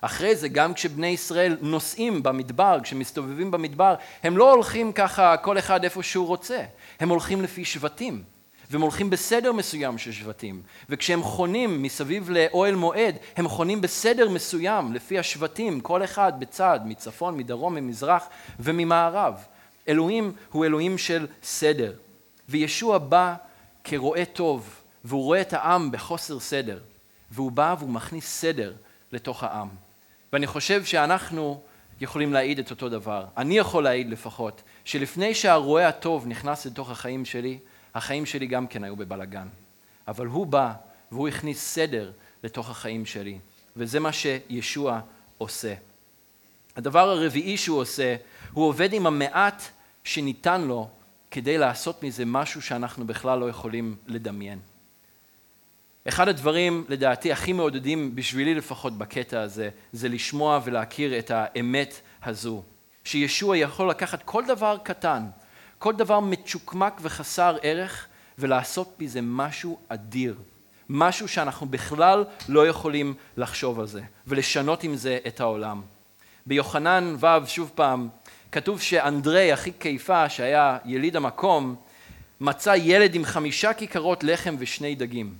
אחרי 0.00 0.36
זה, 0.36 0.48
גם 0.48 0.74
כשבני 0.74 1.06
ישראל 1.06 1.56
נוסעים 1.60 2.22
במדבר, 2.22 2.78
כשמסתובבים 2.82 3.50
במדבר, 3.50 3.94
הם 4.22 4.36
לא 4.36 4.52
הולכים 4.52 4.92
ככה 4.92 5.36
כל 5.36 5.58
אחד 5.58 5.84
איפה 5.84 6.02
שהוא 6.02 6.26
רוצה, 6.26 6.64
הם 7.00 7.08
הולכים 7.08 7.42
לפי 7.42 7.64
שבטים. 7.64 8.22
והם 8.70 8.82
הולכים 8.82 9.10
בסדר 9.10 9.52
מסוים 9.52 9.98
של 9.98 10.12
שבטים, 10.12 10.62
וכשהם 10.88 11.22
חונים 11.22 11.82
מסביב 11.82 12.30
לאוהל 12.30 12.74
מועד, 12.74 13.16
הם 13.36 13.48
חונים 13.48 13.80
בסדר 13.80 14.28
מסוים, 14.28 14.92
לפי 14.92 15.18
השבטים, 15.18 15.80
כל 15.80 16.04
אחד 16.04 16.40
בצד, 16.40 16.80
מצפון, 16.84 17.36
מדרום, 17.36 17.74
ממזרח 17.74 18.28
וממערב. 18.60 19.44
אלוהים 19.88 20.32
הוא 20.50 20.64
אלוהים 20.64 20.98
של 20.98 21.26
סדר, 21.42 21.92
וישוע 22.48 22.98
בא 22.98 23.34
כרועה 23.84 24.24
טוב, 24.24 24.80
והוא 25.04 25.22
רואה 25.24 25.40
את 25.40 25.52
העם 25.52 25.90
בחוסר 25.90 26.40
סדר, 26.40 26.78
והוא 27.30 27.52
בא 27.52 27.74
והוא 27.78 27.90
מכניס 27.90 28.26
סדר 28.26 28.74
לתוך 29.12 29.42
העם. 29.42 29.68
ואני 30.32 30.46
חושב 30.46 30.84
שאנחנו 30.84 31.60
יכולים 32.00 32.32
להעיד 32.32 32.58
את 32.58 32.70
אותו 32.70 32.88
דבר. 32.88 33.26
אני 33.36 33.58
יכול 33.58 33.84
להעיד 33.84 34.10
לפחות, 34.10 34.62
שלפני 34.84 35.34
שהרועה 35.34 35.88
הטוב 35.88 36.26
נכנס 36.26 36.66
לתוך 36.66 36.90
החיים 36.90 37.24
שלי, 37.24 37.58
החיים 37.94 38.26
שלי 38.26 38.46
גם 38.46 38.66
כן 38.66 38.84
היו 38.84 38.96
בבלגן. 38.96 39.48
אבל 40.08 40.26
הוא 40.26 40.46
בא 40.46 40.72
והוא 41.12 41.28
הכניס 41.28 41.64
סדר 41.64 42.12
לתוך 42.44 42.70
החיים 42.70 43.06
שלי, 43.06 43.38
וזה 43.76 44.00
מה 44.00 44.12
שישוע 44.12 45.00
עושה. 45.38 45.74
הדבר 46.76 47.10
הרביעי 47.10 47.56
שהוא 47.56 47.78
עושה, 47.78 48.16
הוא 48.54 48.68
עובד 48.68 48.92
עם 48.92 49.06
המעט 49.06 49.62
שניתן 50.04 50.60
לו 50.60 50.88
כדי 51.30 51.58
לעשות 51.58 52.02
מזה 52.02 52.24
משהו 52.24 52.62
שאנחנו 52.62 53.06
בכלל 53.06 53.38
לא 53.38 53.48
יכולים 53.48 53.96
לדמיין. 54.06 54.58
אחד 56.08 56.28
הדברים, 56.28 56.84
לדעתי, 56.88 57.32
הכי 57.32 57.52
מעודדים, 57.52 58.16
בשבילי 58.16 58.54
לפחות 58.54 58.98
בקטע 58.98 59.40
הזה, 59.40 59.70
זה 59.92 60.08
לשמוע 60.08 60.60
ולהכיר 60.64 61.18
את 61.18 61.30
האמת 61.30 62.00
הזו. 62.24 62.62
שישוע 63.04 63.56
יכול 63.56 63.90
לקחת 63.90 64.22
כל 64.22 64.44
דבר 64.46 64.76
קטן, 64.82 65.26
כל 65.78 65.92
דבר 65.94 66.20
מצ'וקמק 66.20 67.00
וחסר 67.02 67.56
ערך, 67.62 68.06
ולעשות 68.38 69.00
מזה 69.00 69.20
משהו 69.22 69.78
אדיר. 69.88 70.36
משהו 70.88 71.28
שאנחנו 71.28 71.66
בכלל 71.66 72.24
לא 72.48 72.68
יכולים 72.68 73.14
לחשוב 73.36 73.80
על 73.80 73.86
זה, 73.86 74.02
ולשנות 74.26 74.82
עם 74.84 74.96
זה 74.96 75.18
את 75.26 75.40
העולם. 75.40 75.82
ביוחנן 76.46 77.16
ו', 77.20 77.46
שוב 77.46 77.72
פעם, 77.74 78.08
כתוב 78.54 78.80
שאנדרי, 78.80 79.54
אחי 79.54 79.72
קיפה, 79.72 80.28
שהיה 80.28 80.78
יליד 80.84 81.16
המקום, 81.16 81.76
מצא 82.40 82.74
ילד 82.76 83.14
עם 83.14 83.24
חמישה 83.24 83.72
כיכרות 83.72 84.24
לחם 84.24 84.54
ושני 84.58 84.94
דגים. 84.94 85.34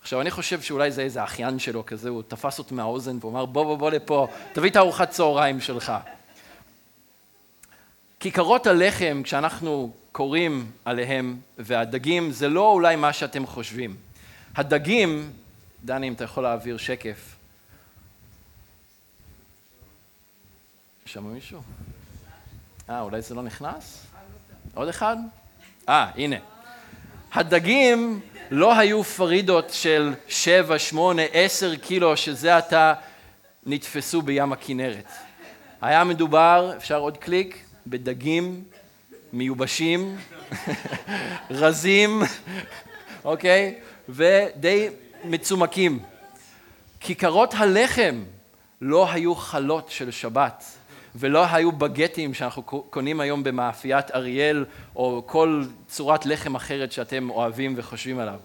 עכשיו, 0.00 0.20
אני 0.20 0.30
חושב 0.30 0.60
שאולי 0.62 0.90
זה 0.90 1.02
איזה 1.02 1.24
אחיין 1.24 1.58
שלו 1.58 1.86
כזה, 1.86 2.08
הוא 2.08 2.22
תפס 2.28 2.58
אותו 2.58 2.74
מהאוזן 2.74 3.18
ואומר, 3.20 3.46
בוא 3.46 3.64
בוא 3.64 3.76
בוא 3.76 3.90
לפה, 3.90 4.28
תביא 4.52 4.70
את 4.70 4.76
הארוחת 4.76 5.10
צהריים 5.10 5.60
שלך. 5.60 5.92
כיכרות 8.20 8.66
הלחם, 8.66 9.20
כשאנחנו 9.24 9.92
קוראים 10.12 10.70
עליהם, 10.84 11.36
והדגים, 11.58 12.30
זה 12.30 12.48
לא 12.48 12.72
אולי 12.72 12.96
מה 12.96 13.12
שאתם 13.12 13.46
חושבים. 13.46 13.96
הדגים, 14.56 15.32
דני, 15.84 16.08
אם 16.08 16.12
אתה 16.12 16.24
יכול 16.24 16.42
להעביר 16.42 16.76
שקף. 16.76 17.36
שמעו 21.06 21.30
מישהו? 21.30 21.60
אה, 22.90 23.00
אולי 23.00 23.22
זה 23.22 23.34
לא 23.34 23.42
נכנס? 23.42 24.06
עוד 24.74 24.88
אחד? 24.88 25.16
אה, 25.88 26.10
הנה. 26.14 26.36
הדגים 27.32 28.20
לא 28.50 28.78
היו 28.78 29.04
פרידות 29.04 29.70
של 29.70 30.14
שבע, 30.28 30.78
שמונה, 30.78 31.22
עשר 31.32 31.76
קילו, 31.76 32.16
שזה 32.16 32.56
עתה 32.56 32.94
נתפסו 33.66 34.22
בים 34.22 34.52
הכנרת. 34.52 35.10
היה 35.82 36.04
מדובר, 36.04 36.72
אפשר 36.76 36.98
עוד 36.98 37.16
קליק, 37.16 37.64
בדגים 37.86 38.64
מיובשים, 39.32 40.16
רזים, 41.50 42.22
אוקיי? 43.24 43.74
ודי 44.08 44.88
מצומקים. 45.24 45.98
כיכרות 47.00 47.54
הלחם 47.54 48.24
לא 48.80 49.12
היו 49.12 49.34
חלות 49.34 49.90
של 49.90 50.10
שבת, 50.10 50.64
ולא 51.18 51.46
היו 51.52 51.72
בגטים 51.72 52.34
שאנחנו 52.34 52.62
קונים 52.62 53.20
היום 53.20 53.44
במאפיית 53.44 54.10
אריאל, 54.10 54.64
או 54.96 55.22
כל 55.26 55.64
צורת 55.88 56.26
לחם 56.26 56.54
אחרת 56.54 56.92
שאתם 56.92 57.30
אוהבים 57.30 57.74
וחושבים 57.76 58.18
עליו. 58.18 58.38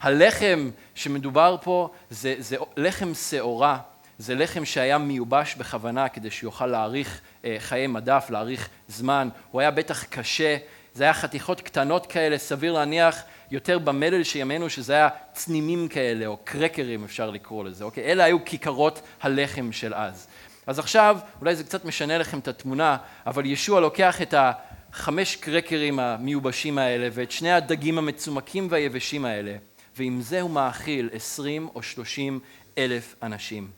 הלחם 0.00 0.70
שמדובר 0.94 1.56
פה 1.62 1.90
זה, 2.10 2.34
זה 2.38 2.56
לחם 2.76 3.14
שעורה 3.14 3.78
זה 4.20 4.34
לחם 4.34 4.64
שהיה 4.64 4.98
מיובש 4.98 5.54
בכוונה 5.54 6.08
כדי 6.08 6.30
שיוכל 6.30 6.66
להאריך 6.66 7.20
אה, 7.44 7.56
חיי 7.58 7.86
מדף, 7.86 8.26
להאריך 8.30 8.68
זמן. 8.88 9.28
הוא 9.50 9.60
היה 9.60 9.70
בטח 9.70 10.04
קשה, 10.04 10.56
זה 10.94 11.04
היה 11.04 11.14
חתיכות 11.14 11.60
קטנות 11.60 12.06
כאלה, 12.06 12.38
סביר 12.38 12.72
להניח 12.72 13.22
יותר 13.50 13.78
במלל 13.78 14.22
של 14.22 14.38
ימינו, 14.38 14.70
שזה 14.70 14.92
היה 14.92 15.08
צנימים 15.32 15.88
כאלה, 15.88 16.26
או 16.26 16.36
קרקרים 16.44 17.04
אפשר 17.04 17.30
לקרוא 17.30 17.64
לזה, 17.64 17.84
אוקיי? 17.84 18.04
אלה 18.04 18.24
היו 18.24 18.44
כיכרות 18.44 19.02
הלחם 19.22 19.72
של 19.72 19.94
אז. 19.94 20.26
אז 20.70 20.78
עכשיו, 20.78 21.18
אולי 21.40 21.56
זה 21.56 21.64
קצת 21.64 21.84
משנה 21.84 22.18
לכם 22.18 22.38
את 22.38 22.48
התמונה, 22.48 22.96
אבל 23.26 23.46
ישוע 23.46 23.80
לוקח 23.80 24.22
את 24.22 24.34
החמש 24.38 25.36
קרקרים 25.36 25.98
המיובשים 25.98 26.78
האלה 26.78 27.08
ואת 27.12 27.30
שני 27.30 27.52
הדגים 27.52 27.98
המצומקים 27.98 28.66
והיבשים 28.70 29.24
האלה, 29.24 29.56
ועם 29.96 30.20
זה 30.20 30.40
הוא 30.40 30.50
מאכיל 30.50 31.10
עשרים 31.12 31.68
או 31.74 31.82
שלושים 31.82 32.40
אלף 32.78 33.14
אנשים. 33.22 33.70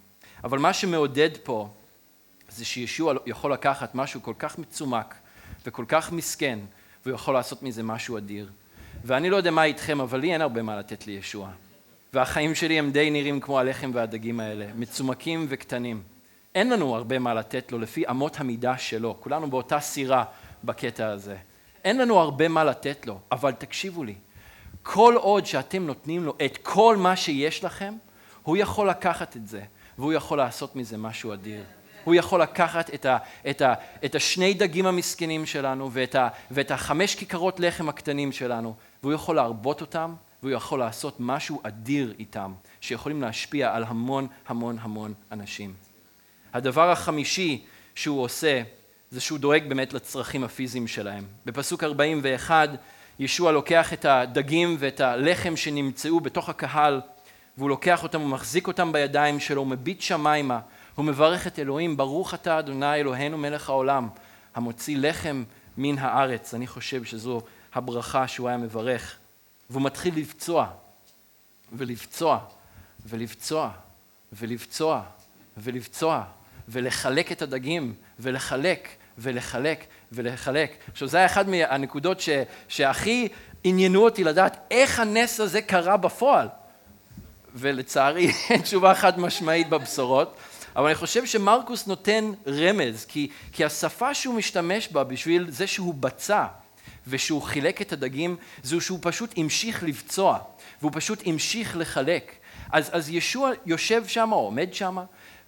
אבל 0.45 0.59
מה 0.59 0.73
שמעודד 0.73 1.31
פה 1.43 1.69
זה 2.49 2.65
שישוע 2.65 3.15
יכול 3.27 3.53
לקחת 3.53 3.95
משהו 3.95 4.23
כל 4.23 4.35
כך 4.39 4.59
מצומק 4.59 5.15
וכל 5.67 5.85
כך 5.89 6.13
מסכן, 6.13 6.59
והוא 7.07 7.15
יכול 7.15 7.35
לעשות 7.35 7.63
מזה 7.63 7.83
משהו 7.83 8.19
אדיר. 8.19 8.51
ואני 9.05 9.31
לא 9.31 9.37
יודע 9.37 9.51
מה 9.51 9.65
איתכם, 9.65 10.01
אבל 10.01 10.21
לי 10.21 10.33
אין 10.33 10.41
הרבה 10.41 10.63
מה 10.63 10.79
לתת 10.79 11.07
לישוע. 11.07 11.51
והחיים 12.13 12.55
שלי 12.55 12.79
הם 12.79 12.91
די 12.91 13.11
נראים 13.11 13.41
כמו 13.41 13.59
הלחם 13.59 13.91
והדגים 13.95 14.41
האלה, 14.41 14.67
מצומקים 14.75 15.47
וקטנים. 15.49 16.12
אין 16.55 16.71
לנו 16.71 16.97
הרבה 16.97 17.19
מה 17.19 17.35
לתת 17.35 17.73
לו 17.73 17.79
לפי 17.79 18.09
אמות 18.11 18.41
המידה 18.41 18.79
שלו, 18.79 19.17
כולנו 19.21 19.51
באותה 19.51 19.81
סירה 19.81 20.25
בקטע 20.65 21.07
הזה. 21.07 21.37
אין 21.85 21.99
לנו 21.99 22.19
הרבה 22.19 22.49
מה 22.49 22.65
לתת 22.65 23.07
לו, 23.07 23.19
אבל 23.33 23.53
תקשיבו 23.53 24.05
לי, 24.05 24.15
כל 24.83 25.15
עוד 25.17 25.47
שאתם 25.47 25.87
נותנים 25.87 26.25
לו 26.25 26.35
את 26.45 26.59
כל 26.63 26.97
מה 26.97 27.17
שיש 27.17 27.65
לכם, 27.65 27.95
הוא 28.43 28.57
יכול 28.57 28.89
לקחת 28.89 29.37
את 29.37 29.49
זה, 29.49 29.63
והוא 29.99 30.13
יכול 30.13 30.39
לעשות 30.39 30.77
מזה 30.77 30.97
משהו 30.97 31.33
אדיר. 31.33 31.65
הוא 32.05 32.15
יכול 32.15 32.43
לקחת 32.43 32.95
את, 32.95 33.07
ה, 33.07 33.19
את, 33.51 33.63
ה, 33.63 33.75
את 34.05 34.15
השני 34.15 34.55
דגים 34.55 34.87
המסכנים 34.87 35.47
שלנו 35.47 35.91
ואת, 35.93 36.15
ה, 36.15 36.29
ואת 36.51 36.71
החמש 36.71 37.15
כיכרות 37.15 37.61
לחם 37.61 37.89
הקטנים 37.89 38.33
שלנו, 38.33 38.75
והוא 39.03 39.13
יכול 39.13 39.37
להרבות 39.37 39.81
אותם, 39.81 40.15
והוא 40.43 40.53
יכול 40.53 40.79
לעשות 40.79 41.17
משהו 41.19 41.61
אדיר 41.63 42.15
איתם, 42.19 42.53
שיכולים 42.81 43.23
להשפיע 43.23 43.75
על 43.75 43.85
המון 43.85 44.27
המון 44.47 44.79
המון 44.81 45.15
אנשים. 45.33 45.92
הדבר 46.53 46.91
החמישי 46.91 47.65
שהוא 47.95 48.23
עושה, 48.23 48.63
זה 49.11 49.21
שהוא 49.21 49.39
דואג 49.39 49.69
באמת 49.69 49.93
לצרכים 49.93 50.45
הפיזיים 50.45 50.87
שלהם. 50.87 51.25
בפסוק 51.47 51.85
41, 51.85 52.71
ישוע 53.19 53.53
לוקח 53.53 53.93
את 53.93 54.05
הדגים 54.05 54.77
ואת 54.79 55.01
הלחם 55.01 55.57
שנמצאו 55.57 56.21
בתוך 56.21 56.49
הקהל, 56.49 57.01
והוא 57.59 57.69
לוקח 57.69 58.03
אותם 58.03 58.23
ומחזיק 58.23 58.67
אותם 58.67 58.93
בידיים 58.93 59.41
שלו, 59.41 59.61
הוא 59.61 59.69
מביט 59.69 60.01
שמיימה, 60.01 60.61
הוא 60.95 61.05
מברך 61.05 61.47
את 61.47 61.59
אלוהים, 61.59 61.97
ברוך 61.97 62.35
אתה 62.35 62.59
אדוני 62.59 62.95
אלוהינו 62.95 63.39
מלך 63.39 63.69
העולם, 63.69 64.09
המוציא 64.55 64.97
לחם 64.99 65.45
מן 65.77 65.99
הארץ. 65.99 66.55
אני 66.55 66.67
חושב 66.67 67.05
שזו 67.05 67.41
הברכה 67.75 68.29
שהוא 68.29 68.49
היה 68.49 68.57
מברך. 68.57 69.17
והוא 69.71 69.83
מתחיל 69.83 70.19
לבצוע, 70.19 70.67
ולבצוע, 71.73 72.39
ולבצוע, 73.07 73.71
ולבצוע, 74.33 75.03
ולבצוע, 75.57 76.25
ולחלק 76.69 77.33
את 77.33 77.43
הדגים, 77.43 77.95
ולחלק, 78.19 78.89
ולחלק, 79.19 79.85
ולחלק. 80.13 80.77
עכשיו, 80.91 81.09
זה 81.09 81.17
היה 81.17 81.27
אחת 81.27 81.47
מהנקודות 81.47 82.21
ש, 82.21 82.29
שהכי 82.69 83.29
עניינו 83.65 84.05
אותי 84.05 84.25
לדעת 84.25 84.57
איך 84.71 85.01
הנס 85.01 85.41
הזה 85.41 85.63
קרה 85.63 85.97
בפועל. 85.97 86.49
ולצערי, 87.55 88.31
אין 88.51 88.63
תשובה 88.63 88.95
חד 88.95 89.21
משמעית 89.21 89.69
בבשורות. 89.69 90.37
אבל 90.77 90.87
אני 90.87 90.95
חושב 90.95 91.27
שמרקוס 91.27 91.87
נותן 91.87 92.33
רמז, 92.47 93.05
כי, 93.05 93.29
כי 93.53 93.65
השפה 93.65 94.15
שהוא 94.15 94.35
משתמש 94.35 94.89
בה 94.89 95.05
בשביל 95.05 95.51
זה 95.51 95.67
שהוא 95.67 95.95
בצע 95.95 96.47
ושהוא 97.07 97.43
חילק 97.43 97.83
את 97.83 97.93
הדגים, 97.93 98.37
זה 98.63 98.81
שהוא 98.81 98.99
פשוט 99.03 99.35
המשיך 99.37 99.85
לבצוע, 99.85 100.39
והוא 100.81 100.93
פשוט 100.95 101.23
המשיך 101.27 101.77
לחלק. 101.77 102.33
אז, 102.73 102.91
אז 102.93 103.11
ישוע 103.11 103.51
יושב 103.67 104.07
שם, 104.07 104.33
או 104.33 104.37
עומד 104.37 104.75
שם, 104.75 104.99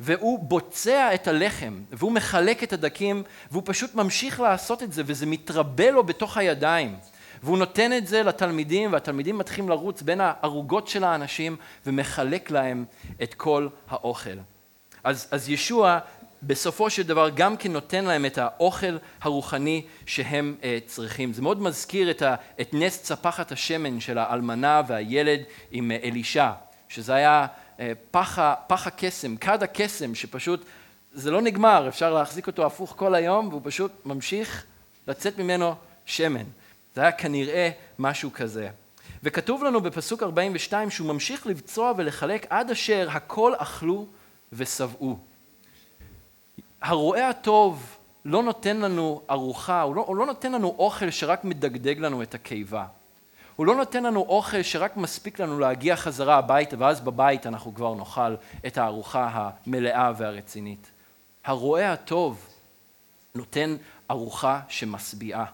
והוא 0.04 0.38
בוצע 0.38 1.14
את 1.14 1.28
הלחם, 1.28 1.80
והוא 1.92 2.12
מחלק 2.12 2.62
את 2.62 2.72
הדגים, 2.72 3.22
והוא 3.50 3.62
פשוט 3.66 3.94
ממשיך 3.94 4.40
לעשות 4.40 4.82
את 4.82 4.92
זה, 4.92 5.02
וזה 5.06 5.26
מתרבה 5.26 5.90
לו 5.90 6.04
בתוך 6.04 6.36
הידיים. 6.36 6.96
והוא 7.42 7.58
נותן 7.58 7.92
את 7.92 8.06
זה 8.06 8.22
לתלמידים, 8.22 8.92
והתלמידים 8.92 9.38
מתחילים 9.38 9.68
לרוץ 9.68 10.02
בין 10.02 10.20
הערוגות 10.20 10.88
של 10.88 11.04
האנשים, 11.04 11.56
ומחלק 11.86 12.50
להם 12.50 12.84
את 13.22 13.34
כל 13.34 13.68
האוכל. 13.88 14.38
אז, 15.04 15.28
אז 15.30 15.48
ישוע 15.48 15.98
בסופו 16.42 16.90
של 16.90 17.02
דבר 17.02 17.28
גם 17.34 17.56
כן 17.56 17.72
נותן 17.72 18.04
להם 18.04 18.26
את 18.26 18.38
האוכל 18.38 18.96
הרוחני 19.20 19.82
שהם 20.06 20.56
uh, 20.60 20.64
צריכים. 20.86 21.32
זה 21.32 21.42
מאוד 21.42 21.62
מזכיר 21.62 22.10
את, 22.10 22.22
ה, 22.22 22.34
את 22.60 22.70
נס 22.72 23.02
צפחת 23.02 23.52
השמן 23.52 24.00
של 24.00 24.18
האלמנה 24.18 24.82
והילד 24.86 25.40
עם 25.70 25.90
uh, 25.90 26.04
אלישע, 26.04 26.50
שזה 26.88 27.14
היה 27.14 27.46
uh, 27.76 27.80
פח 28.66 28.86
הקסם, 28.86 29.36
כד 29.36 29.62
הקסם, 29.62 30.14
שפשוט, 30.14 30.64
זה 31.12 31.30
לא 31.30 31.42
נגמר, 31.42 31.88
אפשר 31.88 32.14
להחזיק 32.14 32.46
אותו 32.46 32.66
הפוך 32.66 32.94
כל 32.96 33.14
היום, 33.14 33.48
והוא 33.48 33.60
פשוט 33.64 33.92
ממשיך 34.04 34.64
לצאת 35.08 35.38
ממנו 35.38 35.74
שמן. 36.06 36.44
זה 36.94 37.00
היה 37.00 37.12
כנראה 37.12 37.70
משהו 37.98 38.32
כזה. 38.32 38.68
וכתוב 39.22 39.64
לנו 39.64 39.80
בפסוק 39.80 40.22
42 40.22 40.90
שהוא 40.90 41.08
ממשיך 41.08 41.46
לבצוע 41.46 41.92
ולחלק 41.96 42.46
עד 42.50 42.70
אשר 42.70 43.08
הכל 43.10 43.52
אכלו 43.58 44.06
ושבעו. 44.52 45.18
הרועה 46.82 47.28
הטוב 47.28 47.96
לא 48.24 48.42
נותן 48.42 48.76
לנו 48.76 49.22
ארוחה, 49.30 49.82
הוא 49.82 49.94
לא, 49.94 50.04
הוא 50.06 50.16
לא 50.16 50.26
נותן 50.26 50.52
לנו 50.52 50.74
אוכל 50.78 51.10
שרק 51.10 51.44
מדגדג 51.44 51.98
לנו 51.98 52.22
את 52.22 52.34
הקיבה. 52.34 52.86
הוא 53.56 53.66
לא 53.66 53.74
נותן 53.74 54.02
לנו 54.02 54.20
אוכל 54.20 54.62
שרק 54.62 54.96
מספיק 54.96 55.40
לנו 55.40 55.58
להגיע 55.58 55.96
חזרה 55.96 56.36
הביתה, 56.36 56.76
ואז 56.78 57.00
בבית 57.00 57.46
אנחנו 57.46 57.74
כבר 57.74 57.94
נאכל 57.94 58.34
את 58.66 58.78
הארוחה 58.78 59.30
המלאה 59.32 60.12
והרצינית. 60.16 60.90
הרועה 61.44 61.92
הטוב 61.92 62.46
נותן 63.34 63.76
ארוחה 64.10 64.60
שמשביעה. 64.68 65.44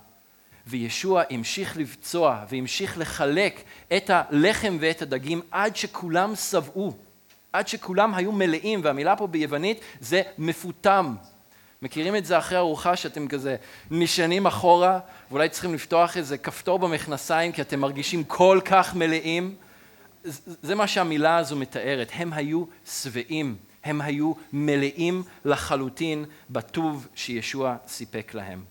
וישוע 0.66 1.22
המשיך 1.30 1.76
לבצוע 1.76 2.44
והמשיך 2.48 2.98
לחלק 2.98 3.62
את 3.96 4.10
הלחם 4.14 4.76
ואת 4.80 5.02
הדגים 5.02 5.40
עד 5.50 5.76
שכולם 5.76 6.34
שבעו. 6.34 6.92
עד 7.52 7.68
שכולם 7.68 8.14
היו 8.14 8.32
מלאים, 8.32 8.80
והמילה 8.84 9.16
פה 9.16 9.26
ביוונית 9.26 9.80
זה 10.00 10.22
מפותם. 10.38 11.14
מכירים 11.82 12.16
את 12.16 12.24
זה 12.24 12.38
אחרי 12.38 12.58
ארוחה 12.58 12.96
שאתם 12.96 13.28
כזה 13.28 13.56
נשענים 13.90 14.46
אחורה, 14.46 15.00
ואולי 15.30 15.48
צריכים 15.48 15.74
לפתוח 15.74 16.16
איזה 16.16 16.38
כפתור 16.38 16.78
במכנסיים 16.78 17.52
כי 17.52 17.62
אתם 17.62 17.80
מרגישים 17.80 18.24
כל 18.24 18.60
כך 18.64 18.94
מלאים? 18.94 19.54
זה 20.62 20.74
מה 20.74 20.86
שהמילה 20.86 21.36
הזו 21.36 21.56
מתארת, 21.56 22.10
הם 22.14 22.32
היו 22.32 22.64
שבעים, 22.86 23.56
הם 23.84 24.00
היו 24.00 24.32
מלאים 24.52 25.22
לחלוטין 25.44 26.24
בטוב 26.50 27.08
שישוע 27.14 27.76
סיפק 27.86 28.34
להם. 28.34 28.64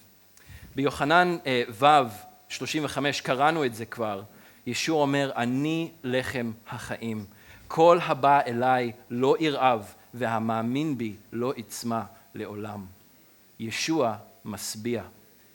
ביוחנן 0.76 1.38
אה, 1.46 1.64
ו' 1.70 2.10
35 2.50 3.22
קראנו 3.22 3.66
את 3.66 3.76
זה 3.76 3.86
כבר, 3.86 4.22
ישוע 4.66 5.02
אומר, 5.02 5.32
אני 5.36 5.92
לחם 6.04 6.52
החיים. 6.68 7.26
כל 7.68 8.00
הבא 8.02 8.40
אליי 8.48 8.92
לא 9.10 9.36
ירעב, 9.40 9.94
והמאמין 10.14 10.98
בי 10.98 11.16
לא 11.32 11.54
יצמא 11.58 12.02
לעולם. 12.36 12.99
ישוע 13.60 14.16
משביע. 14.46 15.04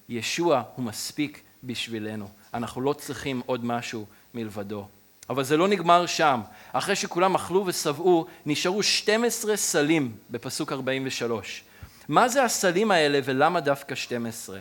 ישוע 0.08 0.62
הוא 0.76 0.84
מספיק 0.84 1.42
בשבילנו. 1.64 2.28
אנחנו 2.54 2.80
לא 2.80 2.92
צריכים 2.92 3.42
עוד 3.46 3.64
משהו 3.64 4.06
מלבדו. 4.34 4.86
אבל 5.30 5.44
זה 5.44 5.56
לא 5.56 5.68
נגמר 5.68 6.06
שם. 6.06 6.40
אחרי 6.72 6.96
שכולם 6.96 7.34
אכלו 7.34 7.66
ושבעו, 7.66 8.26
נשארו 8.46 8.82
12 8.82 9.56
סלים 9.56 10.16
בפסוק 10.30 10.72
43. 10.72 11.64
מה 12.08 12.28
זה 12.28 12.44
הסלים 12.44 12.90
האלה 12.90 13.20
ולמה 13.24 13.60
דווקא 13.60 13.94
12? 13.94 14.60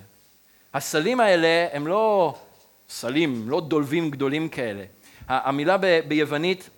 הסלים 0.74 1.20
האלה 1.20 1.68
הם 1.74 1.88
לא 1.88 2.36
סלים, 2.90 3.50
לא 3.50 3.62
דולבים 3.62 4.12
גדולים 4.12 4.50
כאלה. 4.50 4.84
המילה 5.28 5.78
ביוונית 6.08 6.70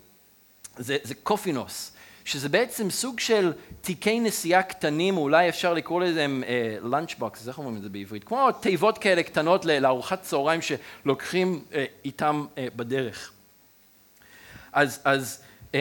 זה, 0.76 0.96
זה 1.02 1.14
κόφινος, 1.14 1.92
שזה 2.26 2.48
בעצם 2.48 2.90
סוג 2.90 3.20
של 3.20 3.52
תיקי 3.80 4.20
נסיעה 4.20 4.62
קטנים, 4.62 5.16
אולי 5.16 5.48
אפשר 5.48 5.74
לקרוא 5.74 6.00
לזה 6.00 6.26
lunchbox, 6.82 7.48
איך 7.48 7.58
אומרים 7.58 7.76
את 7.76 7.82
זה 7.82 7.88
בעברית? 7.88 8.24
כמו 8.24 8.52
תיבות 8.52 8.98
כאלה 8.98 9.22
קטנות 9.22 9.64
לארוחת 9.64 10.22
צהריים 10.22 10.60
שלוקחים 10.62 11.64
אה, 11.70 11.74
איתם 12.04 12.46
uh, 12.54 12.58
בדרך. 12.76 13.32
אז, 14.72 15.00
אז 15.04 15.42
um, 15.72 15.76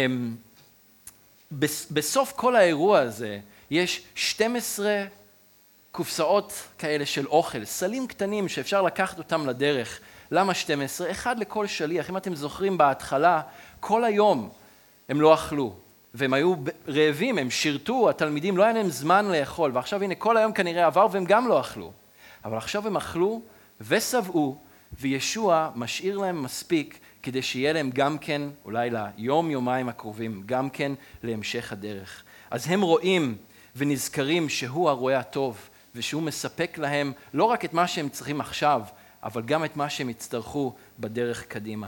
בסוף 1.91 2.33
כל 2.35 2.55
האירוע 2.55 2.99
הזה 2.99 3.39
יש 3.71 4.03
12 4.15 5.03
קופסאות 5.91 6.53
כאלה 6.77 7.05
של 7.05 7.27
אוכל, 7.27 7.65
סלים 7.65 8.07
קטנים 8.07 8.49
שאפשר 8.49 8.81
לקחת 8.81 9.17
אותם 9.17 9.47
לדרך. 9.47 9.99
למה 10.31 10.53
12? 10.53 11.11
אחד 11.11 11.39
לכל 11.39 11.67
שליח. 11.67 12.09
אם 12.09 12.17
אתם 12.17 12.35
זוכרים 12.35 12.77
בהתחלה, 12.77 13.41
כל 13.79 14.03
היום 14.03 14.49
הם 15.09 15.21
לא 15.21 15.33
אכלו, 15.33 15.75
והם 16.15 16.33
היו 16.33 16.55
רעבים, 16.87 17.37
הם 17.37 17.49
שירתו, 17.49 18.09
התלמידים, 18.09 18.57
לא 18.57 18.63
היה 18.63 18.73
להם 18.73 18.89
זמן 18.89 19.25
לאכול, 19.25 19.71
ועכשיו 19.73 20.03
הנה 20.03 20.15
כל 20.15 20.37
היום 20.37 20.53
כנראה 20.53 20.85
עבר 20.85 21.07
והם 21.11 21.25
גם 21.25 21.47
לא 21.47 21.59
אכלו. 21.59 21.91
אבל 22.45 22.57
עכשיו 22.57 22.87
הם 22.87 22.97
אכלו 22.97 23.41
ושבעו, 23.81 24.57
וישוע 24.99 25.69
משאיר 25.75 26.17
להם 26.17 26.43
מספיק 26.43 26.99
כדי 27.23 27.41
שיהיה 27.41 27.73
להם 27.73 27.89
גם 27.93 28.17
כן, 28.17 28.41
אולי 28.65 28.89
ליום, 28.89 29.51
יומיים 29.51 29.89
הקרובים, 29.89 30.43
גם 30.45 30.69
כן 30.69 30.91
להמשך 31.23 31.71
הדרך. 31.71 32.23
אז 32.51 32.67
הם 32.67 32.81
רואים 32.81 33.37
ונזכרים 33.75 34.49
שהוא 34.49 34.89
הרועה 34.89 35.19
הטוב, 35.19 35.69
ושהוא 35.95 36.21
מספק 36.21 36.77
להם 36.77 37.13
לא 37.33 37.43
רק 37.43 37.65
את 37.65 37.73
מה 37.73 37.87
שהם 37.87 38.09
צריכים 38.09 38.41
עכשיו, 38.41 38.81
אבל 39.23 39.41
גם 39.41 39.65
את 39.65 39.77
מה 39.77 39.89
שהם 39.89 40.09
יצטרכו 40.09 40.73
בדרך 40.99 41.45
קדימה. 41.45 41.87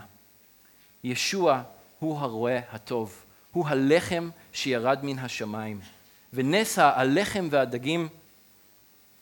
ישוע 1.03 1.61
הוא 1.99 2.19
הרועה 2.19 2.59
הטוב, 2.71 3.25
הוא 3.57 3.67
הלחם 3.67 4.29
שירד 4.53 4.99
מן 5.03 5.19
השמיים. 5.19 5.79
ונס 6.33 6.79
הלחם 6.79 7.47
והדגים 7.51 8.07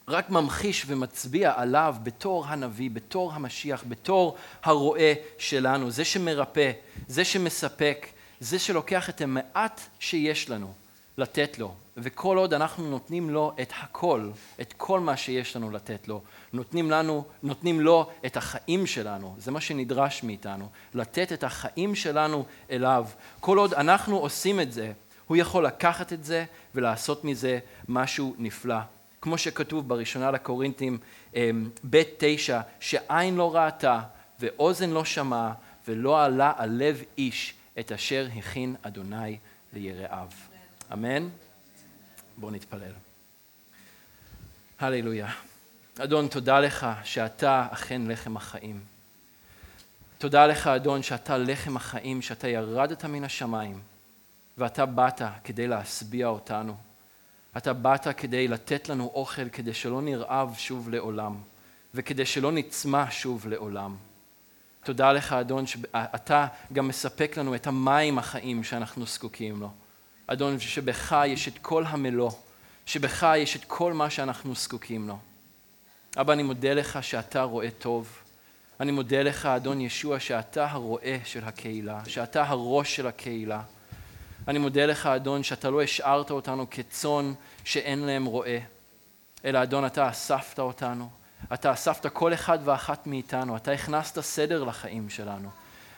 רק 0.07 0.29
ממחיש 0.29 0.83
ומצביע 0.88 1.53
עליו 1.55 1.95
בתור 2.03 2.45
הנביא, 2.45 2.89
בתור 2.93 3.33
המשיח, 3.33 3.83
בתור 3.88 4.38
הרועה 4.63 5.13
שלנו, 5.38 5.91
זה 5.91 6.05
שמרפא, 6.05 6.71
זה 7.07 7.25
שמספק, 7.25 8.07
זה 8.39 8.59
שלוקח 8.59 9.09
את 9.09 9.21
המעט 9.21 9.81
שיש 9.99 10.49
לנו 10.49 10.73
לתת 11.18 11.59
לו, 11.59 11.74
וכל 11.97 12.38
עוד 12.38 12.53
אנחנו 12.53 12.89
נותנים 12.89 13.30
לו 13.30 13.51
את 13.61 13.74
הכל, 13.82 14.30
את 14.61 14.74
כל 14.78 14.99
מה 14.99 15.18
שיש 15.18 15.55
לנו 15.55 15.72
לתת 15.72 16.07
לו, 16.07 16.22
נותנים 16.53 16.91
לנו, 16.91 17.24
נותנים 17.43 17.82
לו 17.82 18.09
את 18.26 18.38
החיים 18.38 18.88
שלנו, 18.88 19.36
זה 19.38 19.51
מה 19.51 19.61
שנדרש 19.61 20.24
מאיתנו, 20.24 20.70
לתת 20.93 21.34
את 21.34 21.43
החיים 21.43 21.95
שלנו 21.95 22.45
אליו. 22.72 23.05
כל 23.39 23.57
עוד 23.57 23.74
אנחנו 23.74 24.18
עושים 24.18 24.59
את 24.59 24.72
זה, 24.72 24.91
הוא 25.28 25.38
יכול 25.38 25.66
לקחת 25.66 26.13
את 26.13 26.24
זה 26.24 26.45
ולעשות 26.76 27.24
מזה 27.24 27.59
משהו 27.88 28.36
נפלא. 28.38 28.80
כמו 29.22 29.38
שכתוב 29.38 29.88
בראשונה 29.88 30.32
לקורינתים 30.32 30.97
אמ, 31.36 31.70
ב' 31.89 32.03
תשע, 32.18 32.61
שעין 32.80 33.36
לא 33.36 33.55
ראתה 33.55 33.99
ואוזן 34.39 34.89
לא 34.89 35.05
שמעה 35.05 35.53
ולא 35.88 36.24
עלה 36.24 36.53
על 36.57 36.70
לב 36.74 37.03
איש 37.18 37.53
את 37.80 37.91
אשר 37.91 38.28
הכין 38.38 38.76
אדוני 38.82 39.38
ליראיו. 39.74 40.54
אמן? 40.93 41.29
בואו 42.38 42.51
נתפלל. 42.51 42.91
הללויה. 44.79 45.31
אדון, 45.99 46.27
תודה 46.27 46.59
לך 46.59 46.88
שאתה 47.03 47.67
אכן 47.71 48.01
לחם 48.07 48.38
החיים. 48.38 48.83
תודה 50.17 50.47
לך, 50.47 50.67
אדון, 50.67 51.03
שאתה 51.03 51.38
לחם 51.38 51.77
החיים, 51.77 52.21
שאתה 52.21 52.47
ירדת 52.47 53.05
מן 53.05 53.23
השמיים, 53.23 53.81
ואתה 54.57 54.86
באת 54.86 55.21
כדי 55.43 55.67
להשביע 55.67 56.27
אותנו. 56.27 56.75
אתה 57.57 57.73
באת 57.73 58.07
כדי 58.17 58.47
לתת 58.47 58.89
לנו 58.89 59.11
אוכל, 59.13 59.49
כדי 59.49 59.73
שלא 59.73 60.01
נרעב 60.01 60.55
שוב 60.57 60.89
לעולם, 60.89 61.36
וכדי 61.93 62.25
שלא 62.25 62.51
נצמא 62.51 63.09
שוב 63.09 63.47
לעולם. 63.47 63.95
תודה 64.83 65.11
לך, 65.11 65.33
אדון, 65.33 65.67
שאתה 65.67 66.47
גם 66.73 66.88
מספק 66.88 67.38
לנו 67.38 67.55
את 67.55 67.67
המים 67.67 68.17
החיים 68.17 68.63
שאנחנו 68.63 69.05
זקוקים 69.05 69.59
לו. 69.59 69.71
אדון, 70.28 70.59
שבך 70.59 71.15
יש 71.28 71.47
את 71.47 71.57
כל 71.61 71.84
המלוא, 71.88 72.32
שבך 72.86 73.28
יש 73.38 73.55
את 73.55 73.63
כל 73.67 73.93
מה 73.93 74.09
שאנחנו 74.09 74.55
זקוקים 74.55 75.07
לו. 75.07 75.17
אבא, 76.17 76.34
אני 76.34 76.43
מודה 76.43 76.73
לך 76.73 76.99
שאתה 77.01 77.43
רואה 77.43 77.71
טוב. 77.71 78.17
אני 78.80 78.91
מודה 78.91 79.23
לך, 79.23 79.45
אדון 79.45 79.82
ישוע, 79.82 80.19
שאתה 80.19 80.67
הרועה 80.71 81.17
של 81.26 81.43
הקהילה, 81.43 82.01
שאתה 82.07 82.43
הראש 82.43 82.95
של 82.95 83.07
הקהילה. 83.07 83.61
אני 84.47 84.59
מודה 84.59 84.86
לך, 84.86 85.05
אדון, 85.05 85.43
שאתה 85.43 85.69
לא 85.69 85.82
השארת 85.82 86.32
אותנו 86.32 86.69
כצאן 86.69 87.34
שאין 87.63 87.99
להם 87.99 88.26
רועה, 88.26 88.57
אלא, 89.45 89.63
אדון, 89.63 89.86
אתה 89.86 90.09
אספת 90.09 90.59
אותנו. 90.59 91.09
אתה 91.53 91.73
אספת 91.73 92.05
כל 92.13 92.34
אחד 92.34 92.59
ואחת 92.63 93.07
מאיתנו, 93.07 93.57
אתה 93.57 93.71
הכנסת 93.71 94.19
סדר 94.19 94.63
לחיים 94.63 95.09
שלנו. 95.09 95.49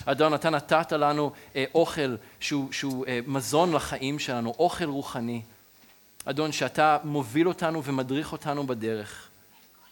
אדון, 0.09 0.33
אתה 0.33 0.49
נתת 0.49 0.91
לנו 0.91 1.31
אה, 1.55 1.65
אוכל 1.75 2.15
שהוא, 2.39 2.71
שהוא 2.71 3.05
אה, 3.07 3.19
מזון 3.27 3.73
לחיים 3.73 4.19
שלנו, 4.19 4.53
אוכל 4.59 4.85
רוחני. 4.85 5.41
אדון, 6.25 6.51
שאתה 6.51 6.97
מוביל 7.03 7.47
אותנו 7.47 7.83
ומדריך 7.83 8.31
אותנו 8.31 8.67
בדרך. 8.67 9.27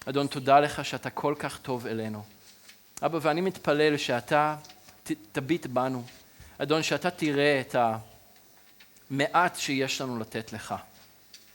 אדון, 0.06 0.26
תודה 0.26 0.60
לך 0.60 0.84
שאתה 0.84 1.10
כל 1.10 1.34
כך 1.38 1.58
טוב 1.58 1.86
אלינו. 1.86 2.22
אבא, 3.02 3.18
ואני 3.22 3.40
מתפלל 3.40 3.96
שאתה 3.96 4.56
ת, 5.02 5.12
תביט 5.32 5.66
בנו. 5.66 6.02
אדון, 6.58 6.82
שאתה 6.82 7.10
תראה 7.10 7.60
את 7.60 7.76
המעט 9.10 9.56
שיש 9.56 10.00
לנו 10.00 10.18
לתת 10.18 10.52
לך. 10.52 10.74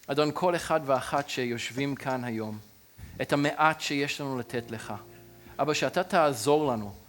אדון, 0.07 0.31
כל 0.33 0.55
אחד 0.55 0.81
ואחת 0.85 1.29
שיושבים 1.29 1.95
כאן 1.95 2.23
היום, 2.23 2.59
את 3.21 3.33
המעט 3.33 3.81
שיש 3.81 4.21
לנו 4.21 4.39
לתת 4.39 4.71
לך. 4.71 4.93
אבא, 5.59 5.73
שאתה 5.73 6.03
תעזור 6.03 6.71
לנו 6.71 7.00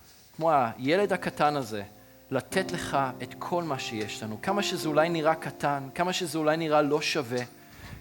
כמו 0.43 0.51
הילד 0.53 1.13
הקטן 1.13 1.57
הזה, 1.57 1.83
לתת 2.31 2.73
לך 2.73 2.99
את 3.23 3.35
כל 3.39 3.63
מה 3.63 3.79
שיש 3.79 4.23
לנו. 4.23 4.39
כמה 4.43 4.63
שזה 4.63 4.89
אולי 4.89 5.09
נראה 5.09 5.35
קטן, 5.35 5.89
כמה 5.95 6.13
שזה 6.13 6.39
אולי 6.39 6.57
נראה 6.57 6.83
לא 6.83 7.01
שווה, 7.01 7.39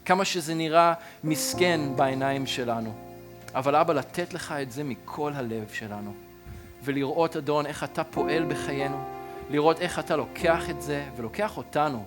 כמה 0.05 0.25
שזה 0.25 0.53
נראה 0.53 0.93
מסכן 1.23 1.81
בעיניים 1.95 2.47
שלנו. 2.47 2.93
אבל 3.55 3.75
אבא, 3.75 3.93
לתת 3.93 4.33
לך 4.33 4.51
את 4.51 4.71
זה 4.71 4.83
מכל 4.83 5.31
הלב 5.35 5.69
שלנו. 5.73 6.13
ולראות, 6.83 7.35
אדון, 7.35 7.65
איך 7.65 7.83
אתה 7.83 8.03
פועל 8.03 8.45
בחיינו, 8.45 9.03
לראות 9.49 9.81
איך 9.81 9.99
אתה 9.99 10.15
לוקח 10.15 10.69
את 10.69 10.81
זה 10.81 11.05
ולוקח 11.17 11.57
אותנו 11.57 12.05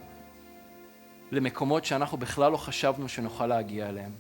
למקומות 1.32 1.84
שאנחנו 1.84 2.18
בכלל 2.18 2.52
לא 2.52 2.56
חשבנו 2.56 3.08
שנוכל 3.08 3.46
להגיע 3.46 3.88
אליהם. 3.88 4.12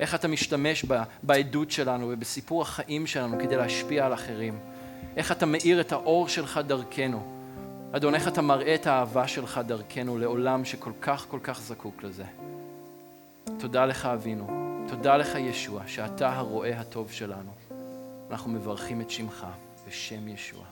איך 0.00 0.14
אתה 0.14 0.28
משתמש 0.28 0.84
בעדות 1.22 1.70
שלנו 1.70 2.06
ובסיפור 2.10 2.62
החיים 2.62 3.06
שלנו 3.06 3.38
כדי 3.38 3.56
להשפיע 3.56 4.06
על 4.06 4.14
אחרים. 4.14 4.71
איך 5.16 5.32
אתה 5.32 5.46
מאיר 5.46 5.80
את 5.80 5.92
האור 5.92 6.28
שלך 6.28 6.60
דרכנו. 6.66 7.42
אדון, 7.92 8.14
איך 8.14 8.28
אתה 8.28 8.42
מראה 8.42 8.74
את 8.74 8.86
האהבה 8.86 9.28
שלך 9.28 9.60
דרכנו 9.66 10.18
לעולם 10.18 10.64
שכל 10.64 10.92
כך 11.00 11.26
כל 11.28 11.38
כך 11.42 11.60
זקוק 11.60 12.02
לזה. 12.02 12.24
תודה 13.58 13.86
לך 13.86 14.06
אבינו, 14.06 14.46
תודה 14.88 15.16
לך 15.16 15.34
ישוע, 15.34 15.82
שאתה 15.86 16.36
הרועה 16.36 16.80
הטוב 16.80 17.12
שלנו. 17.12 17.50
אנחנו 18.30 18.50
מברכים 18.50 19.00
את 19.00 19.10
שמך 19.10 19.46
בשם 19.88 20.28
ישוע. 20.28 20.71